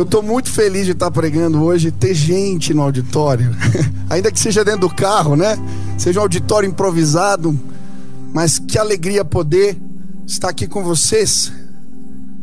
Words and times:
Eu 0.00 0.04
estou 0.04 0.22
muito 0.22 0.50
feliz 0.50 0.86
de 0.86 0.92
estar 0.92 1.10
pregando 1.10 1.62
hoje, 1.62 1.90
ter 1.90 2.14
gente 2.14 2.72
no 2.72 2.80
auditório, 2.80 3.54
ainda 4.08 4.32
que 4.32 4.40
seja 4.40 4.64
dentro 4.64 4.88
do 4.88 4.94
carro, 4.94 5.36
né? 5.36 5.58
Seja 5.98 6.20
um 6.20 6.22
auditório 6.22 6.66
improvisado, 6.66 7.60
mas 8.32 8.58
que 8.58 8.78
alegria 8.78 9.26
poder 9.26 9.76
estar 10.26 10.48
aqui 10.48 10.66
com 10.66 10.82
vocês 10.82 11.52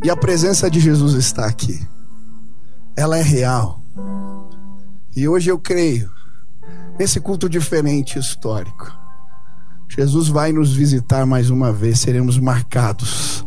e 0.03 0.09
a 0.11 0.15
presença 0.15 0.69
de 0.69 0.79
Jesus 0.79 1.15
está 1.15 1.47
aqui. 1.47 1.81
Ela 2.95 3.17
é 3.17 3.23
real. 3.23 3.81
E 5.15 5.27
hoje 5.27 5.49
eu 5.49 5.57
creio 5.57 6.11
nesse 6.99 7.19
culto 7.19 7.49
diferente 7.49 8.19
histórico. 8.19 8.95
Jesus 9.89 10.27
vai 10.27 10.53
nos 10.53 10.75
visitar 10.75 11.25
mais 11.25 11.49
uma 11.49 11.73
vez, 11.73 12.01
seremos 12.01 12.37
marcados 12.37 13.43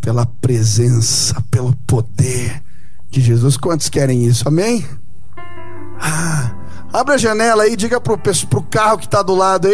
pela 0.00 0.26
presença, 0.26 1.40
pelo 1.52 1.72
poder 1.86 2.64
de 3.14 3.20
Jesus. 3.20 3.56
Quantos 3.56 3.88
querem 3.88 4.24
isso? 4.24 4.48
Amém? 4.48 4.84
Ah, 6.00 6.50
abre 6.92 7.14
a 7.14 7.18
janela 7.18 7.62
aí, 7.62 7.76
diga 7.76 8.00
pro, 8.00 8.18
pro 8.18 8.62
carro 8.62 8.98
que 8.98 9.06
está 9.06 9.22
do 9.22 9.34
lado: 9.34 9.68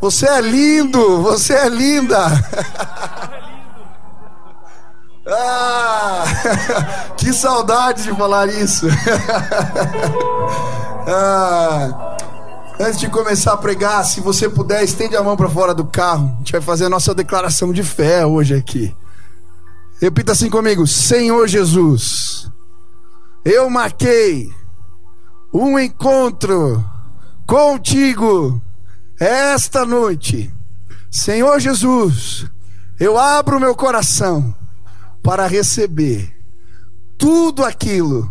você 0.00 0.26
é 0.26 0.40
lindo, 0.40 1.20
você 1.22 1.54
é 1.54 1.68
linda. 1.68 2.18
ah, 5.26 6.24
que 7.18 7.32
saudade 7.32 8.04
de 8.04 8.14
falar 8.14 8.48
isso. 8.48 8.86
ah, 11.06 12.16
antes 12.80 13.00
de 13.00 13.08
começar 13.08 13.54
a 13.54 13.56
pregar, 13.56 14.04
se 14.04 14.20
você 14.20 14.48
puder, 14.48 14.84
estende 14.84 15.16
a 15.16 15.22
mão 15.22 15.36
para 15.36 15.48
fora 15.48 15.74
do 15.74 15.84
carro. 15.84 16.32
A 16.34 16.38
gente 16.38 16.52
vai 16.52 16.60
fazer 16.60 16.84
a 16.86 16.90
nossa 16.90 17.12
declaração 17.14 17.72
de 17.72 17.82
fé 17.82 18.24
hoje 18.24 18.54
aqui. 18.54 18.94
Repita 20.00 20.32
assim 20.32 20.50
comigo: 20.50 20.84
Senhor 20.84 21.46
Jesus, 21.46 22.51
eu 23.44 23.68
marquei 23.68 24.52
um 25.52 25.78
encontro 25.78 26.84
contigo 27.46 28.62
esta 29.18 29.84
noite. 29.84 30.52
Senhor 31.10 31.60
Jesus, 31.60 32.46
eu 32.98 33.18
abro 33.18 33.60
meu 33.60 33.74
coração 33.74 34.54
para 35.22 35.46
receber 35.46 36.32
tudo 37.18 37.64
aquilo 37.64 38.30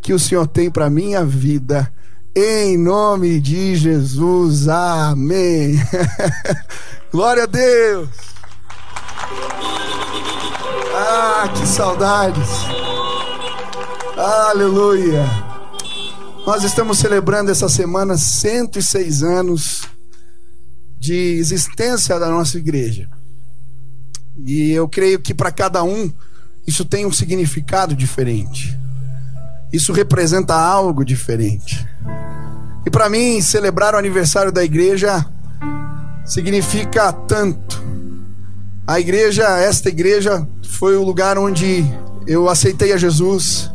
que 0.00 0.12
o 0.12 0.18
Senhor 0.18 0.46
tem 0.46 0.70
para 0.70 0.90
minha 0.90 1.24
vida. 1.24 1.92
Em 2.34 2.78
nome 2.78 3.38
de 3.40 3.76
Jesus, 3.76 4.66
amém. 4.68 5.74
Glória 7.12 7.42
a 7.42 7.46
Deus. 7.46 8.08
Ah, 10.94 11.48
que 11.54 11.66
saudades. 11.66 12.81
Aleluia. 14.24 15.24
Nós 16.46 16.62
estamos 16.62 16.98
celebrando 16.98 17.50
essa 17.50 17.68
semana 17.68 18.16
106 18.16 19.24
anos 19.24 19.82
de 20.96 21.12
existência 21.40 22.16
da 22.20 22.28
nossa 22.28 22.56
igreja. 22.56 23.08
E 24.46 24.70
eu 24.70 24.88
creio 24.88 25.18
que 25.18 25.34
para 25.34 25.50
cada 25.50 25.82
um 25.82 26.08
isso 26.64 26.84
tem 26.84 27.04
um 27.04 27.10
significado 27.10 27.96
diferente. 27.96 28.78
Isso 29.72 29.92
representa 29.92 30.54
algo 30.54 31.04
diferente. 31.04 31.84
E 32.86 32.90
para 32.90 33.08
mim, 33.08 33.42
celebrar 33.42 33.92
o 33.96 33.98
aniversário 33.98 34.52
da 34.52 34.62
igreja 34.62 35.26
significa 36.24 37.12
tanto. 37.12 37.82
A 38.86 39.00
igreja, 39.00 39.58
esta 39.58 39.88
igreja, 39.88 40.46
foi 40.62 40.96
o 40.96 41.02
lugar 41.02 41.36
onde 41.38 41.84
eu 42.24 42.48
aceitei 42.48 42.92
a 42.92 42.96
Jesus. 42.96 43.68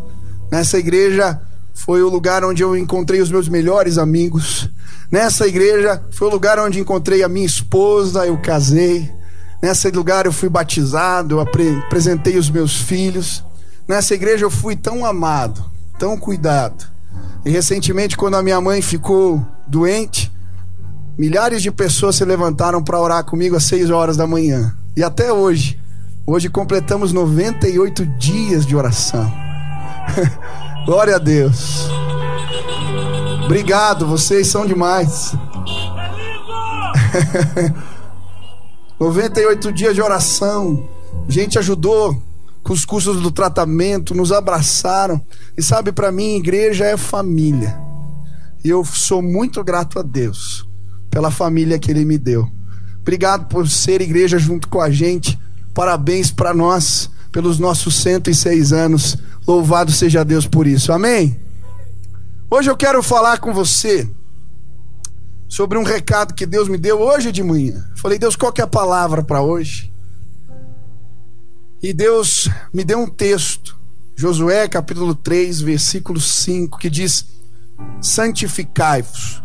Nessa 0.52 0.78
igreja 0.78 1.40
foi 1.74 2.02
o 2.02 2.10
lugar 2.10 2.44
onde 2.44 2.64
eu 2.64 2.76
encontrei 2.76 3.22
os 3.22 3.30
meus 3.30 3.48
melhores 3.48 3.98
amigos. 3.98 4.70
Nessa 5.12 5.48
igreja 5.48 6.02
foi 6.12 6.28
o 6.28 6.32
lugar 6.32 6.60
onde 6.60 6.80
encontrei 6.80 7.24
a 7.24 7.30
minha 7.30 7.46
esposa, 7.46 8.26
eu 8.26 8.38
casei. 8.38 9.12
Nesse 9.62 9.90
lugar 9.92 10.26
eu 10.26 10.32
fui 10.32 10.50
batizado, 10.50 11.36
eu 11.36 11.40
apresentei 11.40 12.38
os 12.38 12.50
meus 12.50 12.76
filhos. 12.76 13.44
Nessa 13.88 14.14
igreja 14.14 14.46
eu 14.46 14.52
fui 14.52 14.76
tão 14.76 15.06
amado, 15.06 15.64
tão 15.98 16.18
cuidado. 16.18 16.86
E 17.46 17.50
recentemente, 17.50 18.18
quando 18.18 18.36
a 18.36 18.44
minha 18.44 18.60
mãe 18.60 18.82
ficou 18.82 19.46
doente, 19.66 20.32
milhares 21.18 21.62
de 21.62 21.72
pessoas 21.72 22.16
se 22.16 22.26
levantaram 22.26 22.84
para 22.84 23.00
orar 23.00 23.24
comigo 23.24 23.56
às 23.56 23.64
6 23.64 23.90
horas 23.90 24.18
da 24.18 24.28
manhã. 24.28 24.76
E 24.96 25.04
até 25.04 25.32
hoje, 25.32 25.80
Hoje 26.30 26.50
completamos 26.50 27.14
98 27.14 28.06
dias 28.18 28.66
de 28.66 28.76
oração. 28.76 29.47
Glória 30.86 31.16
a 31.16 31.20
Deus. 31.20 31.88
Obrigado, 33.46 34.06
vocês 34.06 34.48
são 34.48 34.66
demais. 34.66 35.34
98 39.00 39.72
dias 39.72 39.96
de 39.96 40.02
oração. 40.02 40.90
Gente 41.28 41.60
ajudou 41.60 42.22
com 42.64 42.74
os 42.74 42.84
custos 42.84 43.22
do 43.22 43.32
tratamento, 43.32 44.14
nos 44.14 44.32
abraçaram. 44.32 45.22
E 45.58 45.64
sabe, 45.64 45.92
para 45.92 46.12
mim, 46.12 46.36
igreja 46.36 46.86
é 46.86 46.98
família. 46.98 47.80
E 48.64 48.70
eu 48.70 48.84
sou 48.84 49.22
muito 49.22 49.64
grato 49.64 50.00
a 50.00 50.02
Deus 50.02 50.68
pela 51.10 51.32
família 51.32 51.80
que 51.80 51.90
Ele 51.90 52.04
me 52.04 52.18
deu. 52.18 52.50
Obrigado 53.00 53.48
por 53.48 53.70
ser 53.70 54.02
igreja 54.02 54.38
junto 54.38 54.68
com 54.68 54.82
a 54.82 54.90
gente. 54.90 55.40
Parabéns 55.74 56.30
para 56.30 56.54
nós 56.54 57.10
pelos 57.32 57.60
nossos 57.60 57.96
106 58.02 58.74
anos. 58.74 59.18
Louvado 59.48 59.92
seja 59.92 60.26
Deus 60.26 60.46
por 60.46 60.68
isso. 60.68 60.92
Amém? 60.92 61.40
Hoje 62.52 62.70
eu 62.70 62.76
quero 62.76 63.02
falar 63.02 63.40
com 63.40 63.54
você 63.54 64.10
sobre 65.48 65.78
um 65.78 65.84
recado 65.84 66.34
que 66.34 66.46
Deus 66.46 66.68
me 66.68 66.78
deu 66.78 67.00
hoje 67.00 67.32
de 67.32 67.42
manhã. 67.42 67.90
Falei, 67.96 68.20
Deus, 68.20 68.36
qual 68.36 68.52
que 68.52 68.60
é 68.60 68.64
a 68.64 68.68
palavra 68.68 69.24
para 69.24 69.42
hoje? 69.42 69.94
E 71.82 71.94
Deus 71.94 72.50
me 72.74 72.84
deu 72.84 73.00
um 73.00 73.08
texto, 73.08 73.78
Josué 74.16 74.68
capítulo 74.68 75.16
3, 75.16 75.62
versículo 75.62 76.20
5, 76.20 76.78
que 76.78 76.90
diz: 76.90 77.26
Santificai-vos, 78.02 79.42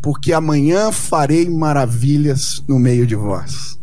porque 0.00 0.32
amanhã 0.32 0.92
farei 0.92 1.48
maravilhas 1.50 2.62
no 2.68 2.78
meio 2.78 3.06
de 3.06 3.16
vós 3.16 3.80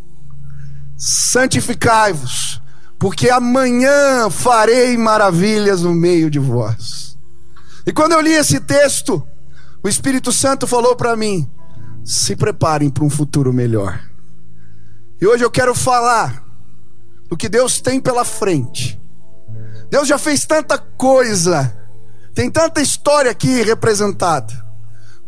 santificai-vos, 0.97 2.59
porque 2.99 3.29
amanhã 3.29 4.29
farei 4.29 4.97
maravilhas 4.97 5.81
no 5.81 5.93
meio 5.93 6.29
de 6.29 6.39
vós. 6.39 7.17
E 7.85 7.93
quando 7.93 8.13
eu 8.13 8.21
li 8.21 8.33
esse 8.33 8.59
texto, 8.59 9.25
o 9.83 9.87
Espírito 9.87 10.31
Santo 10.31 10.67
falou 10.67 10.95
para 10.95 11.15
mim: 11.15 11.49
se 12.03 12.35
preparem 12.35 12.89
para 12.89 13.03
um 13.03 13.09
futuro 13.09 13.53
melhor. 13.53 14.01
E 15.21 15.25
hoje 15.25 15.43
eu 15.43 15.51
quero 15.51 15.73
falar 15.73 16.43
do 17.29 17.37
que 17.37 17.49
Deus 17.49 17.79
tem 17.79 17.99
pela 17.99 18.25
frente. 18.25 18.99
Deus 19.89 20.07
já 20.07 20.17
fez 20.17 20.45
tanta 20.45 20.77
coisa, 20.77 21.75
tem 22.33 22.49
tanta 22.49 22.81
história 22.81 23.31
aqui 23.31 23.61
representada. 23.61 24.65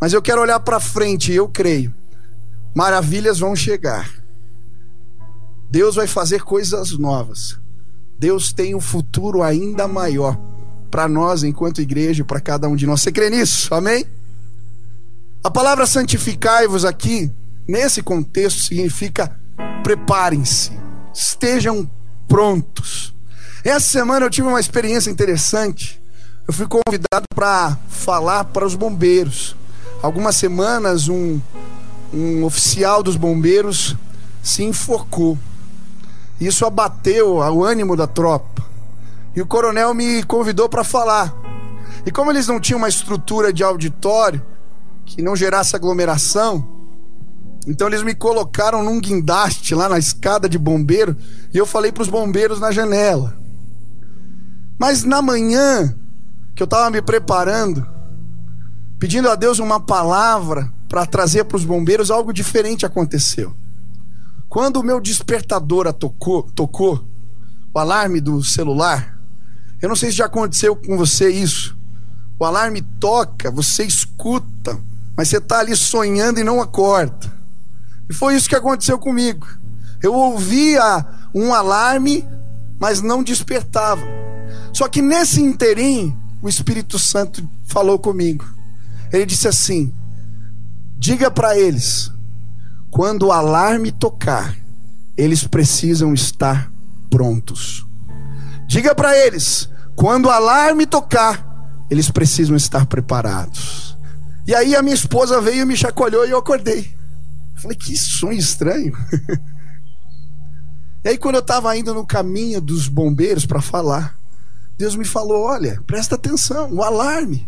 Mas 0.02 0.14
eu 0.14 0.22
quero 0.22 0.42
olhar 0.42 0.60
para 0.60 0.80
frente 0.80 1.32
e 1.32 1.36
eu 1.36 1.48
creio. 1.48 1.94
Maravilhas 2.76 3.40
vão 3.40 3.56
chegar. 3.56 4.19
Deus 5.70 5.96
vai 5.96 6.08
fazer 6.08 6.42
coisas 6.42 6.98
novas. 6.98 7.58
Deus 8.18 8.52
tem 8.52 8.76
um 8.76 8.82
futuro 8.82 9.44
ainda 9.44 9.88
maior 9.88 10.38
para 10.90 11.08
nós, 11.08 11.44
enquanto 11.44 11.82
igreja, 11.82 12.26
para 12.26 12.40
cada 12.42 12.68
um 12.68 12.76
de 12.76 12.86
nós. 12.86 13.02
Você 13.02 13.12
crê 13.12 13.30
nisso? 13.30 13.74
Amém? 13.74 14.06
A 15.44 15.52
palavra 15.52 15.86
santificai-vos 15.86 16.84
aqui, 16.84 17.32
nesse 17.68 18.02
contexto, 18.02 18.62
significa 18.62 19.34
preparem-se, 19.84 20.72
estejam 21.14 21.90
prontos. 22.28 23.14
Essa 23.64 23.90
semana 23.90 24.26
eu 24.26 24.30
tive 24.30 24.48
uma 24.48 24.60
experiência 24.60 25.10
interessante. 25.10 26.02
Eu 26.48 26.54
fui 26.54 26.68
convidado 26.68 27.26
para 27.36 27.78
falar 27.88 28.46
para 28.46 28.66
os 28.66 28.76
bombeiros. 28.76 29.56
Algumas 30.02 30.36
semanas, 30.36 31.08
um, 31.08 31.40
um 32.14 32.44
oficial 32.44 33.04
dos 33.04 33.16
bombeiros 33.16 33.96
se 34.42 34.64
enforcou. 34.64 35.38
Isso 36.40 36.66
abateu 36.66 37.36
o 37.36 37.64
ânimo 37.64 37.96
da 37.96 38.08
tropa. 38.08 38.64
E 39.36 39.42
o 39.42 39.46
coronel 39.46 39.94
me 39.94 40.24
convidou 40.24 40.70
para 40.70 40.84
falar. 40.84 41.34
E 42.06 42.12
como 42.12 42.32
eles 42.32 42.48
não 42.48 42.60
tinham 42.60 42.78
uma 42.78 42.88
estrutura 42.88 43.52
de 43.52 43.64
auditório 43.64 44.42
que 45.06 45.22
não 45.22 45.36
gerasse 45.36 45.76
aglomeração, 45.76 46.80
então 47.68 47.88
eles 47.88 48.04
me 48.04 48.16
colocaram 48.16 48.84
num 48.84 49.00
guindaste 49.00 49.76
lá 49.76 49.90
na 49.90 50.00
escada 50.00 50.48
de 50.48 50.58
bombeiro 50.58 51.16
e 51.54 51.58
eu 51.58 51.66
falei 51.66 51.92
para 51.92 52.04
os 52.04 52.10
bombeiros 52.10 52.60
na 52.60 52.72
janela. 52.72 53.38
Mas 54.80 55.04
na 55.04 55.22
manhã 55.22 55.94
que 56.56 56.64
eu 56.64 56.66
estava 56.66 56.90
me 56.90 57.02
preparando, 57.02 57.86
pedindo 58.98 59.30
a 59.30 59.36
Deus 59.36 59.60
uma 59.60 59.80
palavra 59.80 60.72
para 60.88 61.06
trazer 61.06 61.44
para 61.44 61.58
os 61.58 61.66
bombeiros, 61.66 62.10
algo 62.10 62.34
diferente 62.34 62.86
aconteceu. 62.86 63.54
Quando 64.50 64.78
o 64.78 64.84
meu 64.84 65.00
despertador 65.00 65.94
tocou, 65.94 66.44
tocou, 66.44 67.08
o 67.72 67.80
alarme 67.80 68.20
do 68.20 68.44
celular, 68.44 69.16
Eu 69.82 69.88
não 69.88 69.96
sei 69.96 70.12
se 70.12 70.18
já 70.18 70.26
aconteceu 70.26 70.76
com 70.76 70.98
você 70.98 71.30
isso. 71.30 71.78
O 72.38 72.44
alarme 72.44 72.82
toca, 73.00 73.50
você 73.50 73.86
escuta, 73.86 74.78
mas 75.16 75.30
você 75.30 75.38
está 75.38 75.60
ali 75.60 75.74
sonhando 75.74 76.38
e 76.38 76.44
não 76.44 76.62
acorda. 76.62 77.32
E 78.10 78.14
foi 78.14 78.36
isso 78.36 78.50
que 78.50 78.56
aconteceu 78.56 79.00
comigo. 79.00 79.48
Eu 80.04 80.14
ouvia 80.14 81.06
um 81.34 81.54
alarme, 81.54 82.28
mas 82.78 83.02
não 83.02 83.24
despertava. 83.24 84.02
Só 84.74 84.90
que 84.90 85.02
nesse 85.02 85.42
interim, 85.42 86.14
o 86.42 86.50
Espírito 86.50 87.00
Santo 87.00 87.48
falou 87.66 87.98
comigo. 87.98 88.46
Ele 89.14 89.26
disse 89.26 89.48
assim: 89.48 89.94
Diga 90.98 91.32
para 91.32 91.58
eles, 91.58 92.12
quando 92.90 93.28
o 93.28 93.32
alarme 93.32 93.92
tocar, 93.92 94.56
eles 95.18 95.46
precisam 95.46 96.14
estar 96.14 96.72
prontos. 97.10 97.86
Diga 98.68 98.94
para 98.94 99.18
eles, 99.18 99.70
quando 99.96 100.26
o 100.26 100.30
alarme 100.30 100.86
tocar, 100.86 101.86
eles 101.90 102.10
precisam 102.10 102.56
estar 102.56 102.86
preparados. 102.86 103.98
E 104.48 104.56
aí 104.56 104.76
a 104.76 104.82
minha 104.82 104.96
esposa 104.96 105.42
veio 105.42 105.62
e 105.62 105.66
me 105.66 105.76
chacoalhou 105.76 106.26
e 106.26 106.32
eu 106.32 106.38
acordei. 106.38 106.94
falei, 107.56 107.78
que 107.78 107.96
sonho 107.98 108.40
estranho. 108.40 108.98
e 111.04 111.10
aí 111.10 111.18
quando 111.18 111.36
eu 111.36 111.42
estava 111.42 111.76
indo 111.78 111.94
no 111.94 112.06
caminho 112.06 112.62
dos 112.62 112.88
bombeiros 112.88 113.46
para 113.46 113.62
falar, 113.62 114.18
Deus 114.78 114.96
me 114.96 115.06
falou: 115.06 115.44
olha, 115.44 115.84
presta 115.86 116.16
atenção, 116.16 116.72
o 116.74 116.82
alarme. 116.82 117.48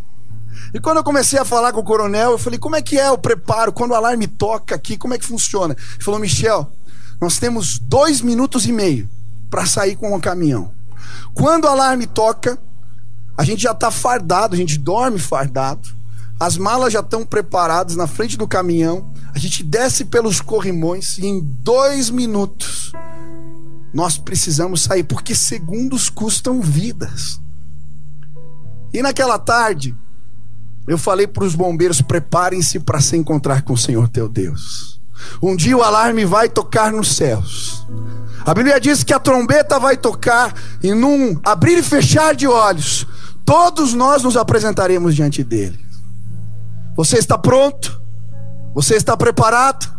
E 0.74 0.80
quando 0.80 0.98
eu 0.98 1.04
comecei 1.04 1.40
a 1.40 1.46
falar 1.46 1.72
com 1.72 1.80
o 1.80 1.84
coronel, 1.84 2.32
eu 2.32 2.38
falei: 2.38 2.60
como 2.60 2.76
é 2.76 2.82
que 2.82 2.98
é 2.98 3.10
o 3.12 3.18
preparo? 3.18 3.74
Quando 3.74 3.92
o 3.92 3.96
alarme 3.96 4.28
toca 4.28 4.76
aqui, 4.76 4.98
como 4.98 5.14
é 5.14 5.18
que 5.18 5.26
funciona? 5.26 5.76
Ele 5.76 6.04
falou: 6.04 6.20
Michel, 6.20 6.72
nós 7.20 7.38
temos 7.38 7.78
dois 7.80 8.22
minutos 8.22 8.66
e 8.66 8.72
meio 8.72 9.10
para 9.50 9.66
sair 9.66 9.96
com 9.96 10.14
o 10.16 10.22
caminhão. 10.22 10.72
Quando 11.34 11.66
o 11.66 11.68
alarme 11.68 12.08
toca, 12.08 12.58
a 13.38 13.44
gente 13.44 13.64
já 13.64 13.72
está 13.72 13.92
fardado, 13.92 14.56
a 14.56 14.58
gente 14.58 14.78
dorme 14.78 15.20
fardado. 15.20 15.90
As 16.40 16.58
malas 16.58 16.94
já 16.94 17.02
estão 17.02 17.24
preparadas 17.24 17.96
na 17.96 18.08
frente 18.08 18.36
do 18.36 18.48
caminhão. 18.48 19.14
A 19.34 19.38
gente 19.38 19.64
desce 19.64 20.06
pelos 20.06 20.42
corrimões 20.42 21.18
e 21.18 21.26
em 21.26 21.40
dois 21.40 22.10
minutos 22.10 22.92
nós 23.94 24.18
precisamos 24.18 24.82
sair, 24.82 25.04
porque 25.04 25.36
segundos 25.36 26.10
custam 26.10 26.62
vidas. 26.62 27.40
E 28.94 29.02
naquela 29.02 29.38
tarde, 29.38 29.96
eu 30.88 30.98
falei 30.98 31.28
para 31.28 31.44
os 31.44 31.56
bombeiros: 31.56 32.02
preparem-se 32.02 32.80
para 32.80 33.00
se 33.02 33.16
encontrar 33.16 33.62
com 33.62 33.74
o 33.74 33.78
Senhor 33.78 34.08
teu 34.10 34.28
Deus. 34.28 35.00
Um 35.42 35.56
dia 35.56 35.78
o 35.78 35.84
alarme 35.84 36.26
vai 36.26 36.50
tocar 36.50 36.92
nos 36.92 37.16
céus. 37.16 37.86
A 38.46 38.54
Bíblia 38.54 38.80
diz 38.80 39.04
que 39.04 39.14
a 39.14 39.20
trombeta 39.20 39.80
vai 39.80 39.96
tocar 39.96 40.54
e 40.82 40.94
num 40.94 41.40
abrir 41.44 41.78
e 41.78 41.84
fechar 41.84 42.34
de 42.34 42.48
olhos, 42.48 43.06
todos 43.46 43.94
nós 43.94 44.24
nos 44.24 44.36
apresentaremos 44.36 45.16
diante 45.16 45.44
dele. 45.44 45.80
Você 46.96 47.18
está 47.18 47.38
pronto? 47.38 48.02
Você 48.74 48.96
está 48.96 49.16
preparado? 49.16 49.92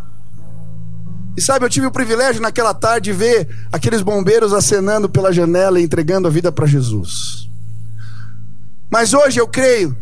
E 1.36 1.40
sabe, 1.40 1.64
eu 1.64 1.70
tive 1.70 1.86
o 1.86 1.90
privilégio 1.90 2.42
naquela 2.42 2.74
tarde 2.74 3.10
de 3.10 3.16
ver 3.16 3.48
aqueles 3.72 4.02
bombeiros 4.02 4.52
acenando 4.52 5.08
pela 5.08 5.32
janela 5.32 5.80
e 5.80 5.84
entregando 5.84 6.28
a 6.28 6.30
vida 6.30 6.52
para 6.52 6.66
Jesus. 6.66 7.48
Mas 8.90 9.14
hoje 9.14 9.40
eu 9.40 9.48
creio 9.48 9.96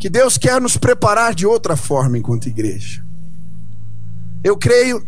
que 0.00 0.08
Deus 0.08 0.38
quer 0.38 0.58
nos 0.62 0.78
preparar 0.78 1.34
de 1.34 1.46
outra 1.46 1.76
forma 1.76 2.16
enquanto 2.16 2.48
igreja. 2.48 3.04
Eu 4.42 4.56
creio 4.56 5.06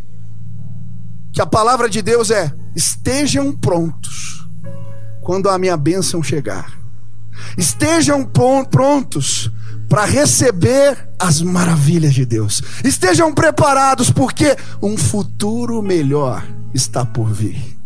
que 1.33 1.41
a 1.41 1.47
palavra 1.47 1.89
de 1.89 2.03
Deus 2.03 2.31
é: 2.31 2.53
estejam 2.77 3.53
prontos 3.53 4.47
quando 5.23 5.49
a 5.49 5.59
minha 5.59 5.79
bênção 5.79 6.23
chegar. 6.23 6.79
Estejam 7.56 8.31
prontos 8.71 9.50
para 9.89 10.05
receber 10.05 11.09
as 11.19 11.41
maravilhas 11.41 12.12
de 12.12 12.27
Deus. 12.27 12.62
Estejam 12.85 13.33
preparados, 13.33 14.11
porque 14.11 14.55
um 14.83 14.99
futuro 14.99 15.83
melhor 15.83 16.44
está 16.75 17.05
por 17.05 17.33
vir. 17.33 17.79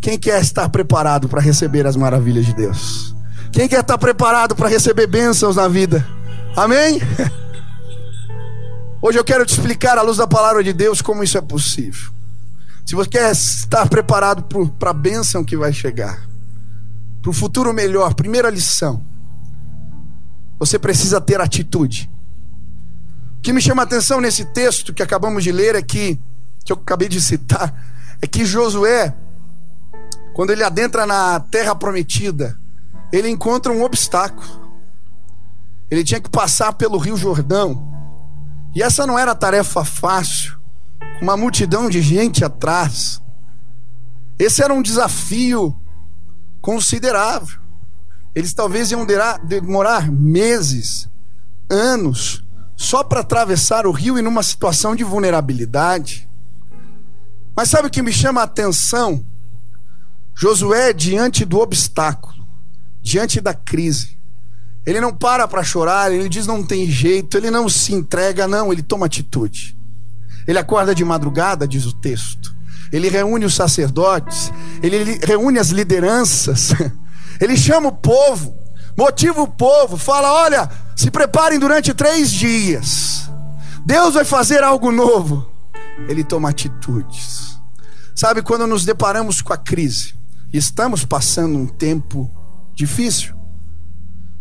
Quem 0.00 0.18
quer 0.18 0.40
estar 0.40 0.68
preparado 0.68 1.28
para 1.28 1.40
receber 1.40 1.86
as 1.86 1.94
maravilhas 1.94 2.46
de 2.46 2.54
Deus? 2.54 3.14
Quem 3.52 3.68
quer 3.68 3.80
estar 3.80 3.98
preparado 3.98 4.56
para 4.56 4.68
receber 4.68 5.06
bênçãos 5.06 5.56
na 5.56 5.68
vida? 5.68 6.04
Amém? 6.56 7.00
Hoje 9.02 9.18
eu 9.18 9.24
quero 9.24 9.46
te 9.46 9.50
explicar, 9.50 9.96
à 9.96 10.02
luz 10.02 10.18
da 10.18 10.26
palavra 10.26 10.62
de 10.62 10.72
Deus, 10.72 11.00
como 11.00 11.24
isso 11.24 11.38
é 11.38 11.40
possível. 11.40 12.10
Se 12.84 12.94
você 12.94 13.08
quer 13.08 13.32
estar 13.32 13.88
preparado 13.88 14.42
para 14.78 14.90
a 14.90 14.94
bênção 14.94 15.44
que 15.44 15.56
vai 15.56 15.72
chegar, 15.72 16.28
para 17.22 17.30
o 17.30 17.34
futuro 17.34 17.72
melhor, 17.72 18.14
primeira 18.14 18.50
lição 18.50 19.04
você 20.60 20.78
precisa 20.78 21.22
ter 21.22 21.40
atitude. 21.40 22.10
O 23.38 23.40
que 23.40 23.50
me 23.50 23.62
chama 23.62 23.82
a 23.82 23.86
atenção 23.86 24.20
nesse 24.20 24.44
texto 24.44 24.92
que 24.92 25.02
acabamos 25.02 25.42
de 25.42 25.50
ler 25.50 25.74
é 25.74 25.80
que, 25.80 26.20
que 26.62 26.70
eu 26.70 26.76
acabei 26.76 27.08
de 27.08 27.18
citar, 27.18 27.74
é 28.20 28.26
que 28.26 28.44
Josué, 28.44 29.14
quando 30.34 30.50
ele 30.50 30.62
adentra 30.62 31.06
na 31.06 31.40
terra 31.40 31.74
prometida, 31.74 32.58
ele 33.10 33.30
encontra 33.30 33.72
um 33.72 33.82
obstáculo. 33.82 34.59
Ele 35.90 36.04
tinha 36.04 36.20
que 36.20 36.30
passar 36.30 36.72
pelo 36.74 36.98
Rio 36.98 37.16
Jordão. 37.16 37.88
E 38.74 38.82
essa 38.82 39.06
não 39.06 39.18
era 39.18 39.34
tarefa 39.34 39.84
fácil, 39.84 40.56
uma 41.20 41.36
multidão 41.36 41.90
de 41.90 42.00
gente 42.00 42.44
atrás. 42.44 43.20
Esse 44.38 44.62
era 44.62 44.72
um 44.72 44.80
desafio 44.80 45.76
considerável. 46.60 47.58
Eles 48.34 48.54
talvez 48.54 48.92
iam 48.92 49.04
demorar 49.44 50.10
meses, 50.10 51.08
anos, 51.68 52.44
só 52.76 53.02
para 53.02 53.20
atravessar 53.20 53.86
o 53.86 53.90
rio 53.90 54.16
e 54.16 54.22
numa 54.22 54.42
situação 54.42 54.94
de 54.94 55.02
vulnerabilidade. 55.02 56.28
Mas 57.56 57.68
sabe 57.68 57.88
o 57.88 57.90
que 57.90 58.02
me 58.02 58.12
chama 58.12 58.40
a 58.40 58.44
atenção? 58.44 59.24
Josué, 60.34 60.92
diante 60.92 61.44
do 61.44 61.58
obstáculo, 61.58 62.46
diante 63.02 63.40
da 63.40 63.52
crise, 63.52 64.16
ele 64.86 65.00
não 65.00 65.12
para 65.12 65.46
para 65.46 65.62
chorar, 65.62 66.12
ele 66.12 66.28
diz 66.28 66.46
não 66.46 66.62
tem 66.62 66.90
jeito, 66.90 67.36
ele 67.36 67.50
não 67.50 67.68
se 67.68 67.92
entrega, 67.92 68.48
não, 68.48 68.72
ele 68.72 68.82
toma 68.82 69.06
atitude. 69.06 69.76
Ele 70.46 70.58
acorda 70.58 70.94
de 70.94 71.04
madrugada, 71.04 71.68
diz 71.68 71.84
o 71.86 71.92
texto. 71.92 72.54
Ele 72.92 73.08
reúne 73.08 73.44
os 73.44 73.54
sacerdotes, 73.54 74.52
ele 74.82 75.20
reúne 75.24 75.58
as 75.58 75.68
lideranças. 75.68 76.72
Ele 77.40 77.56
chama 77.56 77.88
o 77.88 77.92
povo, 77.92 78.54
motiva 78.94 79.40
o 79.40 79.48
povo, 79.48 79.96
fala: 79.96 80.30
olha, 80.30 80.68
se 80.94 81.10
preparem 81.10 81.58
durante 81.58 81.94
três 81.94 82.30
dias. 82.30 83.30
Deus 83.86 84.12
vai 84.12 84.26
fazer 84.26 84.62
algo 84.62 84.92
novo. 84.92 85.50
Ele 86.06 86.22
toma 86.22 86.50
atitudes. 86.50 87.58
Sabe, 88.14 88.42
quando 88.42 88.66
nos 88.66 88.84
deparamos 88.84 89.40
com 89.40 89.54
a 89.54 89.56
crise, 89.56 90.14
estamos 90.52 91.06
passando 91.06 91.56
um 91.56 91.66
tempo 91.66 92.30
difícil. 92.74 93.39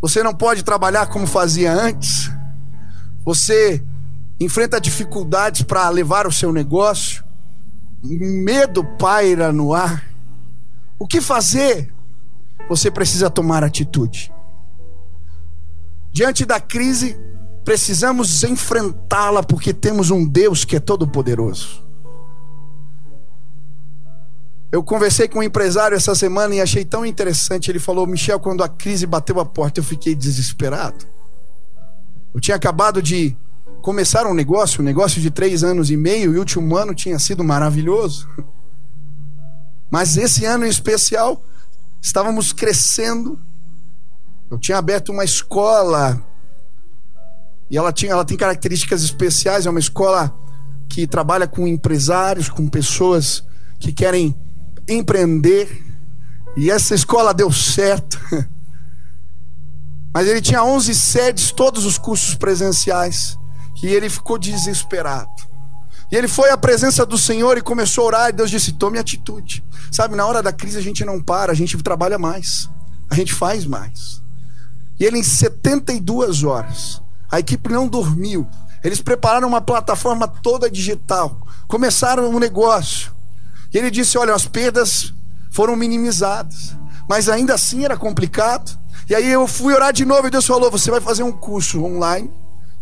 Você 0.02 0.24
não 0.24 0.34
pode 0.34 0.64
trabalhar 0.64 1.08
como 1.08 1.28
fazia 1.28 1.74
antes. 1.74 2.32
Você 3.26 3.84
enfrenta 4.40 4.80
dificuldades 4.80 5.62
para 5.64 5.90
levar 5.90 6.26
o 6.26 6.32
seu 6.32 6.54
negócio. 6.54 7.24
Medo 8.02 8.84
paira 8.98 9.52
no 9.52 9.74
ar. 9.74 10.06
O 10.98 11.06
que 11.06 11.20
fazer? 11.20 11.92
você 12.70 12.92
precisa 12.92 13.32
tomar 13.32 13.64
atitude. 13.64 14.32
Diante 16.14 16.46
da 16.46 16.60
crise, 16.60 17.20
precisamos 17.66 18.44
enfrentá-la 18.44 19.42
porque 19.42 19.74
temos 19.74 20.12
um 20.12 20.26
Deus 20.26 20.64
que 20.64 20.76
é 20.76 20.80
todo-poderoso. 20.80 21.84
Eu 24.72 24.84
conversei 24.84 25.28
com 25.28 25.40
um 25.40 25.44
empresário 25.44 25.96
essa 25.98 26.14
semana 26.14 26.54
e 26.54 26.62
achei 26.62 26.86
tão 26.86 27.06
interessante. 27.06 27.72
Ele 27.72 27.80
falou: 27.80 28.06
Michel, 28.06 28.40
quando 28.40 28.64
a 28.64 28.70
crise 28.70 29.08
bateu 29.08 29.40
a 29.40 29.46
porta, 29.46 29.80
eu 29.80 29.84
fiquei 29.84 30.14
desesperado. 30.14 31.06
Eu 32.34 32.40
tinha 32.40 32.56
acabado 32.56 33.02
de 33.02 33.36
começar 33.82 34.28
um 34.28 34.34
negócio, 34.34 34.82
um 34.82 34.86
negócio 34.86 35.20
de 35.20 35.32
três 35.32 35.64
anos 35.64 35.90
e 35.90 35.98
meio, 35.98 36.34
e 36.34 36.36
o 36.36 36.40
último 36.40 36.78
ano 36.78 36.94
tinha 36.94 37.18
sido 37.18 37.44
maravilhoso. 37.44 38.30
Mas 39.90 40.18
esse 40.18 40.46
ano 40.46 40.66
em 40.66 40.70
especial, 40.70 41.44
estávamos 42.00 42.54
crescendo. 42.54 43.40
Eu 44.52 44.60
tinha 44.60 44.78
aberto 44.78 45.12
uma 45.12 45.24
escola 45.24 46.22
e 47.72 47.78
ela 47.78 47.92
tinha, 47.92 48.12
ela 48.12 48.26
tem 48.26 48.38
características 48.38 49.02
especiais. 49.02 49.66
É 49.66 49.70
uma 49.70 49.80
escola 49.80 50.36
que 50.88 51.08
trabalha 51.08 51.48
com 51.48 51.68
empresários, 51.68 52.50
com 52.50 52.68
pessoas 52.68 53.44
que 53.80 53.92
querem 53.92 54.36
empreender. 54.94 55.86
E 56.58 56.70
essa 56.70 56.96
escola 56.96 57.34
deu 57.34 57.52
certo. 57.52 58.20
Mas 60.14 60.28
ele 60.28 60.42
tinha 60.42 60.64
11 60.64 60.94
sedes, 60.96 61.52
todos 61.52 61.86
os 61.86 61.98
cursos 61.98 62.36
presenciais. 62.36 63.38
E 63.82 63.88
ele 63.88 64.10
ficou 64.10 64.38
desesperado. 64.38 65.30
E 66.12 66.16
ele 66.16 66.28
foi 66.28 66.50
à 66.50 66.58
presença 66.58 67.06
do 67.06 67.18
Senhor 67.18 67.58
e 67.58 67.62
começou 67.62 68.04
a 68.04 68.08
orar. 68.08 68.30
E 68.30 68.34
Deus 68.34 68.50
disse: 68.50 68.74
Tome 68.74 68.98
atitude. 68.98 69.64
Sabe, 69.92 70.16
na 70.16 70.26
hora 70.26 70.42
da 70.42 70.52
crise 70.52 70.78
a 70.78 70.82
gente 70.82 71.06
não 71.06 71.22
para, 71.22 71.52
a 71.52 71.56
gente 71.56 71.78
trabalha 71.78 72.18
mais. 72.18 72.70
a 73.10 73.16
gente 73.16 73.34
faz 73.34 73.66
mais. 73.66 74.22
E 75.00 75.06
ele, 75.06 75.18
em 75.18 75.24
72 75.24 76.44
horas, 76.44 77.02
a 77.32 77.40
equipe 77.40 77.70
não 77.70 77.88
dormiu. 77.88 78.48
Eles 78.84 79.02
prepararam 79.02 79.48
uma 79.48 79.62
plataforma 79.62 80.28
toda 80.28 80.70
digital, 80.70 81.48
começaram 81.68 82.30
um 82.30 82.40
negócio. 82.40 83.12
E 83.74 83.78
ele 83.78 83.92
disse: 83.92 84.18
Olha, 84.18 84.34
as 84.34 84.46
perdas 84.46 85.14
foram 85.52 85.76
minimizadas, 85.76 86.76
mas 87.08 87.30
ainda 87.30 87.54
assim 87.54 87.86
era 87.86 87.98
complicado. 87.98 88.78
E 89.10 89.16
aí 89.16 89.28
eu 89.28 89.48
fui 89.48 89.74
orar 89.74 89.92
de 89.92 90.06
novo 90.06 90.28
e 90.28 90.32
Deus 90.32 90.46
falou: 90.46 90.72
Você 90.72 90.92
vai 90.92 91.02
fazer 91.02 91.24
um 91.24 91.32
curso 91.32 91.84
online 91.84 92.30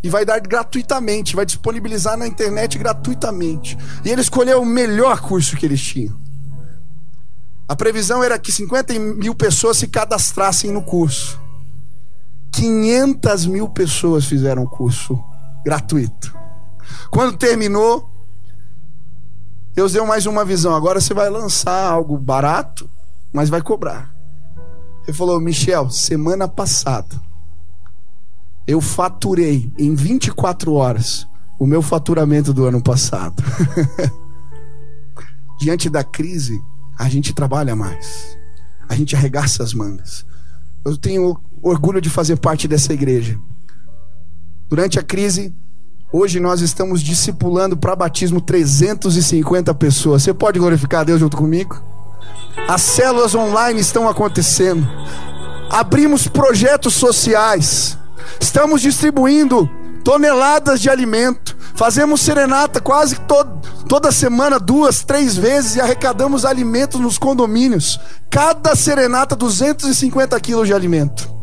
e 0.03 0.09
vai 0.09 0.25
dar 0.25 0.39
gratuitamente, 0.39 1.35
vai 1.35 1.45
disponibilizar 1.45 2.17
na 2.17 2.27
internet 2.27 2.77
gratuitamente. 2.77 3.77
E 4.05 4.09
ele 4.09 4.21
escolheu 4.21 4.61
o 4.61 4.65
melhor 4.65 5.21
curso 5.21 5.55
que 5.55 5.65
eles 5.65 5.81
tinham. 5.81 6.15
A 7.67 7.75
previsão 7.75 8.23
era 8.23 8.39
que 8.39 8.51
50 8.51 8.93
mil 8.97 9.35
pessoas 9.35 9.77
se 9.77 9.87
cadastrassem 9.87 10.71
no 10.71 10.81
curso. 10.81 11.39
500 12.53 13.45
mil 13.45 13.69
pessoas 13.69 14.25
fizeram 14.25 14.63
o 14.63 14.69
curso 14.69 15.21
gratuito. 15.65 16.33
Quando 17.11 17.37
terminou, 17.37 18.09
Deus 19.77 19.93
deu 19.93 20.07
mais 20.07 20.25
uma 20.25 20.43
visão. 20.43 20.73
Agora 20.73 20.99
você 20.99 21.13
vai 21.13 21.29
lançar 21.29 21.91
algo 21.91 22.17
barato, 22.17 22.89
mas 23.31 23.47
vai 23.47 23.61
cobrar. 23.61 24.11
Ele 25.03 25.15
falou: 25.15 25.39
Michel, 25.39 25.91
semana 25.91 26.47
passada, 26.47 27.15
eu 28.65 28.81
faturei 28.81 29.71
em 29.77 29.93
24 29.93 30.73
horas 30.73 31.27
o 31.59 31.67
meu 31.67 31.83
faturamento 31.83 32.51
do 32.51 32.65
ano 32.65 32.81
passado. 32.81 33.35
Diante 35.61 35.91
da 35.91 36.03
crise, 36.03 36.59
a 36.97 37.07
gente 37.07 37.31
trabalha 37.31 37.75
mais, 37.75 38.35
a 38.89 38.95
gente 38.95 39.15
arregaça 39.15 39.61
as 39.61 39.75
mangas. 39.75 40.25
Eu 40.83 40.97
tenho 40.97 41.39
orgulho 41.61 42.01
de 42.01 42.09
fazer 42.09 42.37
parte 42.37 42.67
dessa 42.67 42.93
igreja. 42.93 43.39
Durante 44.67 44.97
a 44.97 45.03
crise, 45.03 45.55
hoje 46.11 46.39
nós 46.39 46.61
estamos 46.61 47.01
discipulando 47.01 47.77
para 47.77 47.95
batismo 47.95 48.41
350 48.41 49.73
pessoas. 49.75 50.23
Você 50.23 50.33
pode 50.33 50.59
glorificar 50.59 51.01
a 51.01 51.03
Deus 51.03 51.19
junto 51.19 51.37
comigo? 51.37 51.81
As 52.67 52.81
células 52.81 53.35
online 53.35 53.79
estão 53.79 54.09
acontecendo. 54.09 54.87
Abrimos 55.69 56.27
projetos 56.27 56.93
sociais. 56.93 57.97
Estamos 58.39 58.81
distribuindo 58.81 59.69
toneladas 60.03 60.81
de 60.81 60.89
alimento. 60.89 61.55
Fazemos 61.75 62.21
serenata 62.21 62.81
quase 62.81 63.19
todo, 63.21 63.61
toda 63.87 64.11
semana, 64.11 64.59
duas, 64.59 65.03
três 65.03 65.37
vezes, 65.37 65.75
e 65.75 65.81
arrecadamos 65.81 66.43
alimentos 66.43 66.99
nos 66.99 67.17
condomínios. 67.17 67.99
Cada 68.29 68.75
serenata, 68.75 69.35
250 69.35 70.39
quilos 70.39 70.67
de 70.67 70.73
alimento. 70.73 71.36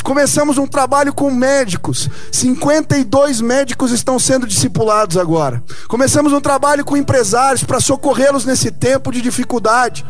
Começamos 0.00 0.56
um 0.56 0.66
trabalho 0.66 1.12
com 1.12 1.30
médicos. 1.30 2.08
52 2.30 3.40
médicos 3.40 3.90
estão 3.90 4.18
sendo 4.18 4.46
discipulados 4.46 5.16
agora. 5.16 5.62
Começamos 5.88 6.32
um 6.32 6.40
trabalho 6.40 6.84
com 6.84 6.96
empresários 6.96 7.64
para 7.64 7.80
socorrê-los 7.80 8.44
nesse 8.44 8.70
tempo 8.70 9.12
de 9.12 9.20
dificuldade. 9.20 10.04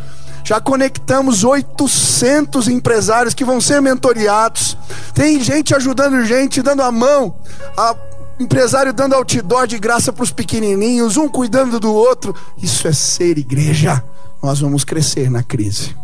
Já 0.45 0.61
conectamos 0.61 1.45
800 1.45 2.69
empresários 2.69 3.35
que 3.35 3.45
vão 3.45 3.61
ser 3.61 3.81
mentoriados. 3.81 4.77
Tem 5.15 5.41
gente 5.41 5.75
ajudando 5.75 6.25
gente, 6.25 6.63
dando 6.63 6.83
a 6.83 6.93
mão. 6.93 7.37
A 7.77 7.95
empresário 8.41 8.93
dando 8.93 9.15
outdoor 9.15 9.67
de 9.67 9.79
graça 9.79 10.13
para 10.13 10.25
os 10.25 10.33
pequenininhos, 10.33 11.17
um 11.17 11.29
cuidando 11.29 11.79
do 11.79 11.93
outro. 11.93 12.35
Isso 12.61 12.89
é 12.89 12.93
ser 12.93 13.39
igreja. 13.39 14.03
Nós 14.43 14.61
vamos 14.61 14.85
crescer 14.85 15.31
na 15.31 15.43
crise. 15.43 15.95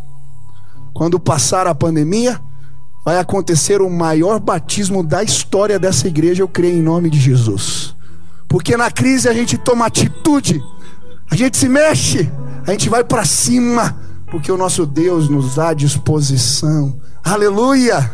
Quando 0.94 1.18
passar 1.18 1.66
a 1.66 1.74
pandemia, 1.74 2.40
vai 3.08 3.18
acontecer 3.18 3.80
o 3.80 3.88
maior 3.88 4.38
batismo 4.38 5.02
da 5.02 5.22
história 5.22 5.78
dessa 5.78 6.06
igreja, 6.06 6.42
eu 6.42 6.48
creio 6.48 6.76
em 6.76 6.82
nome 6.82 7.08
de 7.08 7.18
Jesus. 7.18 7.96
Porque 8.46 8.76
na 8.76 8.90
crise 8.90 9.26
a 9.26 9.32
gente 9.32 9.56
toma 9.56 9.86
atitude, 9.86 10.62
a 11.30 11.34
gente 11.34 11.56
se 11.56 11.70
mexe, 11.70 12.30
a 12.66 12.70
gente 12.70 12.90
vai 12.90 13.02
para 13.02 13.24
cima, 13.24 13.98
porque 14.30 14.52
o 14.52 14.58
nosso 14.58 14.84
Deus 14.84 15.26
nos 15.30 15.54
dá 15.54 15.72
disposição. 15.72 17.00
Aleluia! 17.24 18.12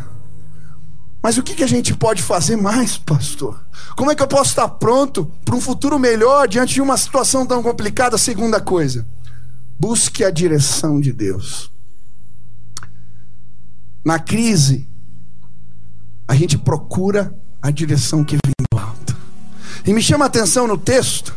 Mas 1.20 1.38
o 1.38 1.42
que, 1.42 1.54
que 1.56 1.64
a 1.64 1.68
gente 1.68 1.92
pode 1.92 2.22
fazer 2.22 2.54
mais, 2.54 2.96
pastor? 2.96 3.60
Como 3.96 4.12
é 4.12 4.14
que 4.14 4.22
eu 4.22 4.28
posso 4.28 4.50
estar 4.50 4.68
pronto 4.68 5.28
para 5.44 5.56
um 5.56 5.60
futuro 5.60 5.98
melhor 5.98 6.46
diante 6.46 6.74
de 6.74 6.80
uma 6.80 6.96
situação 6.96 7.44
tão 7.44 7.64
complicada? 7.64 8.16
Segunda 8.16 8.60
coisa, 8.60 9.04
busque 9.76 10.22
a 10.22 10.30
direção 10.30 11.00
de 11.00 11.12
Deus. 11.12 11.73
Na 14.04 14.18
crise, 14.18 14.86
a 16.28 16.34
gente 16.34 16.58
procura 16.58 17.34
a 17.62 17.70
direção 17.70 18.22
que 18.22 18.36
vem 18.44 18.52
do 18.70 18.78
alto. 18.78 19.16
E 19.86 19.92
me 19.92 20.02
chama 20.02 20.26
a 20.26 20.28
atenção 20.28 20.66
no 20.66 20.76
texto, 20.76 21.34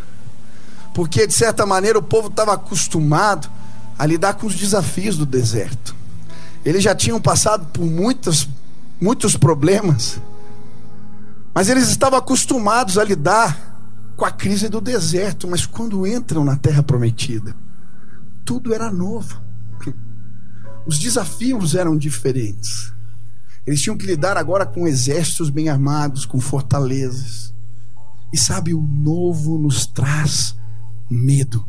porque 0.94 1.26
de 1.26 1.34
certa 1.34 1.66
maneira 1.66 1.98
o 1.98 2.04
povo 2.04 2.28
estava 2.28 2.54
acostumado 2.54 3.50
a 3.98 4.06
lidar 4.06 4.34
com 4.34 4.48
os 4.48 4.56
desafios 4.56 5.18
do 5.18 5.26
deserto. 5.26 5.96
Eles 6.66 6.84
já 6.84 6.94
tinham 6.94 7.22
passado 7.22 7.66
por 7.68 7.86
muitas, 7.86 8.48
muitos 9.00 9.38
problemas, 9.38 10.20
mas 11.54 11.70
eles 11.70 11.88
estavam 11.88 12.20
acostumados 12.20 12.98
a 12.98 13.04
lidar 13.04 13.78
com 14.18 14.26
a 14.26 14.32
crise 14.32 14.68
do 14.68 14.82
deserto. 14.82 15.48
Mas 15.48 15.66
quando 15.66 16.06
entram 16.06 16.44
na 16.44 16.58
terra 16.58 16.84
prometida, 16.84 17.56
tudo 18.44 18.74
era 18.74 18.92
novo. 18.92 19.42
Os 20.88 20.98
desafios 20.98 21.76
eram 21.76 21.98
diferentes. 21.98 22.94
Eles 23.66 23.82
tinham 23.82 23.98
que 23.98 24.06
lidar 24.06 24.38
agora 24.38 24.66
com 24.66 24.88
exércitos 24.88 25.50
bem 25.50 25.68
armados, 25.68 26.26
com 26.26 26.40
fortalezas. 26.40 27.54
E 28.32 28.38
sabe, 28.38 28.74
o 28.74 28.82
novo 28.82 29.58
nos 29.58 29.86
traz 29.86 30.56
medo. 31.10 31.68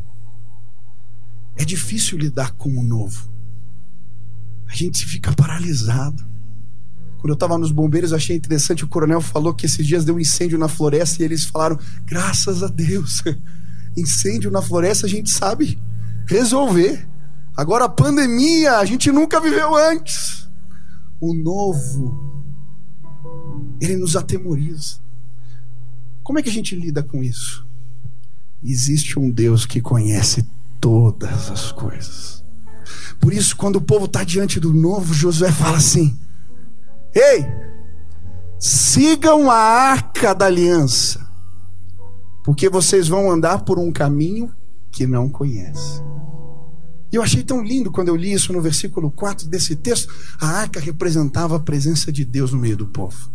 É 1.57 1.65
difícil 1.65 2.17
lidar 2.17 2.53
com 2.53 2.69
o 2.79 2.83
novo. 2.83 3.29
A 4.65 4.73
gente 4.73 5.05
fica 5.05 5.33
paralisado. 5.33 6.25
Quando 7.17 7.31
eu 7.31 7.33
estava 7.33 7.57
nos 7.57 7.71
bombeiros, 7.71 8.13
achei 8.13 8.37
interessante. 8.37 8.85
O 8.85 8.87
coronel 8.87 9.19
falou 9.19 9.53
que 9.53 9.65
esses 9.65 9.85
dias 9.85 10.05
deu 10.05 10.15
um 10.15 10.19
incêndio 10.21 10.57
na 10.57 10.69
floresta 10.69 11.21
e 11.21 11.25
eles 11.25 11.43
falaram: 11.43 11.77
graças 12.05 12.63
a 12.63 12.67
Deus, 12.67 13.21
incêndio 13.97 14.49
na 14.49 14.61
floresta 14.61 15.05
a 15.05 15.09
gente 15.09 15.29
sabe 15.29 15.77
resolver. 16.25 17.08
Agora 17.59 17.83
a 17.83 17.89
pandemia, 17.89 18.77
a 18.77 18.85
gente 18.85 19.11
nunca 19.11 19.37
viveu 19.41 19.75
antes. 19.75 20.47
O 21.19 21.33
novo, 21.33 22.41
ele 23.81 23.97
nos 23.97 24.15
atemoriza. 24.15 24.95
Como 26.23 26.39
é 26.39 26.41
que 26.41 26.47
a 26.47 26.53
gente 26.53 26.73
lida 26.73 27.03
com 27.03 27.21
isso? 27.21 27.67
Existe 28.63 29.19
um 29.19 29.29
Deus 29.29 29.65
que 29.65 29.81
conhece 29.81 30.47
todas 30.79 31.51
as 31.51 31.69
coisas. 31.73 32.45
Por 33.19 33.33
isso, 33.33 33.57
quando 33.57 33.75
o 33.75 33.81
povo 33.81 34.05
está 34.05 34.23
diante 34.23 34.57
do 34.57 34.73
novo, 34.73 35.13
Josué 35.13 35.51
fala 35.51 35.79
assim: 35.79 36.17
Ei, 37.13 37.45
sigam 38.57 39.51
a 39.51 39.57
arca 39.57 40.33
da 40.33 40.45
aliança, 40.45 41.29
porque 42.41 42.69
vocês 42.69 43.09
vão 43.09 43.29
andar 43.29 43.65
por 43.65 43.77
um 43.77 43.91
caminho 43.91 44.49
que 44.89 45.05
não 45.05 45.27
conhecem. 45.27 46.07
E 47.11 47.15
eu 47.15 47.23
achei 47.23 47.43
tão 47.43 47.63
lindo 47.63 47.91
quando 47.91 48.09
eu 48.09 48.15
li 48.15 48.31
isso 48.31 48.53
no 48.53 48.61
versículo 48.61 49.09
4 49.09 49.47
desse 49.47 49.75
texto. 49.75 50.13
A 50.39 50.47
arca 50.47 50.79
representava 50.79 51.55
a 51.55 51.59
presença 51.59 52.11
de 52.11 52.23
Deus 52.23 52.53
no 52.53 52.59
meio 52.59 52.77
do 52.77 52.85
povo. 52.85 53.29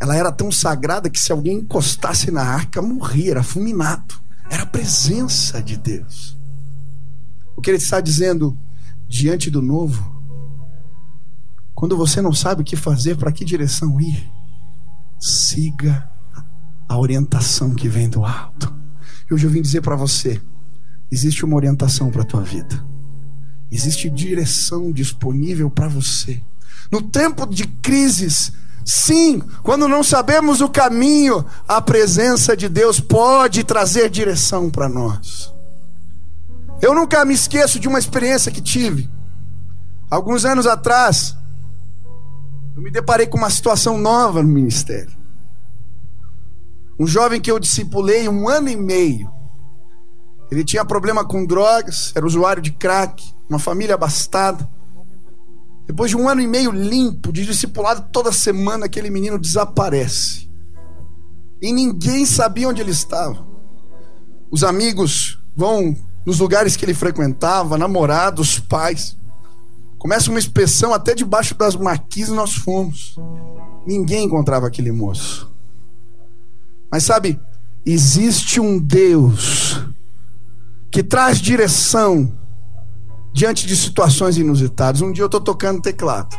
Ela 0.00 0.16
era 0.16 0.32
tão 0.32 0.50
sagrada 0.50 1.08
que 1.08 1.20
se 1.20 1.30
alguém 1.30 1.58
encostasse 1.58 2.30
na 2.30 2.42
arca, 2.42 2.82
morria, 2.82 3.30
era 3.30 3.42
fulminado. 3.42 4.14
Era 4.50 4.64
a 4.64 4.66
presença 4.66 5.62
de 5.62 5.76
Deus. 5.76 6.36
O 7.56 7.60
que 7.60 7.70
ele 7.70 7.78
está 7.78 8.00
dizendo 8.00 8.58
diante 9.08 9.48
do 9.48 9.62
novo, 9.62 10.12
quando 11.74 11.96
você 11.96 12.20
não 12.20 12.32
sabe 12.32 12.62
o 12.62 12.64
que 12.64 12.76
fazer, 12.76 13.16
para 13.16 13.32
que 13.32 13.44
direção 13.44 14.00
ir, 14.00 14.28
siga 15.20 16.10
a 16.88 16.98
orientação 16.98 17.74
que 17.74 17.88
vem 17.88 18.08
do 18.08 18.24
alto. 18.24 18.74
Hoje 19.30 19.46
eu 19.46 19.50
vim 19.50 19.62
dizer 19.62 19.80
para 19.80 19.96
você, 19.96 20.42
existe 21.10 21.44
uma 21.44 21.56
orientação 21.56 22.10
para 22.10 22.22
a 22.22 22.26
tua 22.26 22.42
vida. 22.42 22.84
Existe 23.70 24.08
direção 24.08 24.92
disponível 24.92 25.70
para 25.70 25.88
você. 25.88 26.40
No 26.90 27.02
tempo 27.02 27.46
de 27.46 27.66
crises, 27.66 28.52
sim, 28.84 29.42
quando 29.62 29.88
não 29.88 30.02
sabemos 30.02 30.60
o 30.60 30.68
caminho, 30.68 31.44
a 31.66 31.80
presença 31.80 32.56
de 32.56 32.68
Deus 32.68 33.00
pode 33.00 33.64
trazer 33.64 34.08
direção 34.10 34.70
para 34.70 34.88
nós. 34.88 35.52
Eu 36.80 36.94
nunca 36.94 37.24
me 37.24 37.34
esqueço 37.34 37.80
de 37.80 37.88
uma 37.88 37.98
experiência 37.98 38.52
que 38.52 38.60
tive. 38.60 39.08
Alguns 40.10 40.44
anos 40.44 40.66
atrás, 40.66 41.34
eu 42.76 42.82
me 42.82 42.90
deparei 42.90 43.26
com 43.26 43.38
uma 43.38 43.50
situação 43.50 43.98
nova 43.98 44.42
no 44.42 44.48
ministério. 44.48 45.16
Um 46.98 47.06
jovem 47.06 47.40
que 47.40 47.50
eu 47.50 47.58
discipulei 47.58 48.28
um 48.28 48.48
ano 48.48 48.68
e 48.68 48.76
meio. 48.76 49.32
Ele 50.54 50.64
tinha 50.64 50.84
problema 50.84 51.24
com 51.24 51.44
drogas, 51.44 52.12
era 52.14 52.24
usuário 52.24 52.62
de 52.62 52.70
crack, 52.70 53.24
uma 53.48 53.58
família 53.58 53.96
abastada. 53.96 54.68
Depois 55.84 56.10
de 56.10 56.16
um 56.16 56.28
ano 56.28 56.40
e 56.40 56.46
meio 56.46 56.70
limpo, 56.70 57.32
de 57.32 57.44
discipulado 57.44 58.06
toda 58.12 58.30
semana, 58.30 58.86
aquele 58.86 59.10
menino 59.10 59.36
desaparece. 59.36 60.48
E 61.60 61.72
ninguém 61.72 62.24
sabia 62.24 62.68
onde 62.68 62.80
ele 62.80 62.92
estava. 62.92 63.44
Os 64.50 64.62
amigos 64.62 65.40
vão 65.56 65.96
nos 66.24 66.38
lugares 66.38 66.76
que 66.76 66.84
ele 66.84 66.94
frequentava, 66.94 67.76
namorados, 67.76 68.60
pais. 68.60 69.16
Começa 69.98 70.30
uma 70.30 70.38
inspeção 70.38 70.94
até 70.94 71.14
debaixo 71.14 71.54
das 71.56 71.74
maquis 71.74 72.28
nós 72.28 72.54
fomos. 72.54 73.16
Ninguém 73.84 74.26
encontrava 74.26 74.68
aquele 74.68 74.92
moço. 74.92 75.52
Mas 76.90 77.02
sabe, 77.02 77.40
existe 77.84 78.60
um 78.60 78.78
Deus 78.78 79.93
que 80.94 81.02
traz 81.02 81.40
direção 81.40 82.32
diante 83.32 83.66
de 83.66 83.76
situações 83.76 84.38
inusitadas. 84.38 85.00
Um 85.00 85.10
dia 85.10 85.24
eu 85.24 85.26
estou 85.26 85.40
tocando 85.40 85.82
teclado. 85.82 86.38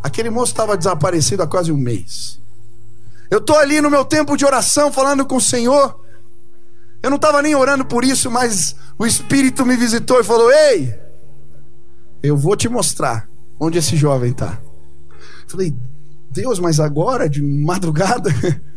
Aquele 0.00 0.30
moço 0.30 0.52
estava 0.52 0.76
desaparecido 0.76 1.42
há 1.42 1.46
quase 1.48 1.72
um 1.72 1.76
mês. 1.76 2.40
Eu 3.28 3.38
estou 3.38 3.56
ali 3.58 3.80
no 3.80 3.90
meu 3.90 4.04
tempo 4.04 4.36
de 4.36 4.44
oração 4.44 4.92
falando 4.92 5.26
com 5.26 5.34
o 5.34 5.40
Senhor. 5.40 6.00
Eu 7.02 7.10
não 7.10 7.16
estava 7.16 7.42
nem 7.42 7.56
orando 7.56 7.84
por 7.84 8.04
isso, 8.04 8.30
mas 8.30 8.76
o 8.96 9.04
Espírito 9.04 9.66
me 9.66 9.76
visitou 9.76 10.20
e 10.20 10.24
falou: 10.24 10.52
Ei, 10.52 10.96
eu 12.22 12.36
vou 12.36 12.54
te 12.54 12.68
mostrar 12.68 13.28
onde 13.58 13.78
esse 13.78 13.96
jovem 13.96 14.30
está. 14.30 14.56
Falei, 15.48 15.74
Deus, 16.30 16.60
mas 16.60 16.78
agora, 16.78 17.28
de 17.28 17.42
madrugada? 17.42 18.30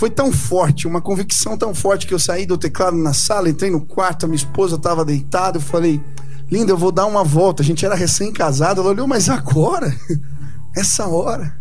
Foi 0.00 0.08
tão 0.08 0.32
forte, 0.32 0.88
uma 0.88 1.02
convicção 1.02 1.58
tão 1.58 1.74
forte 1.74 2.06
que 2.06 2.14
eu 2.14 2.18
saí 2.18 2.46
do 2.46 2.56
teclado 2.56 2.96
na 2.96 3.12
sala, 3.12 3.50
entrei 3.50 3.70
no 3.70 3.82
quarto, 3.82 4.24
a 4.24 4.28
minha 4.30 4.36
esposa 4.38 4.76
estava 4.76 5.04
deitada, 5.04 5.58
eu 5.58 5.60
falei, 5.60 6.02
linda, 6.50 6.72
eu 6.72 6.76
vou 6.78 6.90
dar 6.90 7.04
uma 7.04 7.22
volta. 7.22 7.62
A 7.62 7.66
gente 7.66 7.84
era 7.84 7.94
recém-casado. 7.94 8.80
Ela 8.80 8.92
olhou, 8.92 9.06
mas 9.06 9.28
agora? 9.28 9.94
Essa 10.74 11.06
hora? 11.06 11.54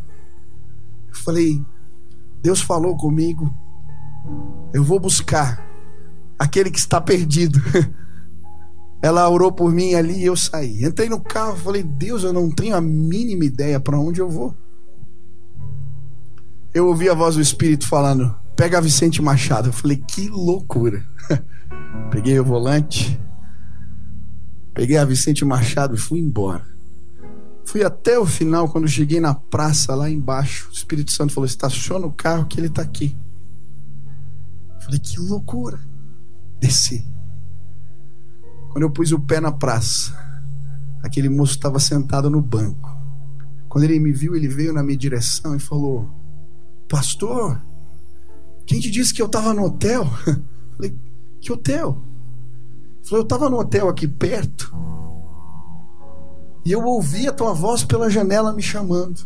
Eu 1.10 1.16
falei, 1.16 1.62
Deus 2.42 2.62
falou 2.62 2.96
comigo, 2.96 3.54
eu 4.74 4.86
vou 4.86 5.02
buscar 5.02 5.62
aquele 6.40 6.72
que 6.72 6.80
está 6.80 7.02
perdido. 7.02 7.62
Ela 9.04 9.30
orou 9.30 9.52
por 9.52 9.70
mim 9.70 9.96
ali 9.96 10.14
e 10.14 10.26
eu 10.26 10.38
saí. 10.38 10.86
Entrei 10.86 11.10
no 11.10 11.20
carro, 11.20 11.58
falei, 11.58 11.84
Deus, 11.84 12.24
eu 12.24 12.32
não 12.32 12.50
tenho 12.50 12.74
a 12.74 12.80
mínima 12.80 13.44
ideia 13.44 13.82
para 13.82 14.00
onde 14.00 14.22
eu 14.22 14.30
vou 14.30 14.56
eu 16.74 16.88
ouvi 16.88 17.10
a 17.10 17.14
voz 17.14 17.36
do 17.36 17.42
Espírito 17.42 17.88
falando: 17.88 18.36
pega 18.56 18.82
Vicente 18.82 19.22
Machado. 19.22 19.70
Eu 19.70 19.74
falei: 19.74 19.98
que 19.98 20.30
loucura. 20.30 21.06
Peguei 22.12 22.40
o 22.40 22.44
volante, 22.44 23.20
peguei 24.74 24.98
a 24.98 25.06
Vicente 25.06 25.46
Machado 25.46 25.96
e 25.96 25.98
fui 25.98 26.20
embora. 26.20 26.66
Fui 27.66 27.84
até 27.84 28.18
o 28.18 28.26
final, 28.26 28.68
quando 28.68 28.88
cheguei 28.88 29.20
na 29.20 29.36
praça 29.36 29.94
lá 29.94 30.10
embaixo. 30.10 30.70
O 30.70 30.74
Espírito 30.74 31.12
Santo 31.12 31.34
falou: 31.34 31.46
estaciona 31.46 32.06
o 32.06 32.12
carro 32.12 32.48
que 32.48 32.60
ele 32.60 32.68
está 32.68 32.82
aqui. 32.82 33.16
Eu 34.76 34.82
falei: 34.82 35.00
que 35.00 35.20
loucura. 35.20 35.80
Desci. 36.60 37.06
Quando 38.72 38.84
eu 38.84 38.92
pus 38.92 39.12
o 39.12 39.20
pé 39.20 39.40
na 39.40 39.52
praça, 39.52 40.14
aquele 41.02 41.30
moço 41.30 41.54
estava 41.54 41.80
sentado 41.80 42.30
no 42.30 42.42
banco. 42.42 42.98
Quando 43.68 43.84
ele 43.84 44.00
me 44.00 44.12
viu, 44.12 44.36
ele 44.36 44.48
veio 44.48 44.74
na 44.74 44.84
minha 44.84 44.98
direção 44.98 45.56
e 45.56 45.60
falou: 45.60 46.19
Pastor, 46.90 47.62
quem 48.66 48.80
te 48.80 48.90
disse 48.90 49.14
que 49.14 49.22
eu 49.22 49.28
estava 49.28 49.54
no 49.54 49.66
hotel? 49.66 50.06
Falei, 50.76 50.96
que 51.40 51.52
hotel? 51.52 52.02
Falei, 53.04 53.22
eu 53.22 53.24
estava 53.24 53.48
no 53.48 53.60
hotel 53.60 53.88
aqui 53.88 54.08
perto. 54.08 54.74
E 56.66 56.72
eu 56.72 56.84
ouvi 56.84 57.28
a 57.28 57.32
tua 57.32 57.54
voz 57.54 57.84
pela 57.84 58.10
janela 58.10 58.52
me 58.52 58.62
chamando. 58.62 59.22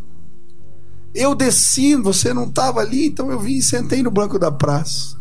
Eu 1.15 1.34
desci, 1.34 1.96
você 1.96 2.33
não 2.33 2.46
estava 2.46 2.81
ali, 2.81 3.07
então 3.07 3.31
eu 3.31 3.40
vim 3.40 3.57
e 3.57 3.64
sentei 3.64 4.03
no 4.03 4.11
banco 4.11 4.38
da 4.38 4.51
praça. 4.51 5.18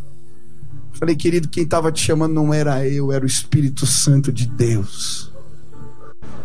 Falei, 0.92 1.14
querido, 1.14 1.48
quem 1.48 1.62
estava 1.62 1.92
te 1.92 2.00
chamando 2.00 2.34
não 2.34 2.52
era 2.52 2.86
eu, 2.88 3.12
era 3.12 3.24
o 3.24 3.26
Espírito 3.26 3.86
Santo 3.86 4.32
de 4.32 4.46
Deus. 4.46 5.32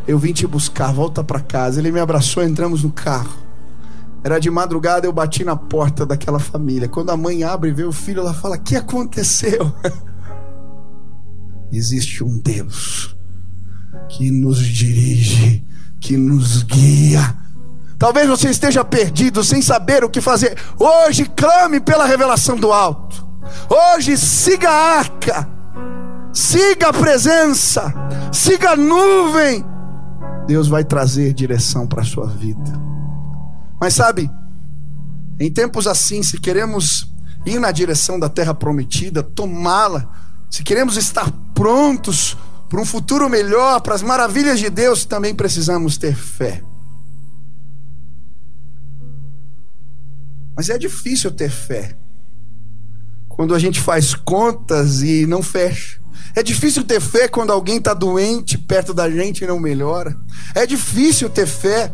Eu 0.07 0.19
vim 0.19 0.31
te 0.31 0.45
buscar, 0.45 0.93
volta 0.93 1.23
para 1.23 1.39
casa. 1.39 1.79
Ele 1.79 1.91
me 1.91 1.99
abraçou, 1.99 2.43
entramos 2.43 2.83
no 2.83 2.91
carro. 2.91 3.46
Era 4.27 4.41
de 4.41 4.51
madrugada, 4.51 5.07
eu 5.07 5.13
bati 5.13 5.45
na 5.45 5.55
porta 5.55 6.05
daquela 6.05 6.37
família. 6.37 6.89
Quando 6.89 7.11
a 7.11 7.15
mãe 7.15 7.45
abre 7.45 7.69
e 7.69 7.73
vê 7.73 7.85
o 7.85 7.93
filho, 7.93 8.19
ela 8.19 8.33
fala: 8.33 8.57
O 8.57 8.59
que 8.59 8.75
aconteceu? 8.75 9.71
Existe 11.71 12.25
um 12.25 12.37
Deus 12.37 13.15
que 14.09 14.29
nos 14.29 14.59
dirige, 14.59 15.65
que 16.01 16.17
nos 16.17 16.61
guia. 16.63 17.37
Talvez 17.97 18.27
você 18.27 18.49
esteja 18.49 18.83
perdido, 18.83 19.45
sem 19.45 19.61
saber 19.61 20.03
o 20.03 20.09
que 20.09 20.19
fazer. 20.19 20.57
Hoje 20.77 21.23
clame 21.33 21.79
pela 21.79 22.05
revelação 22.05 22.57
do 22.57 22.73
alto. 22.73 23.25
Hoje 23.69 24.17
siga 24.17 24.69
a 24.69 24.97
arca, 24.99 25.49
siga 26.33 26.89
a 26.89 26.93
presença, 26.93 27.93
siga 28.33 28.71
a 28.71 28.75
nuvem. 28.75 29.65
Deus 30.45 30.67
vai 30.67 30.83
trazer 30.83 31.33
direção 31.33 31.87
para 31.87 32.01
a 32.01 32.05
sua 32.05 32.27
vida. 32.27 32.96
Mas 33.79 33.93
sabe, 33.93 34.29
em 35.39 35.51
tempos 35.51 35.87
assim, 35.87 36.23
se 36.23 36.39
queremos 36.39 37.07
ir 37.45 37.59
na 37.59 37.71
direção 37.71 38.19
da 38.19 38.27
terra 38.27 38.53
prometida, 38.53 39.21
tomá-la, 39.21 40.09
se 40.49 40.63
queremos 40.63 40.97
estar 40.97 41.31
prontos 41.53 42.37
para 42.69 42.81
um 42.81 42.85
futuro 42.85 43.29
melhor, 43.29 43.79
para 43.81 43.95
as 43.95 44.01
maravilhas 44.01 44.59
de 44.59 44.69
Deus, 44.69 45.05
também 45.05 45.33
precisamos 45.33 45.97
ter 45.97 46.15
fé. 46.15 46.61
Mas 50.55 50.69
é 50.69 50.77
difícil 50.77 51.31
ter 51.31 51.49
fé 51.49 51.95
quando 53.29 53.53
a 53.53 53.59
gente 53.59 53.79
faz 53.79 54.15
contas 54.15 55.03
e 55.03 55.27
não 55.27 55.43
fecha. 55.43 55.99
É 56.35 56.41
difícil 56.41 56.83
ter 56.83 56.99
fé 56.99 57.27
quando 57.27 57.51
alguém 57.51 57.77
está 57.77 57.93
doente 57.93 58.57
perto 58.57 58.93
da 58.93 59.09
gente 59.09 59.43
e 59.43 59.47
não 59.47 59.59
melhora. 59.59 60.17
É 60.55 60.65
difícil 60.65 61.29
ter 61.29 61.45
fé 61.45 61.93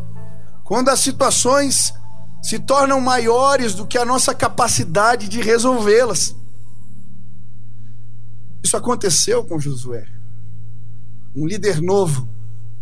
quando 0.64 0.90
as 0.90 1.00
situações 1.00 1.94
se 2.42 2.60
tornam 2.60 3.00
maiores 3.00 3.74
do 3.74 3.88
que 3.88 3.98
a 3.98 4.06
nossa 4.06 4.36
capacidade 4.36 5.30
de 5.30 5.42
resolvê-las. 5.42 6.36
Isso 8.64 8.76
aconteceu 8.76 9.44
com 9.46 9.60
Josué. 9.60 10.06
Um 11.36 11.48
líder 11.48 11.82
novo, 11.82 12.28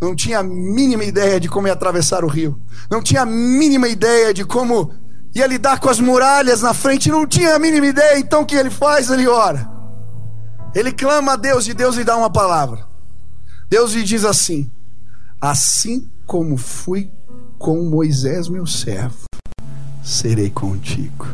não 0.01 0.15
tinha 0.15 0.39
a 0.39 0.43
mínima 0.43 1.03
ideia 1.03 1.39
de 1.39 1.47
como 1.47 1.67
ia 1.67 1.73
atravessar 1.73 2.23
o 2.23 2.27
rio, 2.27 2.59
não 2.89 3.01
tinha 3.01 3.21
a 3.21 3.25
mínima 3.25 3.87
ideia 3.87 4.33
de 4.33 4.43
como 4.43 4.93
ia 5.33 5.47
lidar 5.47 5.79
com 5.79 5.89
as 5.89 5.99
muralhas 5.99 6.61
na 6.61 6.73
frente, 6.73 7.09
não 7.09 7.25
tinha 7.25 7.55
a 7.55 7.59
mínima 7.59 7.85
ideia. 7.85 8.19
Então 8.19 8.41
o 8.41 8.45
que 8.45 8.55
ele 8.55 8.69
faz? 8.69 9.09
Ele 9.09 9.27
ora. 9.27 9.69
Ele 10.73 10.91
clama 10.91 11.33
a 11.33 11.35
Deus 11.35 11.67
e 11.67 11.73
Deus 11.73 11.95
lhe 11.95 12.03
dá 12.03 12.17
uma 12.17 12.29
palavra. 12.29 12.85
Deus 13.69 13.93
lhe 13.93 14.03
diz 14.03 14.25
assim: 14.25 14.69
Assim 15.39 16.09
como 16.25 16.57
fui 16.57 17.11
com 17.61 17.79
Moisés, 17.83 18.49
meu 18.49 18.65
servo, 18.65 19.25
serei 20.03 20.49
contigo. 20.49 21.27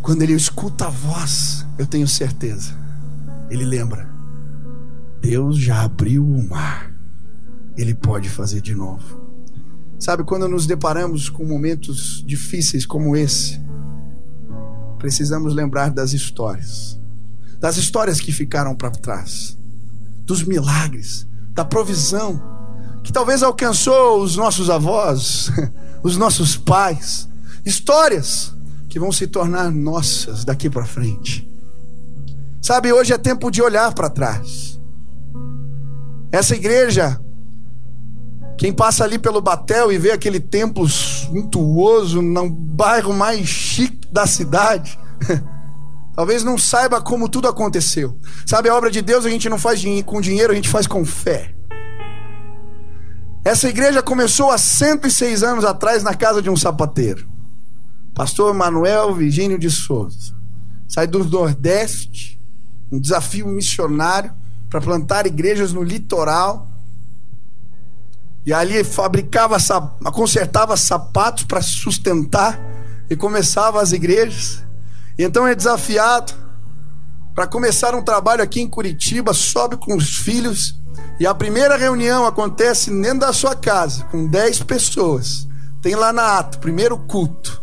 Quando 0.00 0.22
ele 0.22 0.32
escuta 0.32 0.86
a 0.86 0.88
voz, 0.88 1.66
eu 1.76 1.86
tenho 1.86 2.08
certeza, 2.08 2.74
ele 3.50 3.66
lembra: 3.66 4.08
Deus 5.20 5.58
já 5.58 5.82
abriu 5.82 6.24
o 6.24 6.48
mar, 6.48 6.90
ele 7.76 7.94
pode 7.94 8.30
fazer 8.30 8.62
de 8.62 8.74
novo. 8.74 9.20
Sabe, 9.98 10.24
quando 10.24 10.48
nos 10.48 10.66
deparamos 10.66 11.28
com 11.28 11.44
momentos 11.44 12.24
difíceis 12.26 12.86
como 12.86 13.14
esse, 13.14 13.60
precisamos 14.98 15.54
lembrar 15.54 15.90
das 15.90 16.14
histórias, 16.14 16.98
das 17.60 17.76
histórias 17.76 18.22
que 18.22 18.32
ficaram 18.32 18.74
para 18.74 18.90
trás, 18.90 19.56
dos 20.24 20.42
milagres, 20.42 21.26
da 21.52 21.62
provisão, 21.62 22.61
que 23.02 23.12
talvez 23.12 23.42
alcançou 23.42 24.22
os 24.22 24.36
nossos 24.36 24.70
avós, 24.70 25.50
os 26.02 26.16
nossos 26.16 26.56
pais, 26.56 27.28
histórias 27.64 28.54
que 28.88 28.98
vão 28.98 29.10
se 29.10 29.26
tornar 29.26 29.70
nossas 29.70 30.44
daqui 30.44 30.68
para 30.68 30.84
frente. 30.84 31.48
Sabe, 32.60 32.92
hoje 32.92 33.12
é 33.12 33.18
tempo 33.18 33.50
de 33.50 33.60
olhar 33.60 33.92
para 33.92 34.08
trás. 34.08 34.78
Essa 36.30 36.54
igreja, 36.54 37.20
quem 38.56 38.72
passa 38.72 39.02
ali 39.02 39.18
pelo 39.18 39.40
Batel 39.40 39.90
e 39.90 39.98
vê 39.98 40.12
aquele 40.12 40.38
templo 40.38 40.88
suntuoso 40.88 42.22
no 42.22 42.48
bairro 42.48 43.12
mais 43.12 43.48
chique 43.48 44.06
da 44.12 44.26
cidade, 44.26 44.98
talvez 46.14 46.44
não 46.44 46.56
saiba 46.56 47.00
como 47.00 47.28
tudo 47.28 47.48
aconteceu. 47.48 48.16
Sabe, 48.46 48.68
a 48.68 48.76
obra 48.76 48.90
de 48.90 49.02
Deus 49.02 49.26
a 49.26 49.30
gente 49.30 49.48
não 49.48 49.58
faz 49.58 49.82
com 50.06 50.20
dinheiro, 50.20 50.52
a 50.52 50.54
gente 50.54 50.68
faz 50.68 50.86
com 50.86 51.04
fé. 51.04 51.52
Essa 53.44 53.68
igreja 53.68 54.02
começou 54.02 54.52
há 54.52 54.58
106 54.58 55.42
anos 55.42 55.64
atrás 55.64 56.02
na 56.02 56.14
casa 56.14 56.40
de 56.40 56.48
um 56.48 56.56
sapateiro. 56.56 57.26
Pastor 58.14 58.54
Manuel 58.54 59.14
Virgínio 59.14 59.58
de 59.58 59.68
Souza. 59.68 60.32
Sai 60.88 61.08
do 61.08 61.24
Nordeste, 61.24 62.40
um 62.90 63.00
desafio 63.00 63.48
missionário 63.48 64.32
para 64.70 64.80
plantar 64.80 65.26
igrejas 65.26 65.72
no 65.72 65.82
litoral. 65.82 66.68
E 68.46 68.52
ali 68.52 68.84
fabricava, 68.84 69.56
consertava 70.12 70.76
sapatos 70.76 71.44
para 71.44 71.62
sustentar 71.62 72.60
e 73.10 73.16
começava 73.16 73.82
as 73.82 73.90
igrejas. 73.90 74.62
E 75.18 75.24
então 75.24 75.46
é 75.46 75.54
desafiado 75.54 76.32
para 77.34 77.46
começar 77.46 77.94
um 77.94 78.02
trabalho 78.02 78.42
aqui 78.42 78.60
em 78.60 78.68
Curitiba, 78.68 79.32
sobe 79.32 79.76
com 79.76 79.96
os 79.96 80.18
filhos. 80.18 80.80
E 81.22 81.26
a 81.26 81.32
primeira 81.32 81.76
reunião 81.76 82.26
acontece 82.26 82.90
dentro 82.90 83.20
da 83.20 83.32
sua 83.32 83.54
casa, 83.54 84.02
com 84.06 84.26
10 84.26 84.64
pessoas. 84.64 85.46
Tem 85.80 85.94
lá 85.94 86.12
na 86.12 86.36
ato, 86.36 86.58
primeiro 86.58 86.98
culto. 86.98 87.62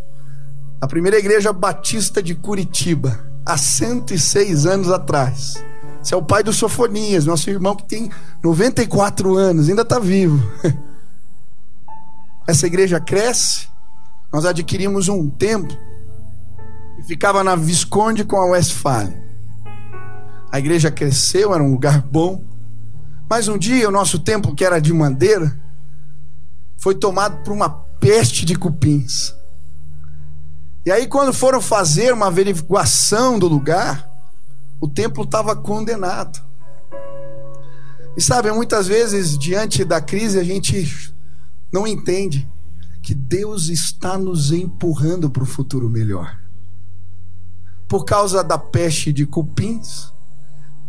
A 0.80 0.88
primeira 0.88 1.20
igreja 1.20 1.52
batista 1.52 2.24
de 2.24 2.36
Curitiba, 2.36 3.20
há 3.46 3.58
106 3.58 4.66
anos 4.66 4.90
atrás. 4.90 5.62
Esse 6.02 6.14
é 6.14 6.18
o 6.18 6.24
pai 6.24 6.42
do 6.42 6.54
Sofonias, 6.54 7.26
nosso 7.26 7.50
irmão 7.50 7.76
que 7.76 7.84
tem 7.84 8.10
94 8.42 9.36
anos, 9.36 9.68
ainda 9.68 9.82
está 9.82 10.00
vivo. 10.00 10.42
Essa 12.48 12.66
igreja 12.66 12.98
cresce. 12.98 13.68
Nós 14.32 14.46
adquirimos 14.46 15.10
um 15.10 15.30
templo 15.30 15.78
que 16.96 17.04
ficava 17.04 17.44
na 17.44 17.58
Visconde 17.58 18.24
com 18.24 18.38
a 18.38 18.52
Westfalia. 18.52 19.22
A 20.50 20.60
igreja 20.60 20.90
cresceu, 20.90 21.54
era 21.54 21.62
um 21.62 21.72
lugar 21.74 22.02
bom. 22.02 22.48
Mas 23.30 23.48
um 23.48 23.58
dia 23.58 23.88
o 23.88 23.92
nosso 23.92 24.18
templo, 24.18 24.56
que 24.56 24.66
era 24.66 24.80
de 24.80 24.92
madeira, 24.92 25.56
foi 26.78 26.96
tomado 26.96 27.44
por 27.44 27.54
uma 27.54 27.70
peste 27.70 28.44
de 28.44 28.56
cupins. 28.56 29.36
E 30.86 30.92
aí, 30.92 31.08
quando 31.08 31.32
foram 31.32 31.62
fazer 31.62 32.12
uma 32.12 32.28
averiguação 32.28 33.38
do 33.38 33.48
lugar, 33.48 34.10
o 34.82 34.88
templo 34.88 35.24
estava 35.24 35.56
condenado. 35.56 36.42
E 38.18 38.22
sabe, 38.22 38.52
muitas 38.52 38.88
vezes, 38.88 39.38
diante 39.38 39.86
da 39.86 40.02
crise, 40.02 40.40
a 40.40 40.44
gente 40.44 41.14
não 41.72 41.86
entende 41.86 42.50
que 43.04 43.14
Deus 43.14 43.70
está 43.70 44.18
nos 44.18 44.52
empurrando 44.52 45.30
para 45.30 45.44
o 45.44 45.46
futuro 45.46 45.90
melhor. 45.90 46.40
Por 47.88 48.06
causa 48.06 48.44
da 48.44 48.58
peste 48.58 49.14
de 49.14 49.26
cupins, 49.26 50.12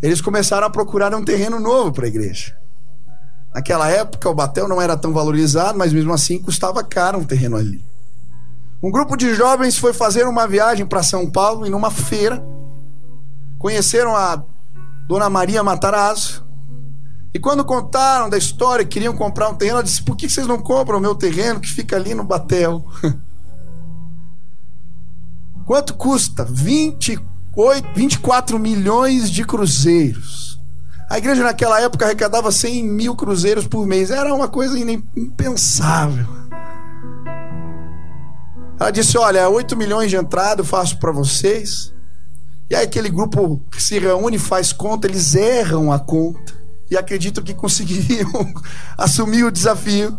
eles 0.02 0.20
começaram 0.20 0.66
a 0.66 0.70
procurar 0.70 1.14
um 1.14 1.24
terreno 1.24 1.60
novo 1.60 1.92
para 1.92 2.06
a 2.06 2.08
igreja. 2.08 2.56
Naquela 3.54 3.88
época, 3.88 4.30
o 4.30 4.34
batel 4.34 4.68
não 4.68 4.80
era 4.80 4.96
tão 4.96 5.12
valorizado, 5.12 5.78
mas 5.78 5.92
mesmo 5.92 6.12
assim 6.12 6.38
custava 6.38 6.82
caro 6.84 7.18
um 7.18 7.24
terreno 7.24 7.56
ali. 7.56 7.84
Um 8.82 8.90
grupo 8.90 9.16
de 9.16 9.34
jovens 9.34 9.76
foi 9.76 9.92
fazer 9.92 10.26
uma 10.26 10.46
viagem 10.46 10.86
para 10.86 11.02
São 11.02 11.30
Paulo 11.30 11.66
e 11.66 11.70
numa 11.70 11.90
feira 11.90 12.42
conheceram 13.58 14.16
a 14.16 14.42
Dona 15.06 15.28
Maria 15.28 15.62
Matarazzo. 15.62 16.46
E 17.34 17.38
quando 17.38 17.64
contaram 17.64 18.30
da 18.30 18.38
história, 18.38 18.84
queriam 18.84 19.14
comprar 19.14 19.50
um 19.50 19.54
terreno, 19.54 19.78
ela 19.78 19.84
disse: 19.84 20.02
Por 20.02 20.16
que 20.16 20.28
vocês 20.28 20.46
não 20.46 20.58
compram 20.58 20.98
o 20.98 21.00
meu 21.00 21.14
terreno 21.14 21.60
que 21.60 21.68
fica 21.68 21.96
ali 21.96 22.14
no 22.14 22.24
Batel? 22.24 22.84
Quanto 25.66 25.94
custa? 25.94 26.44
28, 27.60 27.88
24 27.94 28.58
milhões 28.58 29.30
de 29.30 29.44
cruzeiros. 29.44 30.58
A 31.10 31.18
igreja 31.18 31.42
naquela 31.42 31.80
época 31.80 32.06
arrecadava 32.06 32.50
100 32.50 32.84
mil 32.84 33.14
cruzeiros 33.14 33.66
por 33.66 33.86
mês. 33.86 34.10
Era 34.10 34.32
uma 34.34 34.48
coisa 34.48 34.78
impensável. 34.78 36.26
Ela 38.78 38.90
disse: 38.90 39.18
Olha, 39.18 39.48
8 39.48 39.76
milhões 39.76 40.08
de 40.08 40.16
entrada 40.16 40.62
eu 40.62 40.64
faço 40.64 40.98
para 40.98 41.12
vocês. 41.12 41.92
E 42.70 42.74
aí 42.74 42.84
aquele 42.84 43.10
grupo 43.10 43.60
se 43.76 43.98
reúne, 43.98 44.38
faz 44.38 44.72
conta, 44.72 45.08
eles 45.08 45.34
erram 45.34 45.92
a 45.92 45.98
conta 45.98 46.54
e 46.88 46.96
acreditam 46.96 47.42
que 47.42 47.52
conseguiriam 47.52 48.30
assumir 48.96 49.42
o 49.44 49.50
desafio. 49.50 50.16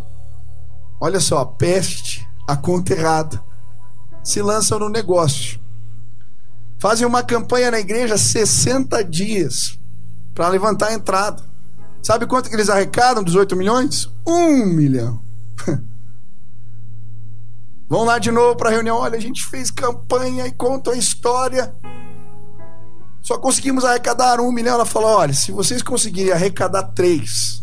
Olha 0.99 1.19
só, 1.19 1.43
peste, 1.45 2.27
a 2.45 2.55
conta 2.55 2.93
errada. 2.93 3.41
Se 4.21 4.41
lançam 4.41 4.77
no 4.77 4.89
negócio. 4.89 5.60
Fazem 6.81 7.05
uma 7.05 7.21
campanha 7.21 7.69
na 7.69 7.79
igreja 7.79 8.17
60 8.17 9.03
dias 9.03 9.77
para 10.33 10.49
levantar 10.49 10.87
a 10.87 10.93
entrada. 10.93 11.43
Sabe 12.01 12.25
quanto 12.25 12.49
que 12.49 12.55
eles 12.55 12.69
arrecadam 12.69 13.23
dos 13.23 13.35
8 13.35 13.55
milhões? 13.55 14.09
Um 14.25 14.65
milhão. 14.65 15.21
Vão 17.87 18.03
lá 18.03 18.17
de 18.17 18.31
novo 18.31 18.55
para 18.55 18.69
a 18.69 18.71
reunião. 18.71 18.97
Olha, 18.97 19.15
a 19.15 19.21
gente 19.21 19.45
fez 19.45 19.69
campanha 19.69 20.47
e 20.47 20.51
conta 20.51 20.89
a 20.89 20.97
história. 20.97 21.71
Só 23.21 23.37
conseguimos 23.37 23.85
arrecadar 23.85 24.41
um 24.41 24.51
milhão. 24.51 24.73
Ela 24.73 24.85
falou: 24.85 25.11
olha, 25.11 25.35
se 25.35 25.51
vocês 25.51 25.83
conseguirem 25.83 26.33
arrecadar 26.33 26.81
três, 26.95 27.61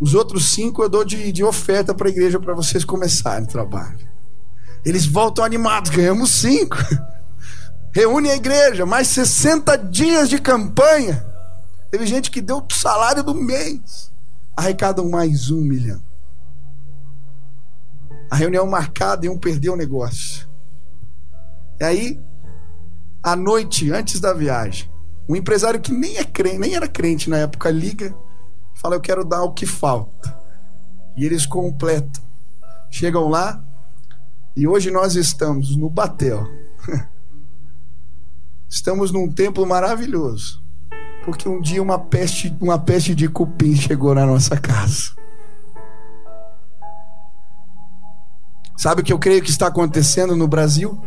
os 0.00 0.14
outros 0.14 0.50
cinco 0.50 0.82
eu 0.82 0.88
dou 0.88 1.04
de, 1.04 1.30
de 1.30 1.44
oferta 1.44 1.94
para 1.94 2.08
a 2.08 2.10
igreja 2.10 2.40
para 2.40 2.54
vocês 2.54 2.86
começarem 2.86 3.44
o 3.44 3.48
trabalho. 3.48 4.08
Eles 4.82 5.04
voltam 5.04 5.44
animados, 5.44 5.90
ganhamos 5.90 6.30
cinco. 6.30 6.78
Reúne 7.94 8.30
a 8.30 8.36
igreja, 8.36 8.84
mais 8.84 9.08
60 9.08 9.78
dias 9.78 10.28
de 10.28 10.40
campanha. 10.40 11.24
Teve 11.90 12.06
gente 12.06 12.30
que 12.30 12.40
deu 12.40 12.58
o 12.58 12.74
salário 12.74 13.22
do 13.22 13.34
mês. 13.34 14.12
Arrecadam 14.56 15.08
mais 15.08 15.50
um 15.50 15.60
milhão. 15.60 16.02
A 18.30 18.36
reunião 18.36 18.66
marcada 18.66 19.26
e 19.26 19.28
um 19.28 19.38
perdeu 19.38 19.74
o 19.74 19.76
negócio. 19.76 20.48
E 21.80 21.84
aí 21.84 22.20
à 23.24 23.34
noite, 23.34 23.90
antes 23.90 24.20
da 24.20 24.34
viagem, 24.34 24.90
um 25.26 25.34
empresário 25.34 25.80
que 25.80 25.90
nem, 25.90 26.18
é 26.18 26.24
crente, 26.24 26.58
nem 26.58 26.74
era 26.74 26.86
crente 26.86 27.30
na 27.30 27.38
época 27.38 27.70
liga, 27.70 28.14
fala: 28.74 28.96
Eu 28.96 29.00
quero 29.00 29.24
dar 29.24 29.42
o 29.44 29.54
que 29.54 29.64
falta. 29.64 30.36
E 31.16 31.24
eles 31.24 31.46
completam. 31.46 32.22
Chegam 32.90 33.28
lá, 33.28 33.64
e 34.54 34.68
hoje 34.68 34.90
nós 34.90 35.16
estamos 35.16 35.74
no 35.74 35.88
Batel. 35.88 36.46
Estamos 38.68 39.10
num 39.10 39.30
templo 39.30 39.66
maravilhoso. 39.66 40.62
Porque 41.24 41.48
um 41.48 41.60
dia 41.60 41.82
uma 41.82 41.98
peste, 41.98 42.54
uma 42.60 42.78
peste 42.78 43.14
de 43.14 43.28
cupim 43.28 43.74
chegou 43.74 44.14
na 44.14 44.26
nossa 44.26 44.56
casa. 44.56 45.12
Sabe 48.76 49.00
o 49.00 49.04
que 49.04 49.12
eu 49.12 49.18
creio 49.18 49.42
que 49.42 49.50
está 49.50 49.68
acontecendo 49.68 50.36
no 50.36 50.46
Brasil? 50.46 51.00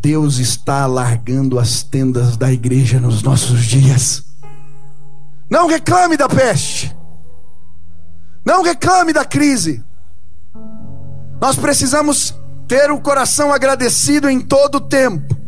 Deus 0.00 0.38
está 0.38 0.82
alargando 0.82 1.58
as 1.58 1.82
tendas 1.82 2.36
da 2.36 2.52
igreja 2.52 2.98
nos 2.98 3.22
nossos 3.22 3.64
dias. 3.64 4.24
Não 5.48 5.66
reclame 5.66 6.16
da 6.16 6.28
peste. 6.28 6.94
Não 8.44 8.62
reclame 8.62 9.12
da 9.12 9.24
crise. 9.24 9.82
Nós 11.40 11.56
precisamos 11.56 12.34
ter 12.66 12.90
o 12.90 13.00
coração 13.00 13.52
agradecido 13.52 14.28
em 14.28 14.40
todo 14.40 14.76
o 14.76 14.80
tempo. 14.80 15.43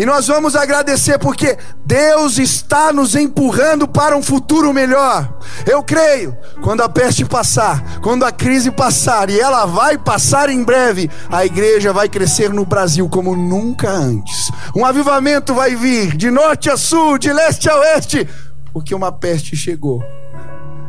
E 0.00 0.06
nós 0.06 0.28
vamos 0.28 0.56
agradecer 0.56 1.18
porque 1.18 1.58
Deus 1.84 2.38
está 2.38 2.90
nos 2.90 3.14
empurrando 3.14 3.86
para 3.86 4.16
um 4.16 4.22
futuro 4.22 4.72
melhor. 4.72 5.30
Eu 5.66 5.82
creio, 5.82 6.34
quando 6.62 6.80
a 6.80 6.88
peste 6.88 7.22
passar, 7.22 8.00
quando 8.00 8.24
a 8.24 8.32
crise 8.32 8.70
passar, 8.70 9.28
e 9.28 9.38
ela 9.38 9.66
vai 9.66 9.98
passar 9.98 10.48
em 10.48 10.64
breve, 10.64 11.10
a 11.28 11.44
igreja 11.44 11.92
vai 11.92 12.08
crescer 12.08 12.48
no 12.48 12.64
Brasil 12.64 13.10
como 13.10 13.36
nunca 13.36 13.90
antes. 13.90 14.50
Um 14.74 14.86
avivamento 14.86 15.52
vai 15.52 15.76
vir 15.76 16.16
de 16.16 16.30
norte 16.30 16.70
a 16.70 16.78
sul, 16.78 17.18
de 17.18 17.30
leste 17.30 17.68
a 17.68 17.76
oeste, 17.76 18.26
porque 18.72 18.94
uma 18.94 19.12
peste 19.12 19.54
chegou 19.54 20.02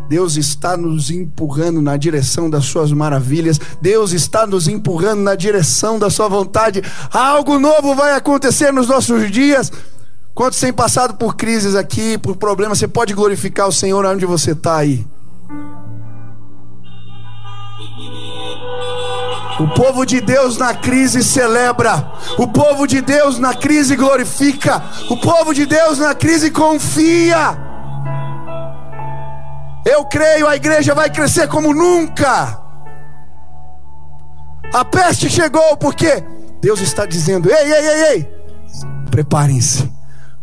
Deus 0.09 0.35
está 0.35 0.75
nos 0.75 1.09
empurrando 1.09 1.81
na 1.81 1.95
direção 1.97 2.49
das 2.49 2.65
suas 2.65 2.91
maravilhas. 2.91 3.59
Deus 3.81 4.11
está 4.11 4.45
nos 4.45 4.67
empurrando 4.67 5.21
na 5.21 5.35
direção 5.35 5.97
da 5.97 6.09
sua 6.09 6.27
vontade. 6.27 6.83
Algo 7.11 7.57
novo 7.59 7.95
vai 7.95 8.13
acontecer 8.15 8.71
nos 8.71 8.87
nossos 8.87 9.31
dias. 9.31 9.71
Quantos 10.33 10.59
têm 10.59 10.71
passado 10.71 11.15
por 11.15 11.35
crises 11.35 11.75
aqui, 11.75 12.17
por 12.17 12.35
problemas, 12.35 12.79
você 12.79 12.87
pode 12.87 13.13
glorificar 13.13 13.67
o 13.67 13.71
Senhor 13.71 14.05
onde 14.05 14.25
você 14.25 14.51
está 14.51 14.77
aí. 14.77 15.05
O 19.59 19.67
povo 19.75 20.05
de 20.05 20.19
Deus 20.19 20.57
na 20.57 20.73
crise 20.73 21.23
celebra. 21.23 22.13
O 22.37 22.47
povo 22.47 22.87
de 22.87 22.99
Deus 22.99 23.37
na 23.37 23.53
crise 23.53 23.95
glorifica. 23.95 24.81
O 25.09 25.17
povo 25.17 25.53
de 25.53 25.65
Deus 25.65 25.99
na 25.99 26.15
crise 26.15 26.49
confia. 26.49 27.70
Eu 29.91 30.05
creio, 30.05 30.47
a 30.47 30.55
igreja 30.55 30.95
vai 30.95 31.09
crescer 31.09 31.49
como 31.49 31.73
nunca. 31.73 32.57
A 34.73 34.85
peste 34.85 35.29
chegou 35.29 35.75
porque 35.75 36.23
Deus 36.61 36.79
está 36.79 37.05
dizendo: 37.05 37.51
ei, 37.51 37.73
ei, 37.73 37.87
ei, 37.87 38.03
ei, 38.13 38.35
preparem-se, 39.09 39.91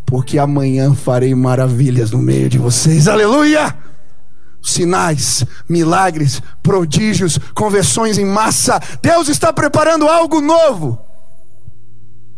porque 0.04 0.38
amanhã 0.38 0.94
farei 0.94 1.34
maravilhas 1.34 2.10
no 2.10 2.18
meio 2.18 2.50
de 2.50 2.58
vocês. 2.58 3.08
Aleluia! 3.08 3.74
Sinais, 4.60 5.46
milagres, 5.66 6.42
prodígios, 6.62 7.38
conversões 7.54 8.18
em 8.18 8.26
massa. 8.26 8.78
Deus 9.00 9.28
está 9.28 9.50
preparando 9.50 10.06
algo 10.06 10.42
novo. 10.42 11.00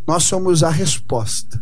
Nós 0.06 0.22
somos 0.24 0.62
a 0.62 0.70
resposta. 0.70 1.60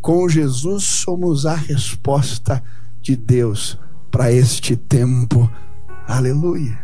Com 0.00 0.28
Jesus 0.28 0.82
somos 0.82 1.46
a 1.46 1.54
resposta 1.54 2.60
de 3.04 3.14
Deus 3.14 3.78
para 4.10 4.32
este 4.32 4.76
tempo. 4.76 5.50
Aleluia. 6.08 6.82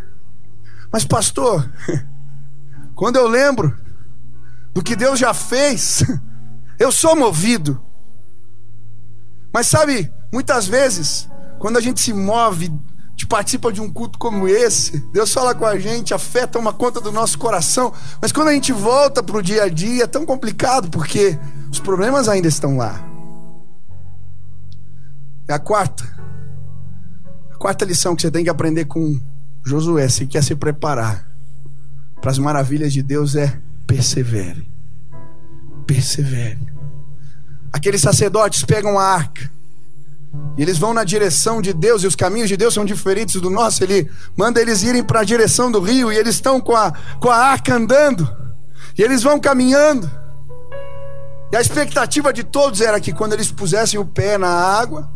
Mas, 0.92 1.02
pastor, 1.02 1.68
quando 2.94 3.16
eu 3.16 3.26
lembro 3.26 3.74
do 4.74 4.83
que 4.83 4.94
Deus 4.94 5.18
já 5.18 5.33
fez, 5.33 6.04
eu 6.78 6.92
sou 6.92 7.16
movido. 7.16 7.83
Mas 9.52 9.66
sabe, 9.66 10.12
muitas 10.30 10.66
vezes, 10.66 11.26
quando 11.59 11.78
a 11.78 11.80
gente 11.80 12.00
se 12.00 12.12
move, 12.12 12.70
te 13.16 13.26
participa 13.26 13.72
de 13.72 13.80
um 13.80 13.90
culto 13.90 14.18
como 14.18 14.46
esse, 14.46 14.98
Deus 15.12 15.33
fala 15.33 15.54
com 15.54 15.64
a 15.64 15.78
gente, 15.78 16.12
afeta 16.12 16.59
uma 16.59 16.72
conta 16.72 17.00
do 17.00 17.11
nosso 17.11 17.38
coração, 17.38 17.92
mas 18.20 18.30
quando 18.30 18.48
a 18.48 18.52
gente 18.52 18.72
volta 18.72 19.22
para 19.22 19.38
o 19.38 19.42
dia 19.42 19.64
a 19.64 19.68
dia, 19.70 20.04
é 20.04 20.06
tão 20.06 20.26
complicado, 20.26 20.90
porque 20.90 21.38
os 21.72 21.80
problemas 21.80 22.28
ainda 22.28 22.48
estão 22.48 22.76
lá. 22.76 23.11
É 25.50 25.52
a 25.52 25.58
quarta. 25.58 26.04
A 27.52 27.56
quarta 27.56 27.84
lição 27.84 28.14
que 28.14 28.22
você 28.22 28.30
tem 28.30 28.44
que 28.44 28.50
aprender 28.50 28.84
com 28.84 29.20
Josué, 29.66 30.08
se 30.08 30.24
quer 30.24 30.44
se 30.44 30.54
preparar 30.54 31.26
para 32.20 32.30
as 32.30 32.38
maravilhas 32.38 32.92
de 32.92 33.02
Deus, 33.02 33.34
é 33.34 33.58
persevere. 33.84 34.70
Persevere. 35.88 36.72
Aqueles 37.72 38.00
sacerdotes 38.00 38.64
pegam 38.64 38.96
a 38.96 39.02
arca. 39.02 39.50
E 40.56 40.62
eles 40.62 40.78
vão 40.78 40.94
na 40.94 41.02
direção 41.02 41.60
de 41.60 41.72
Deus, 41.72 42.04
e 42.04 42.06
os 42.06 42.14
caminhos 42.14 42.48
de 42.48 42.56
Deus 42.56 42.72
são 42.72 42.84
diferentes 42.84 43.40
do 43.40 43.50
nosso. 43.50 43.82
Ele 43.82 44.08
manda 44.36 44.60
eles 44.60 44.84
irem 44.84 45.02
para 45.02 45.20
a 45.20 45.24
direção 45.24 45.68
do 45.68 45.80
rio, 45.80 46.12
e 46.12 46.16
eles 46.16 46.36
estão 46.36 46.60
com 46.60 46.76
a, 46.76 46.92
com 47.18 47.28
a 47.28 47.36
arca 47.36 47.74
andando, 47.74 48.24
e 48.96 49.02
eles 49.02 49.20
vão 49.20 49.40
caminhando. 49.40 50.08
E 51.50 51.56
a 51.56 51.60
expectativa 51.60 52.32
de 52.32 52.44
todos 52.44 52.80
era 52.80 53.00
que 53.00 53.12
quando 53.12 53.32
eles 53.32 53.50
pusessem 53.50 53.98
o 53.98 54.06
pé 54.06 54.38
na 54.38 54.48
água, 54.48 55.10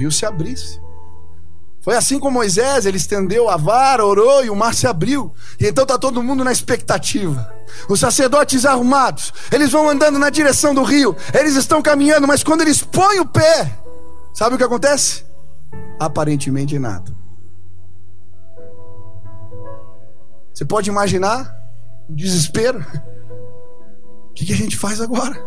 rio 0.00 0.12
se 0.12 0.26
abrisse. 0.26 0.80
Foi 1.80 1.96
assim 1.96 2.18
com 2.18 2.30
Moisés, 2.30 2.84
ele 2.84 2.98
estendeu 2.98 3.48
a 3.48 3.56
vara, 3.56 4.04
orou 4.04 4.44
e 4.44 4.50
o 4.50 4.56
mar 4.56 4.74
se 4.74 4.86
abriu. 4.86 5.32
E 5.58 5.66
então 5.66 5.82
está 5.82 5.98
todo 5.98 6.22
mundo 6.22 6.44
na 6.44 6.52
expectativa. 6.52 7.54
Os 7.88 8.00
sacerdotes 8.00 8.66
arrumados, 8.66 9.32
eles 9.50 9.70
vão 9.70 9.88
andando 9.88 10.18
na 10.18 10.28
direção 10.28 10.74
do 10.74 10.82
rio, 10.82 11.16
eles 11.32 11.54
estão 11.54 11.80
caminhando, 11.80 12.26
mas 12.26 12.42
quando 12.42 12.60
eles 12.60 12.82
põem 12.82 13.20
o 13.20 13.26
pé, 13.26 13.78
sabe 14.34 14.54
o 14.54 14.58
que 14.58 14.64
acontece? 14.64 15.24
Aparentemente 15.98 16.78
nada. 16.78 17.10
Você 20.52 20.64
pode 20.66 20.90
imaginar 20.90 21.50
o 22.08 22.14
desespero? 22.14 22.84
O 24.30 24.34
que, 24.34 24.52
a 24.52 24.56
gente 24.56 24.76
faz 24.76 25.00
agora? 25.00 25.42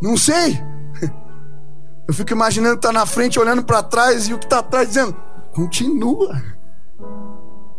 Não 0.00 0.16
sei. 0.16 0.62
Eu 2.06 2.14
fico 2.14 2.32
imaginando 2.32 2.80
tá 2.80 2.92
na 2.92 3.04
frente, 3.04 3.38
olhando 3.38 3.64
para 3.64 3.82
trás 3.82 4.28
e 4.28 4.34
o 4.34 4.38
que 4.38 4.46
está 4.46 4.60
atrás 4.60 4.88
dizendo: 4.88 5.16
continua. 5.52 6.42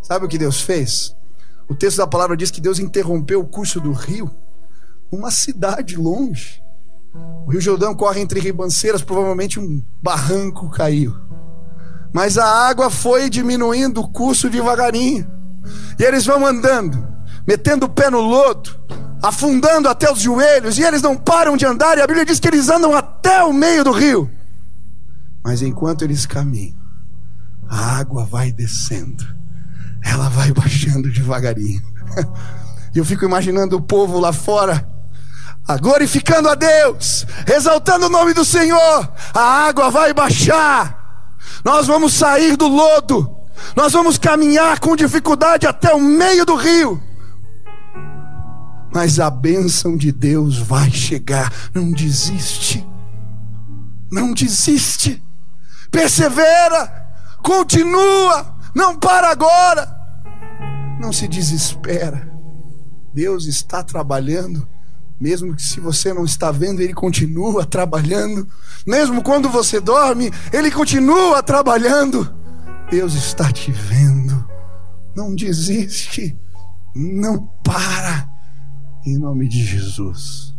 Sabe 0.02 0.26
o 0.26 0.28
que 0.28 0.38
Deus 0.38 0.62
fez? 0.62 1.16
O 1.70 1.76
texto 1.76 1.98
da 1.98 2.08
palavra 2.08 2.38
diz 2.38 2.50
que 2.50 2.62
Deus 2.62 2.80
interrompeu 2.80 3.42
o 3.42 3.48
curso 3.48 3.80
do 3.80 3.92
rio, 3.92 4.32
uma 5.12 5.32
cidade 5.32 5.96
longe. 5.96 6.62
O 7.46 7.52
Rio 7.52 7.62
Jordão 7.62 7.96
corre 7.96 8.22
entre 8.22 8.40
ribanceiras, 8.40 9.02
provavelmente 9.02 9.60
um 9.60 9.82
barranco 10.02 10.70
caiu. 10.70 11.16
Mas 12.14 12.38
a 12.38 12.46
água 12.46 12.90
foi 12.90 13.30
diminuindo 13.30 14.02
o 14.02 14.08
curso 14.08 14.50
devagarinho. 14.50 15.30
E 16.00 16.04
eles 16.04 16.26
vão 16.26 16.46
andando, 16.46 17.06
metendo 17.46 17.86
o 17.86 17.90
pé 17.90 18.10
no 18.10 18.22
lodo, 18.22 18.78
afundando 19.22 19.90
até 19.90 20.12
os 20.12 20.20
joelhos, 20.20 20.78
e 20.78 20.84
eles 20.84 21.02
não 21.02 21.16
param 21.16 21.58
de 21.58 21.66
andar, 21.66 21.98
e 21.98 22.02
a 22.02 22.08
Bíblia 22.08 22.26
diz 22.26 22.40
que 22.40 22.48
eles 22.48 22.70
andam 22.70 22.96
até 22.96 23.44
o 23.44 23.54
meio 23.54 23.84
do 23.84 23.92
rio. 23.92 24.30
Mas 25.44 25.62
enquanto 25.62 26.04
eles 26.04 26.26
caminham, 26.26 26.78
a 27.70 27.98
água 27.98 28.26
vai 28.26 28.52
descendo, 28.52 29.26
ela 30.04 30.30
vai 30.30 30.52
baixando 30.52 31.12
devagarinho. 31.12 31.82
E 32.96 33.00
eu 33.00 33.06
fico 33.06 33.26
imaginando 33.26 33.76
o 33.76 33.82
povo 33.82 34.18
lá 34.18 34.34
fora, 34.34 34.88
glorificando 35.80 36.50
a 36.50 36.56
Deus, 36.56 37.28
exaltando 37.46 38.08
o 38.08 38.10
nome 38.10 38.34
do 38.34 38.44
Senhor. 38.44 39.14
A 39.36 39.68
água 39.68 39.92
vai 39.92 40.14
baixar, 40.14 41.36
nós 41.64 41.86
vamos 41.86 42.14
sair 42.16 42.58
do 42.58 42.68
lodo, 42.68 43.38
nós 43.76 43.94
vamos 43.94 44.18
caminhar 44.18 44.80
com 44.80 44.96
dificuldade 44.96 45.68
até 45.68 45.94
o 45.94 46.02
meio 46.02 46.44
do 46.44 46.56
rio 46.56 47.07
mas 48.94 49.20
a 49.20 49.30
bênção 49.30 49.96
de 49.98 50.12
Deus 50.12 50.58
vai 50.58 50.90
chegar. 50.92 51.52
Não 51.74 51.92
desiste, 51.92 52.86
não 54.12 54.34
desiste, 54.34 55.22
persevera, 55.92 57.06
continua, 57.44 58.56
não 58.74 58.98
para 58.98 59.30
agora, 59.32 59.94
não 61.00 61.12
se 61.12 61.28
desespera. 61.28 62.32
Deus 63.14 63.46
está 63.46 63.84
trabalhando, 63.84 64.68
mesmo 65.20 65.56
que 65.56 65.62
se 65.62 65.80
você 65.80 66.14
não 66.14 66.24
está 66.24 66.52
vendo, 66.52 66.82
Ele 66.82 66.94
continua 66.94 67.66
trabalhando, 67.66 68.48
mesmo 68.86 69.24
quando 69.24 69.50
você 69.50 69.80
dorme, 69.80 70.32
Ele 70.54 70.70
continua 70.70 71.42
trabalhando. 71.42 72.34
Deus 72.90 73.16
está 73.16 73.52
te 73.52 73.72
vendo, 73.72 74.48
não 75.16 75.36
desiste, 75.36 76.38
não 76.96 77.46
para 77.64 78.27
em 79.08 79.18
nome 79.18 79.48
de 79.48 79.64
Jesus. 79.66 80.54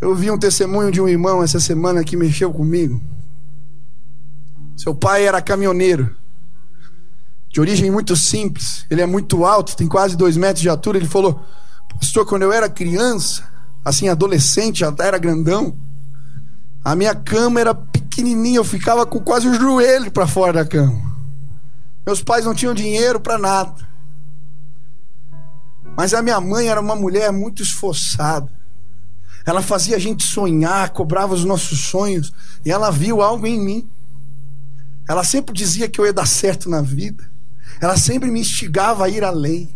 Eu 0.00 0.14
vi 0.16 0.30
um 0.30 0.38
testemunho 0.38 0.90
de 0.90 1.00
um 1.00 1.08
irmão 1.08 1.42
essa 1.42 1.60
semana 1.60 2.02
que 2.02 2.16
mexeu 2.16 2.52
comigo. 2.52 3.00
Seu 4.76 4.94
pai 4.94 5.26
era 5.26 5.40
caminhoneiro, 5.40 6.14
de 7.48 7.60
origem 7.60 7.90
muito 7.90 8.16
simples. 8.16 8.84
Ele 8.90 9.00
é 9.00 9.06
muito 9.06 9.44
alto, 9.44 9.76
tem 9.76 9.86
quase 9.86 10.16
dois 10.16 10.36
metros 10.36 10.60
de 10.60 10.68
altura. 10.68 10.98
Ele 10.98 11.06
falou: 11.06 11.40
Pastor, 11.94 12.26
quando 12.26 12.42
eu 12.42 12.52
era 12.52 12.68
criança, 12.68 13.44
assim, 13.84 14.08
adolescente, 14.08 14.80
já 14.80 14.92
era 14.98 15.16
grandão, 15.16 15.76
a 16.84 16.96
minha 16.96 17.14
cama 17.14 17.60
era 17.60 17.74
pequenininha, 17.74 18.58
eu 18.58 18.64
ficava 18.64 19.06
com 19.06 19.20
quase 19.20 19.48
o 19.48 19.54
joelho 19.54 20.10
para 20.10 20.26
fora 20.26 20.52
da 20.52 20.64
cama. 20.64 21.00
Meus 22.04 22.22
pais 22.22 22.44
não 22.44 22.54
tinham 22.54 22.74
dinheiro 22.74 23.20
para 23.20 23.38
nada. 23.38 23.95
Mas 25.96 26.12
a 26.12 26.22
minha 26.22 26.40
mãe 26.40 26.68
era 26.68 26.80
uma 26.80 26.94
mulher 26.94 27.32
muito 27.32 27.62
esforçada. 27.62 28.52
Ela 29.46 29.62
fazia 29.62 29.96
a 29.96 29.98
gente 29.98 30.26
sonhar, 30.26 30.90
cobrava 30.90 31.32
os 31.32 31.44
nossos 31.44 31.80
sonhos, 31.80 32.32
e 32.64 32.70
ela 32.70 32.90
viu 32.90 33.22
algo 33.22 33.46
em 33.46 33.58
mim. 33.58 33.88
Ela 35.08 35.24
sempre 35.24 35.54
dizia 35.54 35.88
que 35.88 36.00
eu 36.00 36.04
ia 36.04 36.12
dar 36.12 36.26
certo 36.26 36.68
na 36.68 36.82
vida. 36.82 37.24
Ela 37.80 37.96
sempre 37.96 38.30
me 38.30 38.40
instigava 38.40 39.04
a 39.04 39.08
ir 39.08 39.24
além. 39.24 39.74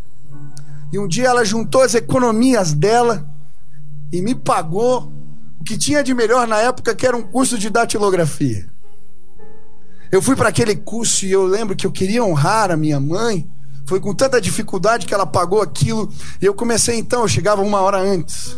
E 0.93 0.99
um 0.99 1.07
dia 1.07 1.29
ela 1.29 1.45
juntou 1.45 1.83
as 1.83 1.95
economias 1.95 2.73
dela 2.73 3.27
e 4.13 4.21
me 4.21 4.35
pagou 4.35 5.13
o 5.61 5.65
que 5.65 5.79
tinha 5.79 6.03
de 6.03 6.13
melhor 6.13 6.49
na 6.49 6.59
época, 6.59 6.95
que 6.95 7.07
era 7.07 7.17
um 7.17 7.23
curso 7.23 7.57
de 7.57 7.71
datilografia. 7.71 8.67
Eu 10.11 10.21
fui 10.21 10.35
para 10.35 10.49
aquele 10.49 10.75
curso 10.75 11.25
e 11.25 11.31
eu 11.31 11.47
lembro 11.47 11.77
que 11.77 11.87
eu 11.87 11.93
queria 11.93 12.25
honrar 12.25 12.73
a 12.73 12.77
minha 12.77 12.99
mãe. 12.99 13.49
Foi 13.87 14.01
com 14.01 14.15
tanta 14.15 14.41
dificuldade 14.41 15.07
que 15.07 15.15
ela 15.15 15.27
pagou 15.27 15.61
aquilo. 15.61 16.13
E 16.41 16.47
eu 16.47 16.55
comecei 16.55 16.99
então, 16.99 17.23
eu 17.23 17.29
chegava 17.29 17.63
uma 17.63 17.81
hora 17.81 17.99
antes, 17.99 18.57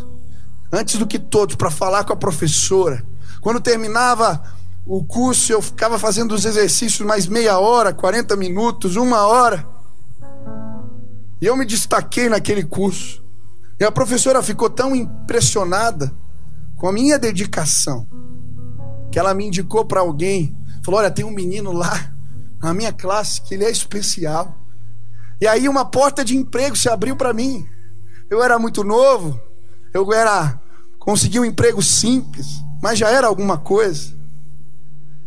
antes 0.71 0.99
do 0.99 1.07
que 1.07 1.19
todos, 1.19 1.57
para 1.57 1.71
falar 1.71 2.05
com 2.05 2.13
a 2.13 2.17
professora. 2.17 3.05
Quando 3.41 3.61
terminava 3.61 4.43
o 4.87 5.05
curso, 5.05 5.53
eu 5.53 5.63
ficava 5.63 5.99
fazendo 5.99 6.33
os 6.33 6.45
exercícios 6.45 7.07
mais 7.07 7.27
meia 7.27 7.59
hora, 7.59 7.93
40 7.93 8.37
minutos, 8.37 8.97
uma 8.97 9.27
hora. 9.27 9.67
E 11.41 11.47
eu 11.47 11.57
me 11.57 11.65
destaquei 11.65 12.29
naquele 12.29 12.63
curso. 12.63 13.23
E 13.81 13.85
a 13.85 13.91
professora 13.91 14.43
ficou 14.43 14.71
tão 14.71 14.95
impressionada 14.95 16.13
com 16.77 16.89
a 16.89 16.93
minha 16.93 17.19
dedicação 17.19 18.07
que 19.11 19.19
ela 19.19 19.35
me 19.35 19.47
indicou 19.47 19.85
para 19.85 20.01
alguém. 20.01 20.57
Falou: 20.85 21.01
Olha, 21.01 21.11
tem 21.11 21.25
um 21.25 21.31
menino 21.31 21.73
lá 21.73 22.13
na 22.61 22.73
minha 22.73 22.93
classe 22.93 23.43
que 23.43 23.55
ele 23.55 23.65
é 23.65 23.71
especial. 23.71 24.57
E 25.43 25.47
aí 25.49 25.69
uma 25.69 25.85
porta 25.85 26.25
de 26.25 26.37
emprego 26.37 26.77
se 26.77 26.89
abriu 26.89 27.17
para 27.17 27.33
mim. 27.33 27.67
Eu 28.31 28.45
era 28.45 28.61
muito 28.61 28.85
novo, 28.85 29.41
eu 29.93 30.13
era 30.13 30.61
consegui 31.01 31.41
um 31.41 31.45
emprego 31.45 31.83
simples, 31.83 32.47
mas 32.81 32.97
já 32.97 33.11
era 33.11 33.27
alguma 33.27 33.59
coisa. 33.59 34.15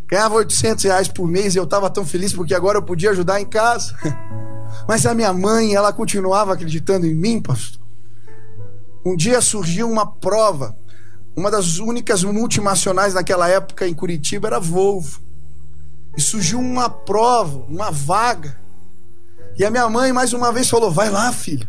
Ganhava 0.07 0.35
800 0.35 0.85
reais 0.85 1.09
por 1.09 1.27
mês 1.27 1.53
e 1.53 1.57
eu 1.57 1.65
estava 1.65 1.89
tão 1.89 2.05
feliz 2.05 2.31
porque 2.31 2.55
agora 2.55 2.77
eu 2.77 2.81
podia 2.81 3.11
ajudar 3.11 3.41
em 3.41 3.45
casa. 3.45 3.93
Mas 4.87 5.05
a 5.05 5.13
minha 5.13 5.33
mãe, 5.33 5.73
ela 5.73 5.91
continuava 5.91 6.53
acreditando 6.53 7.05
em 7.05 7.13
mim, 7.13 7.41
pastor. 7.41 7.81
Um 9.03 9.17
dia 9.17 9.41
surgiu 9.41 9.89
uma 9.89 10.05
prova. 10.05 10.77
Uma 11.35 11.51
das 11.51 11.79
únicas 11.79 12.23
multinacionais 12.23 13.13
naquela 13.13 13.49
época 13.49 13.85
em 13.85 13.93
Curitiba 13.93 14.47
era 14.47 14.59
Volvo. 14.59 15.19
E 16.15 16.21
surgiu 16.21 16.59
uma 16.59 16.89
prova, 16.89 17.65
uma 17.67 17.91
vaga 17.91 18.64
e 19.57 19.63
a 19.63 19.71
minha 19.71 19.87
mãe 19.89 20.11
mais 20.11 20.33
uma 20.33 20.51
vez 20.51 20.69
falou: 20.69 20.91
Vai 20.91 21.09
lá, 21.09 21.31
filho, 21.31 21.67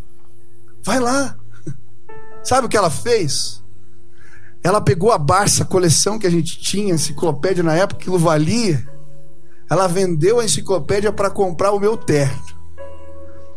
vai 0.83 0.99
lá. 1.01 1.37
Sabe 2.43 2.67
o 2.67 2.69
que 2.69 2.77
ela 2.77 2.91
fez? 2.91 3.63
Ela 4.63 4.81
pegou 4.81 5.13
a 5.13 5.19
Barça, 5.19 5.63
a 5.63 5.67
coleção 5.67 6.19
que 6.19 6.27
a 6.27 6.31
gente 6.31 6.59
tinha, 6.59 6.95
enciclopédia 6.95 7.63
na 7.63 7.75
época, 7.75 8.01
que 8.01 8.11
valia, 8.11 8.85
ela 9.71 9.87
vendeu 9.87 10.41
a 10.41 10.45
enciclopédia 10.45 11.13
para 11.13 11.31
comprar 11.31 11.71
o 11.71 11.79
meu 11.79 11.97
terno. 11.97 12.43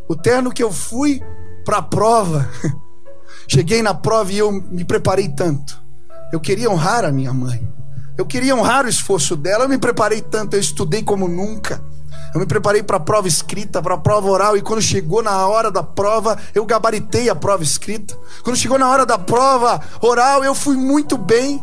O 0.07 0.15
terno 0.15 0.51
que 0.51 0.61
eu 0.61 0.71
fui 0.71 1.21
para 1.65 1.77
a 1.77 1.81
prova. 1.81 2.47
Cheguei 3.47 3.81
na 3.81 3.93
prova 3.93 4.31
e 4.31 4.37
eu 4.37 4.51
me 4.51 4.83
preparei 4.83 5.29
tanto. 5.29 5.79
Eu 6.31 6.39
queria 6.39 6.69
honrar 6.69 7.03
a 7.03 7.11
minha 7.11 7.33
mãe. 7.33 7.67
Eu 8.17 8.25
queria 8.25 8.55
honrar 8.55 8.85
o 8.85 8.89
esforço 8.89 9.35
dela. 9.35 9.65
Eu 9.65 9.69
me 9.69 9.77
preparei 9.77 10.21
tanto, 10.21 10.55
eu 10.55 10.59
estudei 10.59 11.01
como 11.01 11.27
nunca. 11.27 11.83
Eu 12.33 12.39
me 12.39 12.45
preparei 12.45 12.83
para 12.83 12.97
a 12.97 12.99
prova 12.99 13.27
escrita, 13.27 13.81
para 13.81 13.95
a 13.95 13.97
prova 13.97 14.27
oral, 14.27 14.55
e 14.55 14.61
quando 14.61 14.81
chegou 14.81 15.23
na 15.23 15.47
hora 15.47 15.71
da 15.71 15.81
prova, 15.81 16.37
eu 16.53 16.65
gabaritei 16.65 17.29
a 17.29 17.35
prova 17.35 17.63
escrita. 17.63 18.17
Quando 18.43 18.55
chegou 18.55 18.77
na 18.77 18.87
hora 18.87 19.05
da 19.05 19.17
prova 19.17 19.81
oral, 20.01 20.43
eu 20.43 20.53
fui 20.53 20.77
muito 20.77 21.17
bem. 21.17 21.61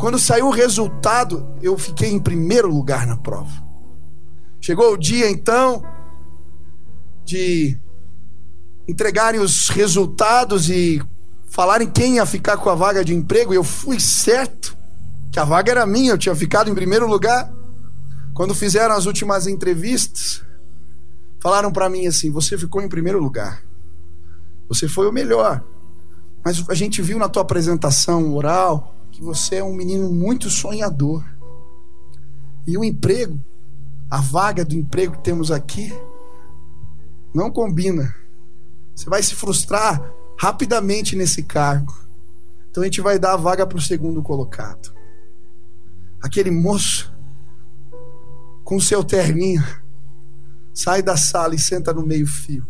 Quando 0.00 0.18
saiu 0.18 0.46
o 0.46 0.50
resultado, 0.50 1.56
eu 1.62 1.78
fiquei 1.78 2.10
em 2.10 2.18
primeiro 2.18 2.68
lugar 2.68 3.06
na 3.06 3.16
prova. 3.16 3.52
Chegou 4.60 4.92
o 4.92 4.96
dia 4.96 5.30
então 5.30 5.84
de 7.24 7.78
entregarem 8.88 9.40
os 9.40 9.68
resultados 9.68 10.68
e 10.68 11.00
falarem 11.48 11.88
quem 11.88 12.16
ia 12.16 12.26
ficar 12.26 12.56
com 12.56 12.68
a 12.68 12.74
vaga 12.74 13.04
de 13.04 13.14
emprego, 13.14 13.52
e 13.52 13.56
eu 13.56 13.62
fui 13.62 14.00
certo 14.00 14.76
que 15.30 15.38
a 15.38 15.44
vaga 15.44 15.70
era 15.70 15.86
minha, 15.86 16.10
eu 16.10 16.18
tinha 16.18 16.34
ficado 16.34 16.68
em 16.68 16.74
primeiro 16.74 17.06
lugar. 17.06 17.50
Quando 18.34 18.54
fizeram 18.54 18.94
as 18.94 19.06
últimas 19.06 19.46
entrevistas, 19.46 20.42
falaram 21.38 21.70
para 21.70 21.88
mim 21.88 22.06
assim: 22.06 22.30
você 22.30 22.56
ficou 22.56 22.80
em 22.80 22.88
primeiro 22.88 23.20
lugar, 23.20 23.62
você 24.68 24.88
foi 24.88 25.06
o 25.06 25.12
melhor, 25.12 25.62
mas 26.44 26.64
a 26.68 26.74
gente 26.74 27.02
viu 27.02 27.18
na 27.18 27.28
tua 27.28 27.42
apresentação 27.42 28.34
oral 28.34 28.94
que 29.12 29.22
você 29.22 29.56
é 29.56 29.64
um 29.64 29.74
menino 29.74 30.10
muito 30.10 30.48
sonhador. 30.48 31.22
E 32.66 32.78
o 32.78 32.84
emprego, 32.84 33.38
a 34.10 34.20
vaga 34.20 34.64
do 34.64 34.74
emprego 34.74 35.16
que 35.16 35.24
temos 35.24 35.50
aqui, 35.50 35.92
não 37.34 37.50
combina. 37.50 38.14
Você 38.94 39.10
vai 39.10 39.22
se 39.22 39.34
frustrar 39.34 40.02
rapidamente 40.38 41.14
nesse 41.14 41.42
cargo. 41.42 41.94
Então 42.70 42.82
a 42.82 42.86
gente 42.86 43.00
vai 43.00 43.18
dar 43.18 43.34
a 43.34 43.36
vaga 43.36 43.66
para 43.66 43.76
o 43.76 43.82
segundo 43.82 44.22
colocado. 44.22 44.92
Aquele 46.22 46.50
moço 46.50 47.11
com 48.64 48.80
seu 48.80 49.02
terninho, 49.04 49.64
sai 50.74 51.02
da 51.02 51.16
sala 51.16 51.54
e 51.54 51.58
senta 51.58 51.92
no 51.92 52.06
meio-fio. 52.06 52.66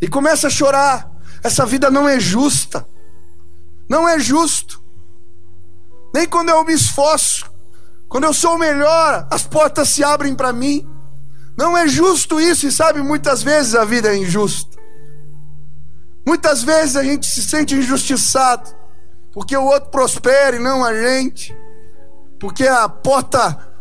E 0.00 0.08
começa 0.08 0.48
a 0.48 0.50
chorar. 0.50 1.10
Essa 1.42 1.64
vida 1.64 1.90
não 1.90 2.08
é 2.08 2.18
justa. 2.18 2.86
Não 3.88 4.08
é 4.08 4.18
justo. 4.18 4.82
Nem 6.14 6.28
quando 6.28 6.50
eu 6.50 6.64
me 6.64 6.74
esforço, 6.74 7.50
quando 8.08 8.24
eu 8.24 8.34
sou 8.34 8.56
o 8.56 8.58
melhor, 8.58 9.26
as 9.30 9.46
portas 9.46 9.88
se 9.88 10.04
abrem 10.04 10.34
para 10.34 10.52
mim. 10.52 10.86
Não 11.56 11.76
é 11.76 11.86
justo 11.86 12.40
isso, 12.40 12.66
e 12.66 12.72
sabe, 12.72 13.00
muitas 13.00 13.42
vezes 13.42 13.74
a 13.74 13.84
vida 13.84 14.12
é 14.12 14.16
injusta. 14.16 14.76
Muitas 16.26 16.62
vezes 16.62 16.96
a 16.96 17.02
gente 17.02 17.26
se 17.26 17.42
sente 17.42 17.74
injustiçado, 17.74 18.70
porque 19.32 19.56
o 19.56 19.64
outro 19.64 19.90
prospera 19.90 20.56
e 20.56 20.58
não 20.58 20.84
a 20.84 20.94
gente, 20.94 21.56
porque 22.38 22.66
a 22.66 22.88
porta 22.88 23.71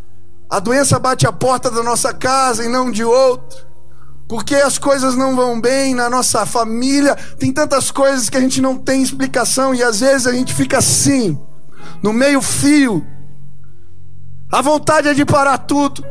a 0.51 0.59
doença 0.59 0.99
bate 0.99 1.25
a 1.25 1.31
porta 1.31 1.71
da 1.71 1.81
nossa 1.81 2.13
casa 2.13 2.65
e 2.65 2.67
não 2.67 2.91
de 2.91 3.05
outro. 3.05 3.57
Porque 4.27 4.53
as 4.53 4.77
coisas 4.77 5.15
não 5.15 5.33
vão 5.33 5.61
bem 5.61 5.95
na 5.95 6.09
nossa 6.09 6.45
família. 6.45 7.15
Tem 7.39 7.53
tantas 7.53 7.89
coisas 7.89 8.29
que 8.29 8.35
a 8.35 8.41
gente 8.41 8.59
não 8.59 8.77
tem 8.77 9.01
explicação 9.01 9.73
e 9.73 9.81
às 9.81 10.01
vezes 10.01 10.27
a 10.27 10.33
gente 10.33 10.53
fica 10.53 10.79
assim, 10.79 11.39
no 12.03 12.11
meio-fio. 12.11 13.07
A 14.51 14.61
vontade 14.61 15.07
é 15.07 15.13
de 15.13 15.23
parar 15.23 15.57
tudo. 15.57 16.03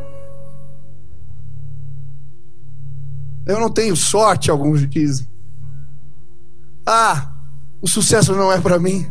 Eu 3.46 3.60
não 3.60 3.68
tenho 3.68 3.94
sorte, 3.94 4.50
alguns 4.50 4.88
dizem. 4.88 5.28
Ah, 6.86 7.30
o 7.82 7.86
sucesso 7.86 8.34
não 8.34 8.50
é 8.50 8.58
para 8.58 8.78
mim. 8.78 9.06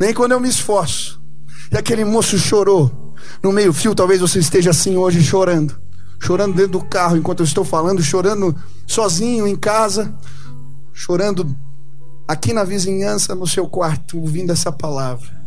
Nem 0.00 0.12
quando 0.12 0.32
eu 0.32 0.40
me 0.40 0.48
esforço. 0.48 1.22
E 1.70 1.76
aquele 1.76 2.04
moço 2.04 2.36
chorou 2.36 3.07
no 3.42 3.52
meio-fio, 3.52 3.94
talvez 3.94 4.20
você 4.20 4.38
esteja 4.38 4.70
assim 4.70 4.96
hoje 4.96 5.22
chorando. 5.22 5.78
Chorando 6.20 6.54
dentro 6.54 6.72
do 6.72 6.84
carro 6.84 7.16
enquanto 7.16 7.40
eu 7.40 7.44
estou 7.44 7.64
falando, 7.64 8.02
chorando 8.02 8.54
sozinho 8.86 9.46
em 9.46 9.54
casa, 9.54 10.12
chorando 10.92 11.56
aqui 12.26 12.52
na 12.52 12.64
vizinhança, 12.64 13.34
no 13.34 13.46
seu 13.46 13.68
quarto, 13.68 14.18
ouvindo 14.18 14.52
essa 14.52 14.72
palavra. 14.72 15.38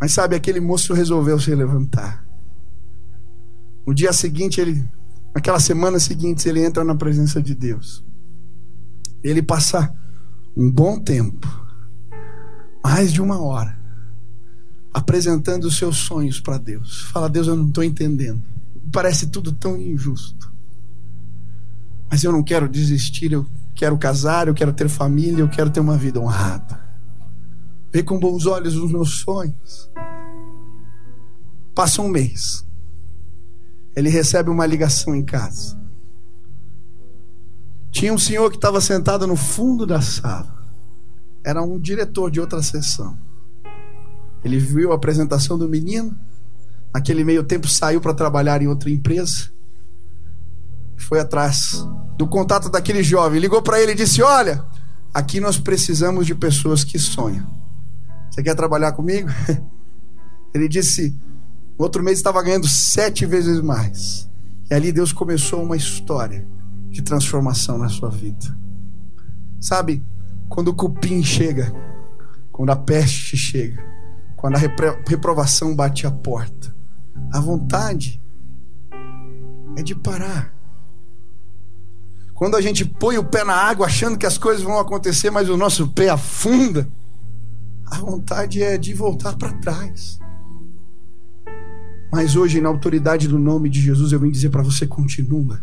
Mas 0.00 0.12
sabe, 0.12 0.34
aquele 0.34 0.60
moço 0.60 0.92
resolveu 0.92 1.38
se 1.38 1.54
levantar. 1.54 2.24
No 3.86 3.94
dia 3.94 4.12
seguinte, 4.12 4.60
ele, 4.60 4.84
naquela 5.34 5.60
semana 5.60 5.98
seguinte, 5.98 6.48
ele 6.48 6.64
entra 6.64 6.84
na 6.84 6.94
presença 6.94 7.40
de 7.40 7.54
Deus. 7.54 8.04
Ele 9.22 9.42
passa 9.42 9.94
um 10.56 10.70
bom 10.70 10.98
tempo, 10.98 11.48
mais 12.84 13.12
de 13.12 13.22
uma 13.22 13.40
hora, 13.40 13.78
apresentando 14.94 15.64
os 15.64 15.76
seus 15.76 15.96
sonhos 15.96 16.38
para 16.38 16.56
Deus. 16.56 17.02
Fala, 17.12 17.28
Deus, 17.28 17.48
eu 17.48 17.56
não 17.56 17.66
estou 17.66 17.82
entendendo. 17.82 18.40
Parece 18.92 19.26
tudo 19.26 19.50
tão 19.50 19.76
injusto. 19.76 20.52
Mas 22.08 22.22
eu 22.22 22.30
não 22.30 22.44
quero 22.44 22.68
desistir, 22.68 23.32
eu 23.32 23.44
quero 23.74 23.98
casar, 23.98 24.46
eu 24.46 24.54
quero 24.54 24.72
ter 24.72 24.88
família, 24.88 25.40
eu 25.40 25.48
quero 25.48 25.68
ter 25.68 25.80
uma 25.80 25.96
vida 25.96 26.20
honrada. 26.20 26.80
Vê 27.92 28.04
com 28.04 28.20
bons 28.20 28.46
olhos 28.46 28.76
os 28.76 28.90
meus 28.92 29.18
sonhos. 29.18 29.90
Passa 31.74 32.00
um 32.00 32.08
mês. 32.08 32.64
Ele 33.96 34.08
recebe 34.08 34.48
uma 34.48 34.64
ligação 34.64 35.14
em 35.14 35.24
casa. 35.24 35.76
Tinha 37.90 38.12
um 38.12 38.18
senhor 38.18 38.48
que 38.50 38.56
estava 38.56 38.80
sentado 38.80 39.26
no 39.26 39.34
fundo 39.36 39.84
da 39.84 40.00
sala. 40.00 40.54
Era 41.44 41.62
um 41.62 41.80
diretor 41.80 42.30
de 42.30 42.40
outra 42.40 42.62
sessão. 42.62 43.23
Ele 44.44 44.58
viu 44.58 44.92
a 44.92 44.96
apresentação 44.96 45.58
do 45.58 45.68
menino. 45.68 46.16
Naquele 46.92 47.24
meio 47.24 47.42
tempo 47.42 47.66
saiu 47.66 48.00
para 48.00 48.14
trabalhar 48.14 48.60
em 48.62 48.68
outra 48.68 48.90
empresa. 48.90 49.50
Foi 50.96 51.18
atrás 51.18 51.84
do 52.16 52.26
contato 52.26 52.68
daquele 52.68 53.02
jovem. 53.02 53.40
Ligou 53.40 53.62
para 53.62 53.80
ele 53.80 53.92
e 53.92 53.96
disse: 53.96 54.22
Olha, 54.22 54.64
aqui 55.12 55.40
nós 55.40 55.58
precisamos 55.58 56.26
de 56.26 56.34
pessoas 56.34 56.84
que 56.84 56.98
sonham. 56.98 57.46
Você 58.30 58.42
quer 58.42 58.54
trabalhar 58.54 58.92
comigo? 58.92 59.28
Ele 60.52 60.68
disse: 60.68 61.16
outro 61.78 62.02
mês 62.02 62.18
estava 62.18 62.42
ganhando 62.42 62.68
sete 62.68 63.26
vezes 63.26 63.60
mais. 63.60 64.28
E 64.70 64.74
ali 64.74 64.92
Deus 64.92 65.12
começou 65.12 65.62
uma 65.62 65.76
história 65.76 66.46
de 66.90 67.02
transformação 67.02 67.78
na 67.78 67.88
sua 67.88 68.08
vida. 68.08 68.56
Sabe, 69.60 70.02
quando 70.48 70.68
o 70.68 70.74
cupim 70.74 71.22
chega, 71.22 71.72
quando 72.52 72.70
a 72.70 72.76
peste 72.76 73.36
chega, 73.36 73.84
quando 74.44 74.56
a 74.56 74.58
reprovação 75.08 75.74
bate 75.74 76.06
a 76.06 76.10
porta. 76.10 76.76
A 77.32 77.40
vontade 77.40 78.20
é 79.74 79.82
de 79.82 79.94
parar. 79.94 80.54
Quando 82.34 82.54
a 82.54 82.60
gente 82.60 82.84
põe 82.84 83.16
o 83.16 83.24
pé 83.24 83.42
na 83.42 83.54
água 83.54 83.86
achando 83.86 84.18
que 84.18 84.26
as 84.26 84.36
coisas 84.36 84.62
vão 84.62 84.78
acontecer, 84.78 85.30
mas 85.30 85.48
o 85.48 85.56
nosso 85.56 85.88
pé 85.88 86.10
afunda, 86.10 86.86
a 87.86 87.96
vontade 87.96 88.62
é 88.62 88.76
de 88.76 88.92
voltar 88.92 89.34
para 89.34 89.54
trás. 89.54 90.20
Mas 92.12 92.36
hoje, 92.36 92.60
na 92.60 92.68
autoridade 92.68 93.26
do 93.26 93.38
nome 93.38 93.70
de 93.70 93.80
Jesus, 93.80 94.12
eu 94.12 94.20
vim 94.20 94.30
dizer 94.30 94.50
para 94.50 94.62
você: 94.62 94.86
continua 94.86 95.58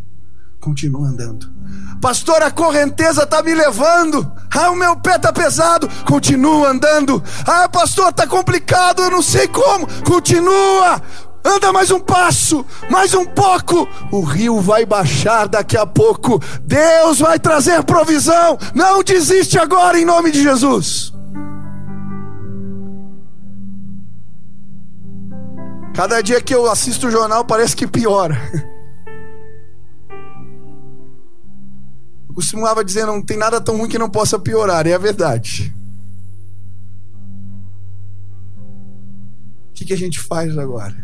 continua 0.62 1.08
andando. 1.08 1.52
Pastor, 2.00 2.42
a 2.42 2.52
correnteza 2.52 3.24
está 3.24 3.44
me 3.44 3.54
levando. 3.54 4.32
Ah, 4.56 4.70
o 4.72 4.76
meu 4.76 4.96
pé 4.96 5.16
está 5.16 5.34
pesado. 5.34 5.90
Continua 6.06 6.70
andando. 6.70 7.22
Ah, 7.46 7.68
pastor, 7.68 8.10
está 8.10 8.26
complicado. 8.26 9.02
Eu 9.02 9.12
não 9.12 9.22
sei 9.22 9.48
como. 9.48 9.88
Continua. 10.04 11.02
Anda 11.44 11.74
mais 11.74 11.90
um 11.90 12.00
passo, 12.00 12.64
mais 12.90 13.16
um 13.16 13.26
pouco. 13.26 13.88
O 14.12 14.22
rio 14.22 14.62
vai 14.62 14.86
baixar 14.86 15.48
daqui 15.48 15.76
a 15.76 15.86
pouco. 15.86 16.40
Deus 16.64 17.20
vai 17.20 17.40
trazer 17.40 17.84
provisão. 17.84 18.58
Não 18.76 19.04
desiste 19.04 19.58
agora 19.58 20.00
em 20.00 20.06
nome 20.06 20.32
de 20.32 20.42
Jesus. 20.42 21.12
Cada 25.96 26.22
dia 26.22 26.42
que 26.42 26.54
eu 26.54 26.70
assisto 26.70 27.08
o 27.08 27.12
jornal 27.12 27.44
parece 27.44 27.76
que 27.76 27.88
piora. 27.88 28.40
costumava 32.42 32.84
dizer: 32.84 33.06
não 33.06 33.22
tem 33.22 33.38
nada 33.38 33.62
tão 33.62 33.78
ruim 33.78 33.88
que 33.88 34.00
não 34.00 34.10
possa 34.10 34.40
piorar, 34.40 34.88
é 34.88 34.94
a 34.94 34.98
verdade. 34.98 35.74
O 39.70 39.74
que, 39.74 39.86
que 39.86 39.94
a 39.94 39.98
gente 39.98 40.20
faz 40.20 40.58
agora? 40.58 40.96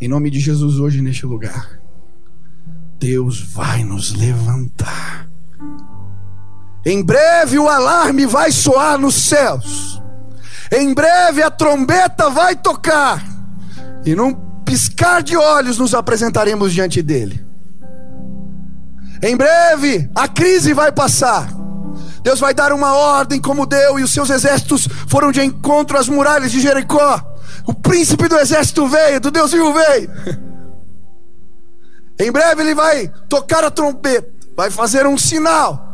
Em 0.00 0.08
nome 0.08 0.30
de 0.30 0.40
Jesus, 0.40 0.78
hoje 0.78 1.00
neste 1.00 1.24
lugar, 1.24 1.78
Deus 2.98 3.40
vai 3.40 3.84
nos 3.84 4.14
levantar. 4.14 5.28
Em 6.84 7.02
breve 7.02 7.58
o 7.58 7.68
alarme 7.68 8.26
vai 8.26 8.50
soar 8.50 8.98
nos 8.98 9.14
céus. 9.14 10.00
Em 10.72 10.92
breve 10.92 11.42
a 11.42 11.50
trombeta 11.50 12.28
vai 12.30 12.56
tocar, 12.56 13.24
e 14.04 14.14
num 14.14 14.45
piscar 14.66 15.22
de 15.22 15.36
olhos 15.36 15.78
nos 15.78 15.94
apresentaremos 15.94 16.74
diante 16.74 17.00
dele. 17.00 17.42
Em 19.22 19.36
breve 19.36 20.10
a 20.14 20.28
crise 20.28 20.74
vai 20.74 20.92
passar. 20.92 21.48
Deus 22.22 22.40
vai 22.40 22.52
dar 22.52 22.72
uma 22.72 22.92
ordem, 22.92 23.40
como 23.40 23.64
deu, 23.64 24.00
e 24.00 24.02
os 24.02 24.12
seus 24.12 24.28
exércitos 24.28 24.88
foram 25.06 25.30
de 25.30 25.40
encontro 25.40 25.96
às 25.96 26.08
muralhas 26.08 26.50
de 26.50 26.60
Jericó. 26.60 27.24
O 27.64 27.72
príncipe 27.72 28.28
do 28.28 28.36
exército 28.36 28.86
veio, 28.88 29.20
do 29.20 29.30
Deus 29.30 29.52
vivo 29.52 29.72
veio. 29.72 30.10
Em 32.18 32.32
breve 32.32 32.62
ele 32.62 32.74
vai 32.74 33.08
tocar 33.28 33.62
a 33.62 33.70
trombeta, 33.70 34.28
vai 34.56 34.70
fazer 34.70 35.06
um 35.06 35.16
sinal. 35.16 35.86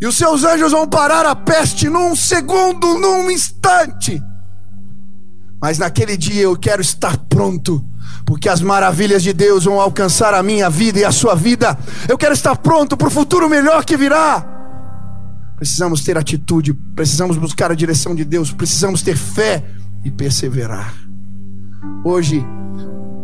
E 0.00 0.06
os 0.06 0.16
seus 0.16 0.44
anjos 0.44 0.72
vão 0.72 0.86
parar 0.86 1.24
a 1.24 1.34
peste 1.34 1.88
num 1.88 2.14
segundo, 2.14 2.98
num 2.98 3.30
instante. 3.30 4.22
Mas 5.60 5.78
naquele 5.78 6.16
dia 6.16 6.42
eu 6.42 6.56
quero 6.56 6.82
estar 6.82 7.16
pronto, 7.16 7.84
porque 8.24 8.48
as 8.48 8.60
maravilhas 8.60 9.22
de 9.22 9.32
Deus 9.32 9.64
vão 9.64 9.80
alcançar 9.80 10.34
a 10.34 10.42
minha 10.42 10.68
vida 10.68 10.98
e 10.98 11.04
a 11.04 11.12
sua 11.12 11.34
vida. 11.34 11.78
Eu 12.08 12.18
quero 12.18 12.34
estar 12.34 12.56
pronto 12.56 12.96
para 12.96 13.08
o 13.08 13.10
futuro 13.10 13.48
melhor 13.48 13.84
que 13.84 13.96
virá. 13.96 14.44
Precisamos 15.56 16.02
ter 16.02 16.18
atitude, 16.18 16.74
precisamos 16.94 17.38
buscar 17.38 17.70
a 17.70 17.74
direção 17.74 18.14
de 18.14 18.24
Deus, 18.24 18.52
precisamos 18.52 19.00
ter 19.02 19.16
fé 19.16 19.64
e 20.04 20.10
perseverar. 20.10 20.94
Hoje 22.04 22.44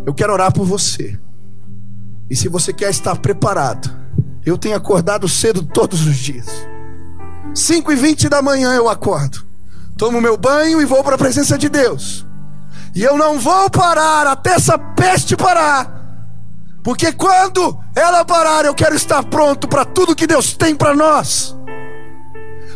eu 0.07 0.15
quero 0.15 0.33
orar 0.33 0.53
por 0.53 0.65
você. 0.65 1.19
E 2.31 2.35
se 2.35 2.49
você 2.49 2.73
quer 2.73 2.91
estar 2.91 3.17
preparado, 3.17 3.95
eu 4.45 4.57
tenho 4.57 4.75
acordado 4.75 5.29
cedo 5.29 5.63
todos 5.63 6.07
os 6.07 6.17
dias. 6.17 6.47
5 7.55 7.93
e 7.93 7.97
20 7.97 8.29
da 8.31 8.41
manhã 8.41 8.73
eu 8.73 8.89
acordo. 8.89 9.52
Tomo 10.03 10.21
meu 10.21 10.37
banho 10.37 10.83
e 10.83 10.85
vou 10.85 11.05
para 11.05 11.15
a 11.15 11.19
presença 11.19 11.57
de 11.57 11.69
Deus. 11.69 12.27
E 12.93 13.05
eu 13.05 13.17
não 13.17 13.39
vou 13.39 13.71
parar 13.71 14.27
até 14.27 14.55
essa 14.55 14.77
peste 14.77 15.37
parar. 15.37 16.27
Porque 16.83 17.13
quando 17.13 17.79
ela 17.95 18.25
parar, 18.25 18.65
eu 18.65 18.75
quero 18.75 18.97
estar 18.97 19.23
pronto 19.23 19.69
para 19.69 19.85
tudo 19.85 20.17
que 20.17 20.27
Deus 20.27 20.57
tem 20.57 20.75
para 20.75 20.93
nós. 20.93 21.57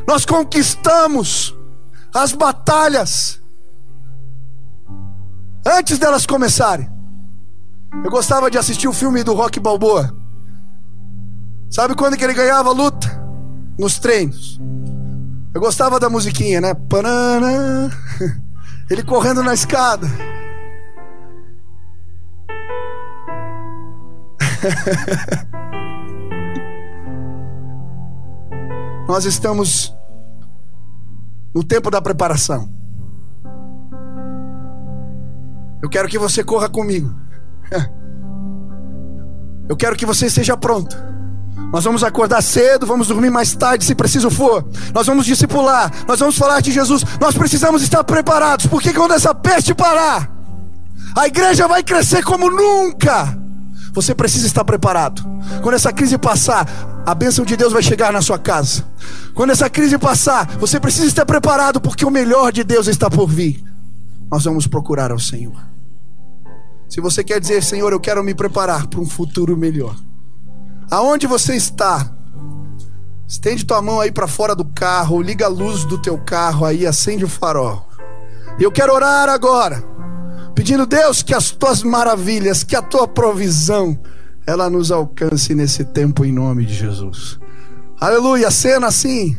Nós 0.06 0.24
conquistamos 0.24 1.52
as 2.14 2.30
batalhas 2.30 3.40
antes 5.66 5.98
delas 5.98 6.26
começarem. 6.26 6.88
Eu 8.04 8.10
gostava 8.12 8.48
de 8.48 8.56
assistir 8.56 8.86
o 8.86 8.92
filme 8.92 9.24
do 9.24 9.34
Rock 9.34 9.58
Balboa. 9.58 10.14
Sabe 11.68 11.96
quando 11.96 12.16
que 12.16 12.22
ele 12.22 12.34
ganhava 12.34 12.70
luta? 12.70 13.20
Nos 13.76 13.98
treinos. 13.98 14.60
Eu 15.56 15.60
gostava 15.60 15.98
da 15.98 16.10
musiquinha, 16.10 16.60
né? 16.60 16.74
Panana. 16.74 17.90
Ele 18.90 19.02
correndo 19.02 19.42
na 19.42 19.54
escada. 19.54 20.06
Nós 29.08 29.24
estamos 29.24 29.96
no 31.54 31.64
tempo 31.64 31.90
da 31.90 32.02
preparação. 32.02 32.68
Eu 35.82 35.88
quero 35.88 36.06
que 36.06 36.18
você 36.18 36.44
corra 36.44 36.68
comigo. 36.68 37.18
Eu 39.70 39.74
quero 39.74 39.96
que 39.96 40.04
você 40.04 40.26
esteja 40.26 40.54
pronto. 40.54 41.15
Nós 41.76 41.84
vamos 41.84 42.02
acordar 42.02 42.42
cedo, 42.42 42.86
vamos 42.86 43.08
dormir 43.08 43.28
mais 43.28 43.54
tarde 43.54 43.84
se 43.84 43.94
preciso 43.94 44.30
for. 44.30 44.66
Nós 44.94 45.06
vamos 45.06 45.26
discipular, 45.26 45.92
nós 46.08 46.18
vamos 46.18 46.38
falar 46.38 46.62
de 46.62 46.72
Jesus. 46.72 47.04
Nós 47.20 47.36
precisamos 47.36 47.82
estar 47.82 48.02
preparados, 48.02 48.64
porque 48.66 48.94
quando 48.94 49.12
essa 49.12 49.34
peste 49.34 49.74
parar, 49.74 50.26
a 51.14 51.26
igreja 51.26 51.68
vai 51.68 51.82
crescer 51.82 52.24
como 52.24 52.48
nunca. 52.50 53.38
Você 53.92 54.14
precisa 54.14 54.46
estar 54.46 54.64
preparado. 54.64 55.22
Quando 55.62 55.74
essa 55.74 55.92
crise 55.92 56.16
passar, 56.16 56.66
a 57.04 57.14
bênção 57.14 57.44
de 57.44 57.54
Deus 57.58 57.74
vai 57.74 57.82
chegar 57.82 58.10
na 58.10 58.22
sua 58.22 58.38
casa. 58.38 58.82
Quando 59.34 59.50
essa 59.50 59.68
crise 59.68 59.98
passar, 59.98 60.56
você 60.56 60.80
precisa 60.80 61.06
estar 61.06 61.26
preparado, 61.26 61.78
porque 61.78 62.06
o 62.06 62.10
melhor 62.10 62.52
de 62.52 62.64
Deus 62.64 62.86
está 62.86 63.10
por 63.10 63.26
vir. 63.26 63.62
Nós 64.32 64.44
vamos 64.44 64.66
procurar 64.66 65.10
ao 65.10 65.18
Senhor. 65.18 65.62
Se 66.88 67.02
você 67.02 67.22
quer 67.22 67.38
dizer, 67.38 67.62
Senhor, 67.62 67.92
eu 67.92 68.00
quero 68.00 68.24
me 68.24 68.34
preparar 68.34 68.86
para 68.86 68.98
um 68.98 69.06
futuro 69.06 69.54
melhor. 69.58 69.94
Aonde 70.90 71.26
você 71.26 71.56
está? 71.56 72.12
Estende 73.26 73.64
tua 73.64 73.82
mão 73.82 74.00
aí 74.00 74.12
para 74.12 74.28
fora 74.28 74.54
do 74.54 74.64
carro, 74.64 75.20
liga 75.20 75.46
a 75.46 75.48
luz 75.48 75.84
do 75.84 75.98
teu 75.98 76.16
carro 76.16 76.64
aí, 76.64 76.86
acende 76.86 77.24
o 77.24 77.28
farol. 77.28 77.88
Eu 78.58 78.70
quero 78.70 78.94
orar 78.94 79.28
agora, 79.28 79.82
pedindo 80.54 80.86
Deus 80.86 81.22
que 81.22 81.34
as 81.34 81.50
tuas 81.50 81.82
maravilhas, 81.82 82.62
que 82.62 82.76
a 82.76 82.82
tua 82.82 83.08
provisão, 83.08 83.98
ela 84.46 84.70
nos 84.70 84.92
alcance 84.92 85.54
nesse 85.56 85.84
tempo 85.84 86.24
em 86.24 86.32
nome 86.32 86.64
de 86.64 86.74
Jesus. 86.74 87.38
Aleluia, 88.00 88.50
cena 88.50 88.86
assim. 88.86 89.36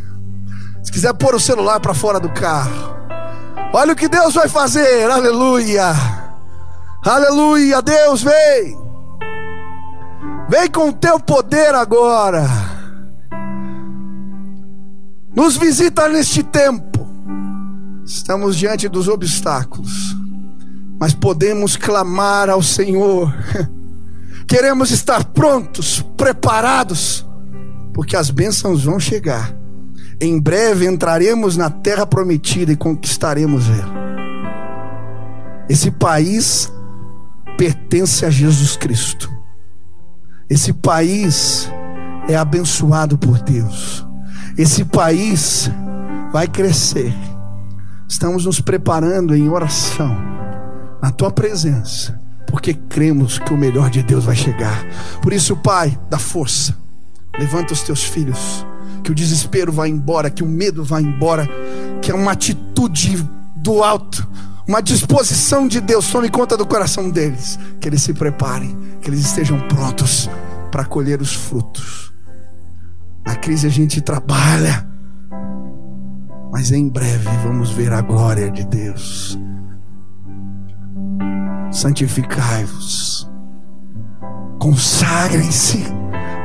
Se 0.83 0.91
quiser 0.91 1.13
pôr 1.13 1.33
o 1.33 1.39
celular 1.39 1.79
para 1.79 1.93
fora 1.93 2.19
do 2.19 2.29
carro. 2.29 2.95
Olha 3.73 3.93
o 3.93 3.95
que 3.95 4.09
Deus 4.09 4.33
vai 4.33 4.49
fazer. 4.49 5.09
Aleluia. 5.09 5.93
Aleluia, 7.05 7.81
Deus 7.81 8.21
vem. 8.21 8.86
Vem 10.49 10.69
com 10.71 10.89
o 10.89 10.93
teu 10.93 11.19
poder 11.19 11.75
agora. 11.75 12.47
Nos 15.35 15.57
visita 15.57 16.07
neste 16.07 16.41
tempo. 16.41 17.05
Estamos 18.05 18.55
diante 18.55 18.87
dos 18.87 19.09
obstáculos, 19.09 20.15
mas 20.97 21.13
podemos 21.13 21.75
clamar 21.75 22.49
ao 22.49 22.63
Senhor. 22.63 23.33
Queremos 24.47 24.91
estar 24.91 25.25
prontos, 25.25 26.01
preparados, 26.15 27.25
porque 27.93 28.15
as 28.15 28.29
bênçãos 28.29 28.85
vão 28.85 28.97
chegar. 28.97 29.53
Em 30.21 30.39
breve 30.39 30.87
entraremos 30.87 31.57
na 31.57 31.69
terra 31.69 32.07
prometida 32.07 32.71
e 32.71 32.77
conquistaremos 32.77 33.65
ela. 33.69 33.97
Esse 35.67 35.91
país 35.91 36.71
pertence 37.57 38.25
a 38.25 38.29
Jesus 38.29 38.77
Cristo. 38.77 39.36
Esse 40.49 40.71
país 40.71 41.69
é 42.29 42.35
abençoado 42.35 43.17
por 43.17 43.39
Deus. 43.39 44.05
Esse 44.57 44.85
país 44.85 45.69
vai 46.31 46.47
crescer. 46.47 47.13
Estamos 48.07 48.45
nos 48.45 48.61
preparando 48.61 49.35
em 49.35 49.49
oração 49.49 50.15
na 51.01 51.11
tua 51.11 51.31
presença, 51.31 52.19
porque 52.47 52.73
cremos 52.73 53.37
que 53.37 53.53
o 53.53 53.57
melhor 53.57 53.89
de 53.89 54.01
Deus 54.01 54.23
vai 54.23 54.35
chegar. 54.35 54.85
Por 55.21 55.33
isso, 55.33 55.55
Pai, 55.57 55.99
dá 56.09 56.17
força. 56.17 56.75
Levanta 57.37 57.73
os 57.73 57.83
teus 57.83 58.03
filhos, 58.03 58.65
que 59.03 59.11
o 59.11 59.15
desespero 59.15 59.71
vá 59.71 59.87
embora, 59.87 60.29
que 60.29 60.43
o 60.43 60.47
medo 60.47 60.83
vá 60.83 61.01
embora, 61.01 61.47
que 62.01 62.09
é 62.09 62.15
uma 62.15 62.31
atitude 62.31 63.17
do 63.57 63.83
alto 63.83 64.25
uma 64.67 64.81
disposição 64.81 65.65
de 65.65 65.79
Deus 65.79 66.11
tome 66.11 66.29
conta 66.29 66.57
do 66.57 66.65
coração 66.65 67.09
deles, 67.09 67.57
que 67.79 67.87
eles 67.87 68.01
se 68.01 68.13
preparem, 68.13 68.77
que 69.01 69.09
eles 69.09 69.21
estejam 69.21 69.59
prontos 69.61 70.29
para 70.69 70.83
colher 70.83 71.21
os 71.21 71.33
frutos. 71.33 72.11
Na 73.25 73.35
crise 73.35 73.65
a 73.65 73.69
gente 73.69 74.01
trabalha, 74.01 74.85
mas 76.51 76.71
em 76.71 76.89
breve 76.89 77.29
vamos 77.43 77.71
ver 77.71 77.93
a 77.93 78.01
glória 78.01 78.51
de 78.51 78.65
Deus. 78.65 79.39
Santificai-vos, 81.71 83.29
consagrem-se, 84.59 85.85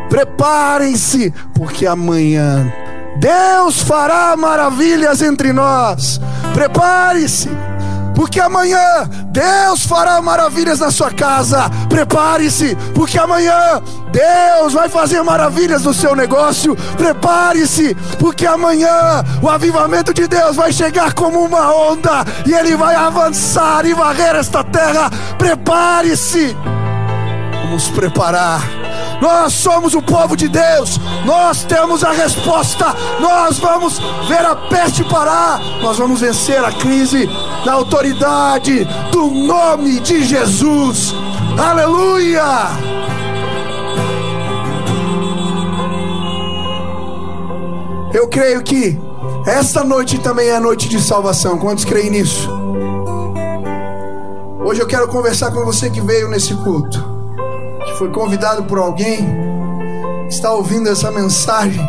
preparem-se, 0.09 1.33
porque 1.55 1.87
amanhã 1.87 2.73
Deus 3.19 3.81
fará 3.81 4.37
maravilhas 4.37 5.23
entre 5.23 5.53
nós. 5.53 6.21
Prepare-se 6.55 7.49
porque 8.15 8.41
amanhã 8.41 9.09
Deus 9.27 9.87
fará 9.87 10.21
maravilhas 10.21 10.81
na 10.81 10.91
sua 10.91 11.11
casa. 11.11 11.71
Prepare-se, 11.89 12.77
porque 12.95 13.19
amanhã 13.19 13.83
Deus 14.11 14.73
vai 14.73 14.89
fazer 14.89 15.23
maravilhas 15.23 15.85
no 15.85 15.95
seu 15.95 16.15
negócio. 16.15 16.77
Prepare-se, 16.97 17.95
porque 18.19 18.47
amanhã 18.47 19.25
o 19.43 19.49
avivamento 19.49 20.13
de 20.13 20.27
Deus 20.27 20.57
vai 20.57 20.73
chegar 20.73 21.13
como 21.15 21.45
uma 21.45 21.75
onda 21.75 22.25
e 22.47 22.53
ele 22.53 22.77
vai 22.77 22.95
avançar 22.95 23.85
e 23.87 23.95
varrer 23.95 24.37
esta 24.37 24.63
terra. 24.63 25.11
Prepare-se. 25.39 26.57
Vamos 27.65 27.89
preparar 27.89 28.82
nós 29.21 29.53
somos 29.53 29.95
o 29.95 30.03
povo 30.03 30.37
de 30.37 30.49
Deus. 30.49 30.99
Nós 31.25 31.65
temos 31.65 32.03
a 32.05 32.13
resposta. 32.13 32.95
Nós 33.21 33.59
vamos 33.59 34.01
ver 34.29 34.45
a 34.45 34.55
peste 34.55 35.05
parar. 35.05 35.61
Nós 35.81 35.99
vamos 35.99 36.21
vencer 36.21 36.65
a 36.65 36.73
crise 36.73 37.29
na 37.65 37.73
autoridade 37.75 38.85
do 39.11 39.27
nome 39.27 40.01
de 40.01 40.25
Jesus. 40.25 41.15
Aleluia! 41.59 42.43
Eu 48.15 48.29
creio 48.29 48.63
que 48.63 48.99
Esta 49.47 49.83
noite 49.83 50.19
também 50.19 50.49
é 50.49 50.57
a 50.57 50.61
noite 50.61 50.89
de 50.89 51.01
salvação. 51.01 51.59
Quantos 51.59 51.85
creem 51.85 52.11
nisso? 52.11 52.49
Hoje 54.65 54.81
eu 54.81 54.87
quero 54.87 55.09
conversar 55.09 55.51
com 55.51 55.65
você 55.65 55.91
que 55.91 56.01
veio 56.01 56.29
nesse 56.29 56.55
culto, 56.55 57.12
foi 58.03 58.11
convidado 58.11 58.65
por 58.65 58.79
alguém, 58.79 59.25
está 60.29 60.53
ouvindo 60.53 60.89
essa 60.89 61.09
mensagem 61.13 61.89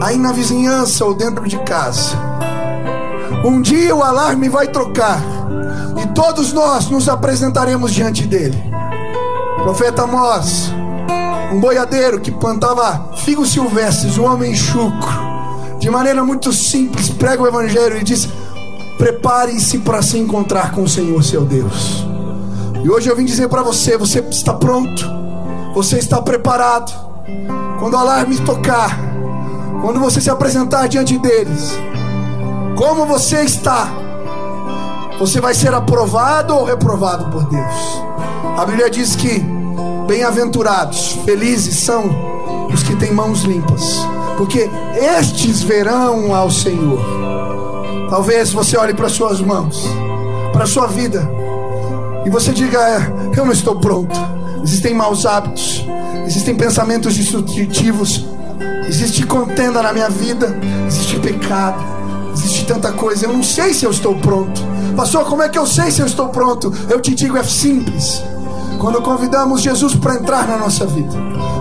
aí 0.00 0.16
na 0.16 0.32
vizinhança 0.32 1.04
ou 1.04 1.12
dentro 1.12 1.46
de 1.46 1.58
casa. 1.58 2.16
Um 3.44 3.60
dia 3.60 3.94
o 3.94 4.02
alarme 4.02 4.48
vai 4.48 4.66
trocar 4.66 5.20
e 6.02 6.06
todos 6.14 6.54
nós 6.54 6.88
nos 6.88 7.06
apresentaremos 7.06 7.92
diante 7.92 8.26
dele. 8.26 8.56
Profeta 9.62 10.04
Amós, 10.04 10.72
um 11.52 11.60
boiadeiro 11.60 12.18
que 12.18 12.30
plantava 12.30 13.10
figos 13.16 13.52
silvestres, 13.52 14.16
um 14.16 14.24
homem 14.24 14.54
chucro, 14.54 15.12
de 15.78 15.90
maneira 15.90 16.24
muito 16.24 16.50
simples, 16.50 17.10
prega 17.10 17.42
o 17.42 17.46
evangelho 17.46 17.98
e 17.98 18.02
diz: 18.02 18.26
Preparem-se 18.96 19.80
para 19.80 20.00
se 20.00 20.16
encontrar 20.16 20.72
com 20.72 20.84
o 20.84 20.88
Senhor 20.88 21.22
seu 21.22 21.44
Deus. 21.44 22.13
E 22.84 22.90
hoje 22.90 23.08
eu 23.08 23.16
vim 23.16 23.24
dizer 23.24 23.48
para 23.48 23.62
você: 23.62 23.96
você 23.96 24.20
está 24.20 24.52
pronto, 24.52 25.02
você 25.74 25.98
está 25.98 26.20
preparado. 26.20 26.92
Quando 27.78 27.94
o 27.94 27.96
alarme 27.96 28.38
tocar, 28.40 28.98
quando 29.80 29.98
você 29.98 30.20
se 30.20 30.28
apresentar 30.28 30.86
diante 30.86 31.18
deles, 31.18 31.72
como 32.76 33.06
você 33.06 33.42
está? 33.42 33.88
Você 35.18 35.40
vai 35.40 35.54
ser 35.54 35.72
aprovado 35.72 36.54
ou 36.54 36.64
reprovado 36.64 37.30
por 37.30 37.48
Deus? 37.48 38.02
A 38.58 38.66
Bíblia 38.66 38.90
diz 38.90 39.16
que 39.16 39.42
bem-aventurados, 40.06 41.18
felizes 41.24 41.76
são 41.76 42.04
os 42.70 42.82
que 42.82 42.94
têm 42.96 43.14
mãos 43.14 43.44
limpas, 43.44 44.00
porque 44.36 44.68
estes 44.94 45.62
verão 45.62 46.34
ao 46.34 46.50
Senhor. 46.50 47.00
Talvez 48.10 48.52
você 48.52 48.76
olhe 48.76 48.92
para 48.92 49.08
suas 49.08 49.40
mãos, 49.40 49.86
para 50.52 50.66
sua 50.66 50.86
vida, 50.86 51.26
e 52.24 52.30
você 52.30 52.52
diga: 52.52 52.78
é, 52.78 53.38
Eu 53.38 53.44
não 53.44 53.52
estou 53.52 53.76
pronto. 53.76 54.18
Existem 54.62 54.94
maus 54.94 55.26
hábitos, 55.26 55.84
existem 56.26 56.54
pensamentos 56.54 57.14
destrutivos, 57.14 58.24
existe 58.88 59.26
contenda 59.26 59.82
na 59.82 59.92
minha 59.92 60.08
vida, 60.08 60.58
existe 60.86 61.18
pecado, 61.20 61.84
existe 62.32 62.64
tanta 62.64 62.90
coisa. 62.92 63.26
Eu 63.26 63.32
não 63.34 63.42
sei 63.42 63.74
se 63.74 63.84
eu 63.84 63.90
estou 63.90 64.14
pronto. 64.14 64.62
Pastor, 64.96 65.26
como 65.26 65.42
é 65.42 65.50
que 65.50 65.58
eu 65.58 65.66
sei 65.66 65.90
se 65.90 66.00
eu 66.00 66.06
estou 66.06 66.28
pronto? 66.28 66.72
Eu 66.88 67.00
te 67.00 67.14
digo: 67.14 67.36
é 67.36 67.44
simples. 67.44 68.22
Quando 68.78 69.00
convidamos 69.02 69.62
Jesus 69.62 69.94
para 69.94 70.14
entrar 70.14 70.48
na 70.48 70.56
nossa 70.56 70.86
vida, 70.86 71.14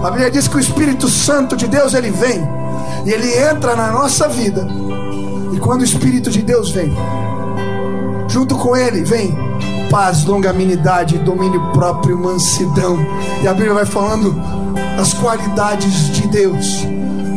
a 0.04 0.10
Bíblia 0.10 0.32
diz 0.32 0.48
que 0.48 0.58
o 0.58 0.60
Espírito 0.60 1.08
Santo 1.08 1.56
de 1.56 1.68
Deus 1.68 1.94
ele 1.94 2.10
vem 2.10 2.42
e 3.06 3.12
ele 3.12 3.34
entra 3.38 3.76
na 3.76 3.92
nossa 3.92 4.28
vida 4.28 4.68
e 5.54 5.60
quando 5.60 5.82
o 5.82 5.86
Espírito 5.86 6.30
de 6.30 6.42
Deus 6.42 6.72
vem, 6.72 6.94
junto 8.28 8.58
com 8.58 8.76
ele 8.76 9.04
vem 9.04 9.38
paz, 9.94 10.26
longanimidade, 10.26 11.20
domínio 11.20 11.72
próprio, 11.72 12.18
mansidão. 12.18 12.98
E 13.44 13.48
a 13.48 13.54
Bíblia 13.54 13.76
vai 13.76 13.86
falando 13.86 14.36
as 15.00 15.14
qualidades 15.14 16.10
de 16.10 16.28
Deus. 16.30 16.84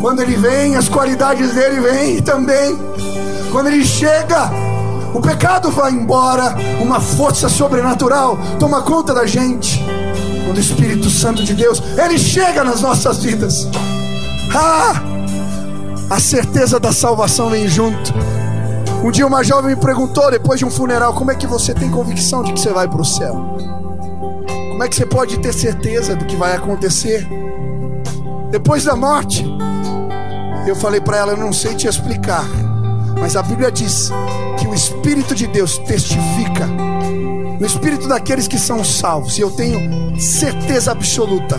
Quando 0.00 0.22
ele 0.22 0.36
vem, 0.36 0.74
as 0.74 0.88
qualidades 0.88 1.52
dele 1.52 1.80
vêm 1.82 2.22
também. 2.22 2.74
Quando 3.52 3.66
ele 3.66 3.84
chega, 3.84 4.50
o 5.12 5.20
pecado 5.20 5.70
vai 5.70 5.92
embora, 5.92 6.56
uma 6.80 6.98
força 6.98 7.46
sobrenatural 7.50 8.38
toma 8.58 8.80
conta 8.80 9.12
da 9.12 9.26
gente. 9.26 9.84
Quando 10.46 10.56
o 10.56 10.60
Espírito 10.60 11.10
Santo 11.10 11.44
de 11.44 11.52
Deus, 11.52 11.82
ele 12.02 12.18
chega 12.18 12.64
nas 12.64 12.80
nossas 12.80 13.22
vidas. 13.22 13.68
Ah! 14.54 15.16
a 16.08 16.20
certeza 16.20 16.78
da 16.78 16.92
salvação 16.92 17.50
vem 17.50 17.68
junto. 17.68 18.14
Um 19.02 19.10
dia 19.10 19.26
uma 19.26 19.44
jovem 19.44 19.74
me 19.74 19.80
perguntou, 19.80 20.30
depois 20.30 20.58
de 20.58 20.64
um 20.64 20.70
funeral, 20.70 21.14
como 21.14 21.30
é 21.30 21.34
que 21.34 21.46
você 21.46 21.72
tem 21.72 21.90
convicção 21.90 22.42
de 22.42 22.52
que 22.52 22.60
você 22.60 22.72
vai 22.72 22.88
para 22.88 23.00
o 23.00 23.04
céu? 23.04 23.34
Como 24.46 24.82
é 24.82 24.88
que 24.88 24.96
você 24.96 25.06
pode 25.06 25.38
ter 25.38 25.52
certeza 25.52 26.16
do 26.16 26.24
que 26.24 26.36
vai 26.36 26.54
acontecer 26.54 27.26
depois 28.50 28.84
da 28.84 28.96
morte? 28.96 29.44
Eu 30.66 30.74
falei 30.74 31.00
para 31.00 31.18
ela, 31.18 31.32
eu 31.32 31.36
não 31.36 31.52
sei 31.52 31.74
te 31.74 31.86
explicar, 31.86 32.44
mas 33.20 33.36
a 33.36 33.42
Bíblia 33.42 33.70
diz 33.70 34.10
que 34.58 34.66
o 34.66 34.74
Espírito 34.74 35.34
de 35.34 35.46
Deus 35.46 35.78
testifica 35.78 36.66
no 37.58 37.64
espírito 37.64 38.06
daqueles 38.06 38.46
que 38.46 38.58
são 38.58 38.84
salvos, 38.84 39.38
e 39.38 39.40
eu 39.40 39.50
tenho 39.50 40.20
certeza 40.20 40.92
absoluta 40.92 41.58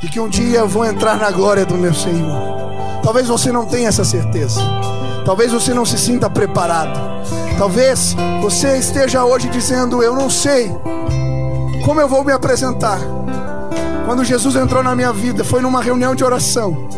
de 0.00 0.08
que 0.08 0.20
um 0.20 0.28
dia 0.28 0.60
eu 0.60 0.68
vou 0.68 0.84
entrar 0.84 1.16
na 1.16 1.30
glória 1.30 1.66
do 1.66 1.74
meu 1.74 1.92
Senhor. 1.92 3.00
Talvez 3.02 3.26
você 3.26 3.50
não 3.50 3.66
tenha 3.66 3.88
essa 3.88 4.04
certeza. 4.04 4.60
Talvez 5.24 5.52
você 5.52 5.72
não 5.72 5.84
se 5.84 5.98
sinta 5.98 6.28
preparado. 6.28 6.98
Talvez 7.56 8.14
você 8.40 8.76
esteja 8.76 9.24
hoje 9.24 9.48
dizendo: 9.48 10.02
Eu 10.02 10.14
não 10.14 10.28
sei 10.28 10.70
como 11.84 12.00
eu 12.00 12.08
vou 12.08 12.24
me 12.24 12.32
apresentar. 12.32 12.98
Quando 14.04 14.24
Jesus 14.24 14.56
entrou 14.56 14.82
na 14.82 14.96
minha 14.96 15.12
vida, 15.12 15.44
foi 15.44 15.62
numa 15.62 15.80
reunião 15.80 16.14
de 16.14 16.24
oração. 16.24 16.88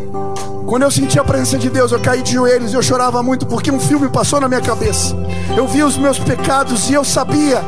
Quando 0.67 0.83
eu 0.83 0.91
senti 0.91 1.19
a 1.19 1.25
presença 1.25 1.59
de 1.59 1.69
Deus, 1.69 1.93
eu 1.93 2.01
caí 2.01 2.23
de 2.23 2.33
joelhos 2.33 2.73
e 2.73 2.75
eu 2.75 2.83
chorava 2.83 3.23
muito 3.23 3.47
porque 3.47 3.71
um 3.71 3.79
filme 3.79 4.09
passou 4.09 4.41
na 4.41 4.49
minha 4.49 4.63
cabeça. 4.63 5.15
Eu 5.55 5.69
vi 5.69 5.83
os 5.83 5.99
meus 5.99 6.19
pecados 6.19 6.89
e 6.89 6.95
eu 6.95 7.05
sabia. 7.05 7.63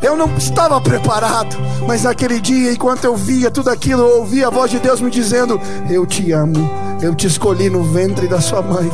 Eu 0.00 0.16
não 0.16 0.34
estava 0.36 0.80
preparado, 0.80 1.56
mas 1.86 2.04
naquele 2.04 2.40
dia, 2.40 2.72
enquanto 2.72 3.04
eu 3.04 3.16
via 3.16 3.50
tudo 3.50 3.68
aquilo, 3.68 4.02
eu 4.02 4.18
ouvia 4.20 4.46
a 4.46 4.50
voz 4.50 4.70
de 4.70 4.78
Deus 4.78 5.00
me 5.00 5.10
dizendo: 5.10 5.60
Eu 5.90 6.06
te 6.06 6.32
amo 6.32 6.88
eu 7.00 7.14
te 7.14 7.26
escolhi 7.26 7.70
no 7.70 7.82
ventre 7.82 8.26
da 8.26 8.40
sua 8.40 8.60
mãe. 8.60 8.90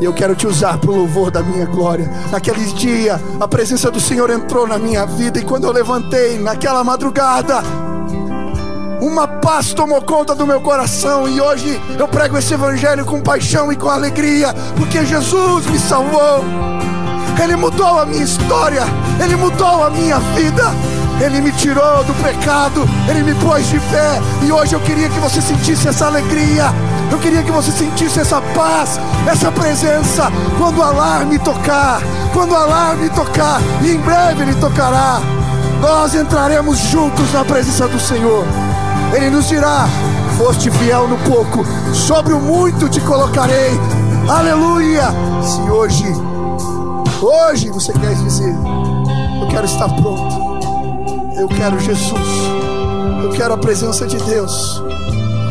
E 0.00 0.04
eu 0.04 0.12
quero 0.12 0.34
te 0.34 0.46
usar 0.46 0.78
para 0.78 0.90
o 0.90 0.96
louvor 0.96 1.30
da 1.30 1.42
minha 1.42 1.66
glória. 1.66 2.10
Naquele 2.30 2.64
dia, 2.72 3.20
a 3.40 3.46
presença 3.46 3.90
do 3.90 4.00
Senhor 4.00 4.28
entrou 4.30 4.66
na 4.66 4.78
minha 4.78 5.06
vida. 5.06 5.38
E 5.38 5.44
quando 5.44 5.64
eu 5.64 5.72
levantei, 5.72 6.38
naquela 6.38 6.82
madrugada, 6.82 7.62
uma 9.00 9.26
paz 9.28 9.72
tomou 9.72 10.02
conta 10.02 10.34
do 10.34 10.46
meu 10.46 10.60
coração. 10.60 11.28
E 11.28 11.40
hoje 11.40 11.80
eu 11.98 12.08
prego 12.08 12.36
esse 12.36 12.54
evangelho 12.54 13.04
com 13.04 13.20
paixão 13.20 13.72
e 13.72 13.76
com 13.76 13.88
alegria. 13.88 14.52
Porque 14.76 15.04
Jesus 15.06 15.66
me 15.66 15.78
salvou. 15.78 16.44
Ele 17.42 17.56
mudou 17.56 17.98
a 17.98 18.06
minha 18.06 18.24
história. 18.24 18.82
Ele 19.22 19.36
mudou 19.36 19.84
a 19.84 19.90
minha 19.90 20.18
vida. 20.18 20.64
Ele 21.20 21.40
me 21.40 21.52
tirou 21.52 22.02
do 22.04 22.14
pecado, 22.22 22.84
Ele 23.08 23.22
me 23.22 23.34
pôs 23.36 23.68
de 23.68 23.78
pé, 23.78 24.20
e 24.42 24.50
hoje 24.50 24.74
eu 24.74 24.80
queria 24.80 25.08
que 25.08 25.18
você 25.20 25.40
sentisse 25.40 25.86
essa 25.86 26.06
alegria, 26.06 26.72
eu 27.10 27.18
queria 27.18 27.42
que 27.42 27.50
você 27.50 27.70
sentisse 27.70 28.20
essa 28.20 28.40
paz, 28.54 28.98
essa 29.26 29.50
presença, 29.52 30.30
quando 30.58 30.78
o 30.78 30.82
alarme 30.82 31.38
tocar, 31.38 32.00
quando 32.32 32.52
o 32.52 32.56
alarme 32.56 33.08
tocar, 33.10 33.60
e 33.82 33.92
em 33.92 33.98
breve 33.98 34.42
ele 34.42 34.54
tocará, 34.56 35.20
nós 35.80 36.14
entraremos 36.14 36.78
juntos 36.78 37.32
na 37.32 37.44
presença 37.44 37.86
do 37.88 38.00
Senhor, 38.00 38.44
Ele 39.12 39.30
nos 39.30 39.48
dirá: 39.48 39.86
Foste 40.38 40.70
fiel 40.70 41.06
no 41.08 41.18
pouco, 41.18 41.64
sobre 41.92 42.32
o 42.32 42.40
muito 42.40 42.88
te 42.88 43.00
colocarei, 43.00 43.78
aleluia. 44.28 45.08
Se 45.42 45.60
hoje, 45.70 46.06
hoje 47.20 47.70
você 47.70 47.92
quer 47.92 48.14
dizer, 48.14 48.54
eu 49.40 49.48
quero 49.48 49.66
estar 49.66 49.88
pronto 49.88 50.44
eu 51.36 51.48
quero 51.48 51.78
Jesus. 51.78 52.28
Eu 53.22 53.30
quero 53.30 53.54
a 53.54 53.58
presença 53.58 54.06
de 54.06 54.16
Deus. 54.24 54.82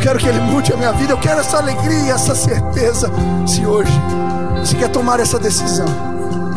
Quero 0.04 0.20
que 0.20 0.28
Ele 0.28 0.42
mude 0.42 0.74
a 0.74 0.76
minha 0.76 0.92
vida. 0.92 1.14
Eu 1.14 1.18
quero 1.18 1.40
essa 1.40 1.60
alegria, 1.60 2.14
essa 2.14 2.36
certeza. 2.36 3.10
Se 3.48 3.66
hoje 3.66 3.90
você 4.60 4.76
quer 4.76 4.90
tomar 4.90 5.22
essa 5.22 5.40
decisão, 5.40 5.86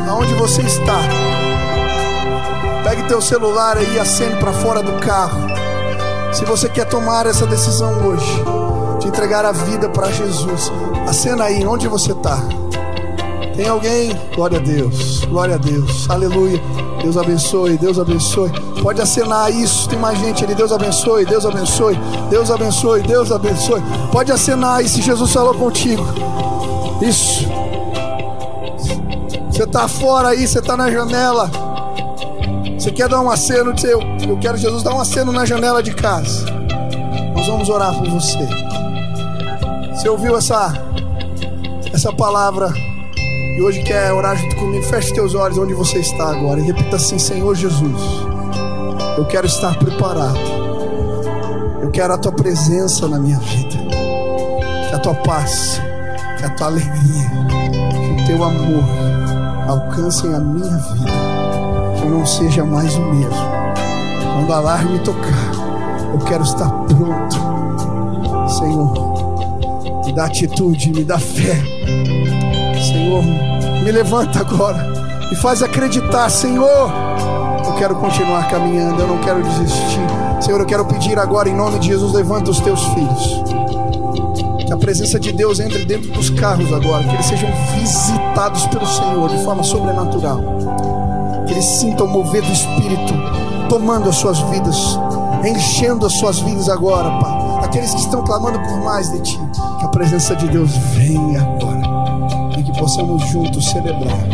aonde 0.09 0.35
você 0.35 0.63
está, 0.63 0.99
pegue 2.83 3.05
teu 3.05 3.23
celular 3.23 3.79
aí 3.79 3.95
e 3.95 4.01
acende 4.01 4.35
para 4.41 4.53
fora 4.53 4.83
do 4.83 4.99
carro. 4.99 5.47
Se 6.33 6.45
você 6.45 6.69
quer 6.69 6.87
tomar 6.87 7.27
essa 7.27 7.47
decisão 7.47 7.93
hoje, 8.09 8.45
de 8.99 9.07
entregar 9.07 9.45
a 9.45 9.53
vida 9.53 9.89
para 9.91 10.11
Jesus, 10.11 10.73
acena 11.09 11.45
aí, 11.45 11.65
onde 11.65 11.87
você 11.87 12.11
está. 12.11 12.43
Tem 13.57 13.69
alguém? 13.69 14.15
Glória 14.35 14.59
a 14.59 14.63
Deus, 14.63 15.25
glória 15.25 15.55
a 15.55 15.59
Deus, 15.59 16.09
aleluia. 16.11 16.61
Deus 17.03 17.17
abençoe, 17.17 17.79
Deus 17.79 17.99
abençoe. 17.99 18.51
Pode 18.83 19.01
acenar 19.01 19.51
isso, 19.51 19.89
tem 19.89 19.99
mais 19.99 20.19
gente 20.19 20.45
ali. 20.45 20.55
Deus 20.55 20.73
abençoe, 20.73 21.25
Deus 21.25 21.47
abençoe, 21.47 21.99
Deus 22.29 22.51
abençoe, 22.51 23.03
Deus 23.03 23.33
abençoe. 23.33 23.83
Pode 24.13 24.31
acenar 24.31 24.85
se 24.85 25.01
Jesus 25.01 25.33
falou 25.33 25.55
contigo. 25.55 26.05
Isso. 27.01 27.47
Você 29.51 29.63
está 29.63 29.89
fora 29.89 30.29
aí, 30.29 30.47
você 30.47 30.59
está 30.59 30.77
na 30.77 30.91
janela. 30.91 31.51
Você 32.79 32.91
quer 32.91 33.09
dar 33.09 33.23
um 33.23 33.31
aceno? 33.31 33.73
Eu 34.29 34.37
quero 34.39 34.59
Jesus 34.59 34.83
dar 34.83 34.95
um 34.95 35.01
aceno 35.01 35.33
na 35.33 35.47
janela 35.47 35.83
de 35.83 35.95
casa. 35.95 36.45
Nós 37.35 37.47
vamos 37.47 37.71
orar 37.71 37.97
por 37.97 38.09
você. 38.11 38.47
Você 39.95 40.09
ouviu 40.11 40.37
essa, 40.37 40.75
essa 41.93 42.13
palavra? 42.13 42.86
E 43.57 43.63
hoje 43.63 43.83
quer 43.83 44.13
orar 44.13 44.37
junto 44.37 44.55
comigo, 44.57 44.85
feche 44.85 45.15
teus 45.15 45.35
olhos 45.35 45.57
onde 45.57 45.73
você 45.73 46.01
está 46.01 46.31
agora 46.31 46.61
e 46.61 46.65
repita 46.65 46.97
assim: 46.97 47.19
Senhor 47.19 47.55
Jesus, 47.55 48.03
eu 49.17 49.25
quero 49.25 49.47
estar 49.47 49.79
preparado. 49.79 50.39
Eu 51.81 51.91
quero 51.91 52.13
a 52.13 52.19
tua 52.19 52.33
presença 52.33 53.09
na 53.09 53.19
minha 53.19 53.39
vida. 53.39 53.79
Que 54.89 54.95
a 54.95 54.99
tua 54.99 55.15
paz, 55.15 55.81
que 56.39 56.45
a 56.45 56.51
tua 56.51 56.67
alegria, 56.67 57.31
que 57.91 58.23
o 58.23 58.27
teu 58.27 58.45
amor 58.45 58.85
alcancem 59.67 60.35
a 60.35 60.39
minha 60.39 60.77
vida, 60.77 61.13
que 61.97 62.03
eu 62.03 62.11
não 62.11 62.27
seja 62.27 62.63
mais 62.63 62.95
o 62.95 63.01
mesmo. 63.01 63.57
Quando 64.35 64.53
a 64.53 64.57
alarme 64.59 64.99
tocar, 64.99 65.51
eu 66.13 66.19
quero 66.27 66.45
estar 66.45 66.69
pronto, 66.71 67.37
Senhor. 68.51 70.05
Me 70.05 70.13
dá 70.13 70.27
atitude, 70.27 70.93
me 70.93 71.05
dá 71.05 71.19
fé, 71.19 71.57
Senhor. 73.07 73.23
Me 73.85 73.93
levanta 73.93 74.41
agora 74.41 74.93
e 75.31 75.37
faz 75.37 75.63
acreditar, 75.63 76.29
Senhor. 76.29 76.91
Eu 77.65 77.75
quero 77.75 77.95
continuar 77.97 78.49
caminhando, 78.49 79.01
eu 79.01 79.07
não 79.07 79.19
quero 79.19 79.43
desistir. 79.43 80.01
Senhor, 80.41 80.61
eu 80.61 80.67
quero 80.67 80.85
pedir 80.87 81.19
agora 81.19 81.49
em 81.49 81.55
nome 81.55 81.79
de 81.79 81.89
Jesus, 81.89 82.13
levanta 82.13 82.51
os 82.51 82.59
teus 82.61 82.83
filhos. 82.87 83.43
Que 84.67 84.73
a 84.73 84.77
presença 84.77 85.21
de 85.21 85.33
Deus 85.33 85.61
entre 85.61 85.85
dentro 85.85 86.11
dos 86.11 86.31
carros 86.31 86.73
agora, 86.73 87.05
que 87.05 87.15
eles 87.15 87.27
sejam 87.27 87.49
visitados 87.77 88.67
pelo 88.67 88.87
Senhor 88.87 89.29
de 89.29 89.45
forma 89.45 89.63
sobrenatural. 89.63 90.41
Que 91.47 91.53
eles 91.53 91.65
sintam 91.65 92.09
mover 92.09 92.43
do 92.43 92.53
Espírito, 92.53 93.15
tomando 93.69 94.09
as 94.09 94.17
suas 94.17 94.41
vidas, 94.51 94.99
enchendo 95.45 96.07
as 96.07 96.13
suas 96.15 96.41
vidas 96.41 96.69
agora, 96.69 97.09
Pai. 97.21 97.65
Aqueles 97.65 97.95
que 97.95 98.01
estão 98.01 98.25
clamando 98.25 98.59
por 98.61 98.79
mais 98.83 99.11
de 99.13 99.21
Ti, 99.21 99.41
que 99.79 99.85
a 99.85 99.89
presença 99.89 100.35
de 100.35 100.49
Deus 100.49 100.71
venha 100.97 101.45
possamos 102.77 103.23
juntos 103.29 103.71
celebrar. 103.71 104.27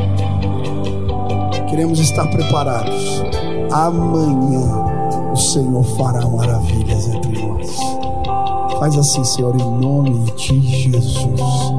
Queremos 1.68 1.99
estar 1.99 2.26
preparados. 2.28 3.22
Amanhã 3.72 5.30
o 5.32 5.36
Senhor 5.36 5.82
fará 5.97 6.26
maravilhas 6.28 7.09
entre 7.09 7.43
nós. 7.43 7.76
Faz 8.78 8.99
assim, 8.99 9.24
Senhor, 9.24 9.55
em 9.55 9.80
nome 9.80 10.30
de 10.32 10.61
Jesus. 10.61 11.72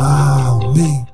Amém. 0.00 1.07